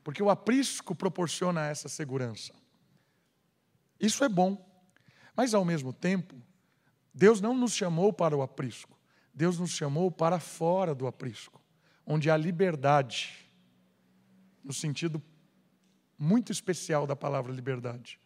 porque 0.04 0.22
o 0.22 0.28
aprisco 0.28 0.94
proporciona 0.94 1.66
essa 1.66 1.88
segurança. 1.88 2.52
Isso 3.98 4.22
é 4.24 4.28
bom, 4.28 4.68
mas 5.34 5.54
ao 5.54 5.64
mesmo 5.64 5.92
tempo, 5.92 6.34
Deus 7.14 7.40
não 7.40 7.54
nos 7.54 7.74
chamou 7.74 8.12
para 8.12 8.36
o 8.36 8.42
aprisco, 8.42 8.98
Deus 9.32 9.58
nos 9.58 9.70
chamou 9.70 10.10
para 10.10 10.38
fora 10.38 10.94
do 10.94 11.06
aprisco, 11.06 11.60
onde 12.04 12.30
há 12.30 12.36
liberdade, 12.36 13.48
no 14.62 14.72
sentido 14.72 15.22
muito 16.18 16.52
especial 16.52 17.06
da 17.06 17.16
palavra 17.16 17.52
liberdade. 17.52 18.20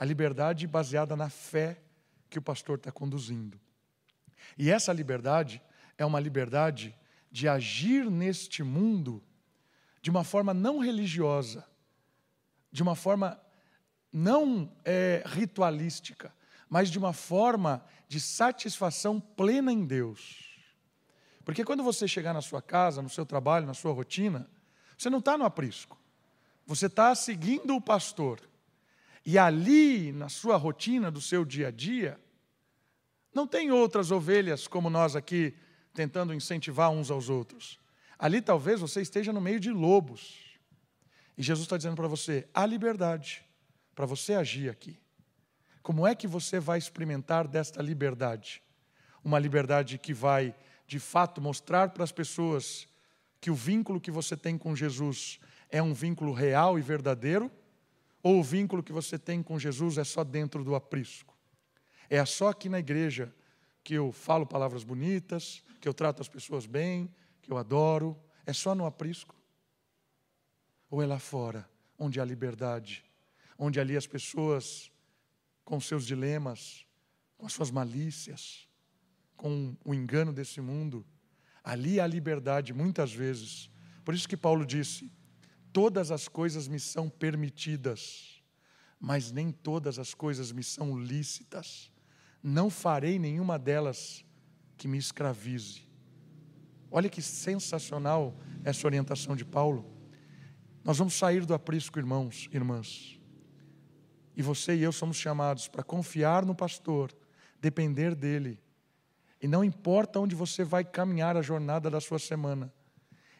A 0.00 0.04
liberdade 0.04 0.66
baseada 0.66 1.14
na 1.14 1.28
fé 1.28 1.80
que 2.30 2.38
o 2.38 2.42
pastor 2.42 2.78
está 2.78 2.90
conduzindo. 2.90 3.60
E 4.56 4.70
essa 4.70 4.92
liberdade 4.92 5.62
é 5.98 6.04
uma 6.06 6.18
liberdade 6.18 6.96
de 7.30 7.46
agir 7.46 8.10
neste 8.10 8.62
mundo 8.62 9.22
de 10.00 10.10
uma 10.10 10.24
forma 10.24 10.54
não 10.54 10.78
religiosa, 10.78 11.66
de 12.72 12.82
uma 12.82 12.96
forma 12.96 13.38
não 14.10 14.72
é, 14.84 15.22
ritualística, 15.26 16.34
mas 16.68 16.90
de 16.90 16.98
uma 16.98 17.12
forma 17.12 17.84
de 18.08 18.18
satisfação 18.18 19.20
plena 19.20 19.70
em 19.70 19.84
Deus. 19.84 20.48
Porque 21.44 21.64
quando 21.64 21.82
você 21.82 22.08
chegar 22.08 22.32
na 22.32 22.40
sua 22.40 22.62
casa, 22.62 23.02
no 23.02 23.10
seu 23.10 23.26
trabalho, 23.26 23.66
na 23.66 23.74
sua 23.74 23.92
rotina, 23.92 24.48
você 24.96 25.10
não 25.10 25.18
está 25.18 25.36
no 25.36 25.44
aprisco. 25.44 25.98
Você 26.66 26.86
está 26.86 27.14
seguindo 27.14 27.76
o 27.76 27.80
pastor. 27.80 28.40
E 29.24 29.38
ali, 29.38 30.12
na 30.12 30.28
sua 30.28 30.56
rotina 30.56 31.10
do 31.10 31.20
seu 31.20 31.44
dia 31.44 31.68
a 31.68 31.70
dia, 31.70 32.18
não 33.34 33.46
tem 33.46 33.70
outras 33.70 34.10
ovelhas 34.10 34.66
como 34.66 34.90
nós 34.90 35.14
aqui 35.14 35.54
tentando 35.94 36.34
incentivar 36.34 36.90
uns 36.90 37.10
aos 37.10 37.28
outros. 37.28 37.78
Ali 38.18 38.42
talvez 38.42 38.80
você 38.80 39.00
esteja 39.00 39.32
no 39.32 39.40
meio 39.40 39.60
de 39.60 39.70
lobos. 39.70 40.58
E 41.36 41.42
Jesus 41.42 41.64
está 41.64 41.76
dizendo 41.76 41.96
para 41.96 42.08
você: 42.08 42.48
há 42.52 42.66
liberdade 42.66 43.44
para 43.94 44.06
você 44.06 44.34
agir 44.34 44.70
aqui. 44.70 44.98
Como 45.82 46.06
é 46.06 46.14
que 46.14 46.26
você 46.26 46.60
vai 46.60 46.78
experimentar 46.78 47.48
desta 47.48 47.82
liberdade? 47.82 48.62
Uma 49.24 49.38
liberdade 49.38 49.98
que 49.98 50.12
vai, 50.12 50.54
de 50.86 50.98
fato, 50.98 51.40
mostrar 51.40 51.90
para 51.90 52.04
as 52.04 52.12
pessoas 52.12 52.86
que 53.40 53.50
o 53.50 53.54
vínculo 53.54 54.00
que 54.00 54.10
você 54.10 54.36
tem 54.36 54.58
com 54.58 54.76
Jesus 54.76 55.40
é 55.70 55.82
um 55.82 55.94
vínculo 55.94 56.32
real 56.32 56.78
e 56.78 56.82
verdadeiro? 56.82 57.50
Ou 58.22 58.40
o 58.40 58.42
vínculo 58.42 58.82
que 58.82 58.92
você 58.92 59.18
tem 59.18 59.42
com 59.42 59.58
Jesus 59.58 59.98
é 59.98 60.04
só 60.04 60.22
dentro 60.22 60.62
do 60.62 60.74
aprisco? 60.74 61.36
É 62.08 62.24
só 62.24 62.48
aqui 62.48 62.68
na 62.68 62.78
igreja 62.78 63.34
que 63.82 63.94
eu 63.94 64.12
falo 64.12 64.46
palavras 64.46 64.84
bonitas, 64.84 65.62
que 65.80 65.88
eu 65.88 65.94
trato 65.94 66.20
as 66.20 66.28
pessoas 66.28 66.66
bem, 66.66 67.10
que 67.40 67.50
eu 67.50 67.56
adoro? 67.56 68.18
É 68.44 68.52
só 68.52 68.74
no 68.74 68.84
aprisco? 68.84 69.34
Ou 70.90 71.02
é 71.02 71.06
lá 71.06 71.18
fora, 71.18 71.68
onde 71.98 72.20
há 72.20 72.24
liberdade, 72.24 73.04
onde 73.58 73.78
ali 73.78 73.96
as 73.96 74.06
pessoas, 74.06 74.90
com 75.64 75.80
seus 75.80 76.04
dilemas, 76.04 76.84
com 77.38 77.46
as 77.46 77.52
suas 77.52 77.70
malícias, 77.70 78.68
com 79.36 79.74
o 79.84 79.94
engano 79.94 80.32
desse 80.32 80.60
mundo, 80.60 81.06
ali 81.62 82.00
há 82.00 82.06
liberdade 82.06 82.74
muitas 82.74 83.12
vezes. 83.12 83.70
Por 84.04 84.14
isso 84.14 84.28
que 84.28 84.36
Paulo 84.36 84.66
disse: 84.66 85.10
Todas 85.72 86.10
as 86.10 86.26
coisas 86.26 86.66
me 86.66 86.80
são 86.80 87.08
permitidas, 87.08 88.42
mas 88.98 89.30
nem 89.30 89.52
todas 89.52 89.98
as 89.98 90.14
coisas 90.14 90.50
me 90.50 90.62
são 90.62 90.98
lícitas. 90.98 91.92
Não 92.42 92.68
farei 92.68 93.18
nenhuma 93.18 93.58
delas 93.58 94.24
que 94.76 94.88
me 94.88 94.98
escravize. 94.98 95.88
Olha 96.90 97.08
que 97.08 97.22
sensacional 97.22 98.36
essa 98.64 98.86
orientação 98.86 99.36
de 99.36 99.44
Paulo. 99.44 99.86
Nós 100.82 100.98
vamos 100.98 101.14
sair 101.14 101.46
do 101.46 101.54
aprisco, 101.54 101.98
irmãos, 101.98 102.48
irmãs. 102.52 103.20
E 104.36 104.42
você 104.42 104.74
e 104.74 104.82
eu 104.82 104.90
somos 104.90 105.16
chamados 105.16 105.68
para 105.68 105.84
confiar 105.84 106.44
no 106.44 106.54
pastor, 106.54 107.14
depender 107.60 108.14
dele. 108.14 108.60
E 109.40 109.46
não 109.46 109.62
importa 109.62 110.18
onde 110.18 110.34
você 110.34 110.64
vai 110.64 110.82
caminhar 110.84 111.36
a 111.36 111.42
jornada 111.42 111.88
da 111.88 112.00
sua 112.00 112.18
semana, 112.18 112.72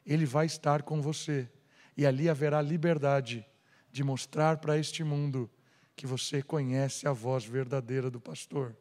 ele 0.06 0.24
vai 0.24 0.46
estar 0.46 0.82
com 0.82 1.00
você 1.00 1.50
e 1.96 2.06
ali 2.06 2.28
haverá 2.28 2.60
liberdade 2.62 3.46
de 3.90 4.04
mostrar 4.04 4.58
para 4.58 4.78
este 4.78 5.02
mundo 5.02 5.50
que 5.96 6.06
você 6.06 6.42
conhece 6.42 7.06
a 7.06 7.12
voz 7.12 7.44
verdadeira 7.44 8.10
do 8.10 8.20
pastor 8.20 8.74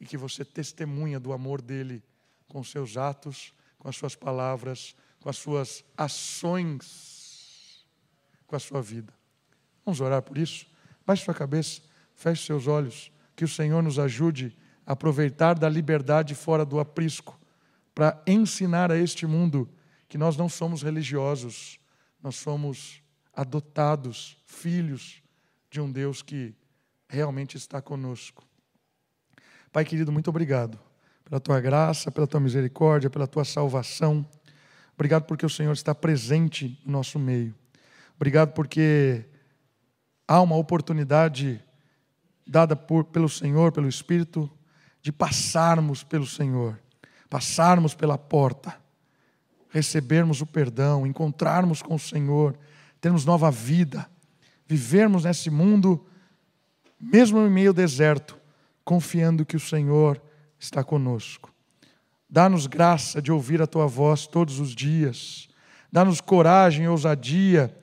e 0.00 0.06
que 0.06 0.16
você 0.16 0.44
testemunha 0.44 1.20
do 1.20 1.32
amor 1.32 1.60
dele 1.60 2.02
com 2.48 2.62
seus 2.62 2.96
atos, 2.96 3.52
com 3.78 3.88
as 3.88 3.96
suas 3.96 4.14
palavras, 4.14 4.94
com 5.20 5.28
as 5.28 5.36
suas 5.36 5.84
ações, 5.96 7.84
com 8.46 8.56
a 8.56 8.58
sua 8.58 8.80
vida. 8.80 9.12
Vamos 9.84 10.00
orar 10.00 10.22
por 10.22 10.38
isso? 10.38 10.66
Baixe 11.06 11.24
sua 11.24 11.34
cabeça, 11.34 11.82
feche 12.14 12.46
seus 12.46 12.66
olhos, 12.66 13.12
que 13.36 13.44
o 13.44 13.48
Senhor 13.48 13.82
nos 13.82 13.98
ajude 13.98 14.56
aproveitar 14.86 15.58
da 15.58 15.68
liberdade 15.68 16.34
fora 16.34 16.64
do 16.64 16.78
aprisco 16.78 17.38
para 17.94 18.22
ensinar 18.26 18.90
a 18.90 18.96
este 18.96 19.26
mundo 19.26 19.68
que 20.08 20.18
nós 20.18 20.36
não 20.36 20.48
somos 20.48 20.82
religiosos, 20.82 21.78
nós 22.24 22.36
somos 22.36 23.02
adotados, 23.34 24.38
filhos 24.46 25.22
de 25.70 25.78
um 25.78 25.92
Deus 25.92 26.22
que 26.22 26.54
realmente 27.06 27.58
está 27.58 27.82
conosco. 27.82 28.42
Pai 29.70 29.84
querido, 29.84 30.10
muito 30.10 30.30
obrigado 30.30 30.80
pela 31.22 31.38
tua 31.38 31.60
graça, 31.60 32.10
pela 32.10 32.26
tua 32.26 32.40
misericórdia, 32.40 33.10
pela 33.10 33.26
tua 33.26 33.44
salvação. 33.44 34.26
Obrigado 34.94 35.24
porque 35.24 35.44
o 35.44 35.50
Senhor 35.50 35.72
está 35.72 35.94
presente 35.94 36.80
no 36.86 36.92
nosso 36.92 37.18
meio. 37.18 37.54
Obrigado 38.16 38.54
porque 38.54 39.26
há 40.26 40.40
uma 40.40 40.56
oportunidade 40.56 41.62
dada 42.46 42.74
por, 42.74 43.04
pelo 43.04 43.28
Senhor, 43.28 43.70
pelo 43.70 43.86
Espírito, 43.86 44.50
de 45.02 45.12
passarmos 45.12 46.02
pelo 46.02 46.26
Senhor, 46.26 46.80
passarmos 47.28 47.94
pela 47.94 48.16
porta, 48.16 48.82
recebermos 49.74 50.40
o 50.40 50.46
perdão, 50.46 51.04
encontrarmos 51.04 51.82
com 51.82 51.96
o 51.96 51.98
Senhor, 51.98 52.56
termos 53.00 53.24
nova 53.24 53.50
vida, 53.50 54.08
vivermos 54.68 55.24
nesse 55.24 55.50
mundo, 55.50 56.06
mesmo 57.00 57.40
em 57.40 57.50
meio 57.50 57.72
deserto, 57.72 58.38
confiando 58.84 59.44
que 59.44 59.56
o 59.56 59.60
Senhor 59.60 60.22
está 60.60 60.84
conosco. 60.84 61.52
Dá-nos 62.30 62.68
graça 62.68 63.20
de 63.20 63.32
ouvir 63.32 63.60
a 63.60 63.66
tua 63.66 63.88
voz 63.88 64.28
todos 64.28 64.60
os 64.60 64.76
dias. 64.76 65.48
Dá-nos 65.90 66.20
coragem 66.20 66.84
e 66.84 66.88
ousadia 66.88 67.76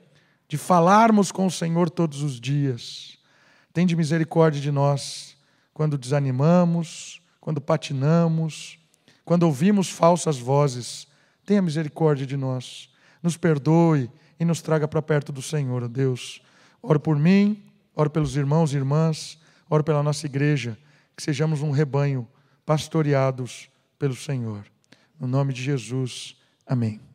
de 0.48 0.56
falarmos 0.56 1.30
com 1.30 1.44
o 1.44 1.50
Senhor 1.50 1.90
todos 1.90 2.22
os 2.22 2.40
dias. 2.40 3.18
Tende 3.70 3.94
misericórdia 3.94 4.62
de 4.62 4.70
nós 4.70 5.36
quando 5.74 5.98
desanimamos, 5.98 7.20
quando 7.38 7.60
patinamos, 7.60 8.78
quando 9.26 9.42
ouvimos 9.42 9.90
falsas 9.90 10.38
vozes. 10.38 11.11
Tenha 11.44 11.62
misericórdia 11.62 12.26
de 12.26 12.36
nós. 12.36 12.88
Nos 13.22 13.36
perdoe 13.36 14.10
e 14.38 14.44
nos 14.44 14.60
traga 14.60 14.88
para 14.88 15.02
perto 15.02 15.32
do 15.32 15.42
Senhor, 15.42 15.86
Deus. 15.88 16.42
Oro 16.82 16.98
por 16.98 17.18
mim, 17.18 17.62
oro 17.94 18.10
pelos 18.10 18.36
irmãos 18.36 18.72
e 18.72 18.76
irmãs, 18.76 19.38
oro 19.70 19.84
pela 19.84 20.02
nossa 20.02 20.26
igreja, 20.26 20.76
que 21.16 21.22
sejamos 21.22 21.62
um 21.62 21.70
rebanho 21.70 22.26
pastoreados 22.66 23.70
pelo 23.98 24.16
Senhor. 24.16 24.64
No 25.18 25.28
nome 25.28 25.52
de 25.52 25.62
Jesus, 25.62 26.36
amém. 26.66 27.11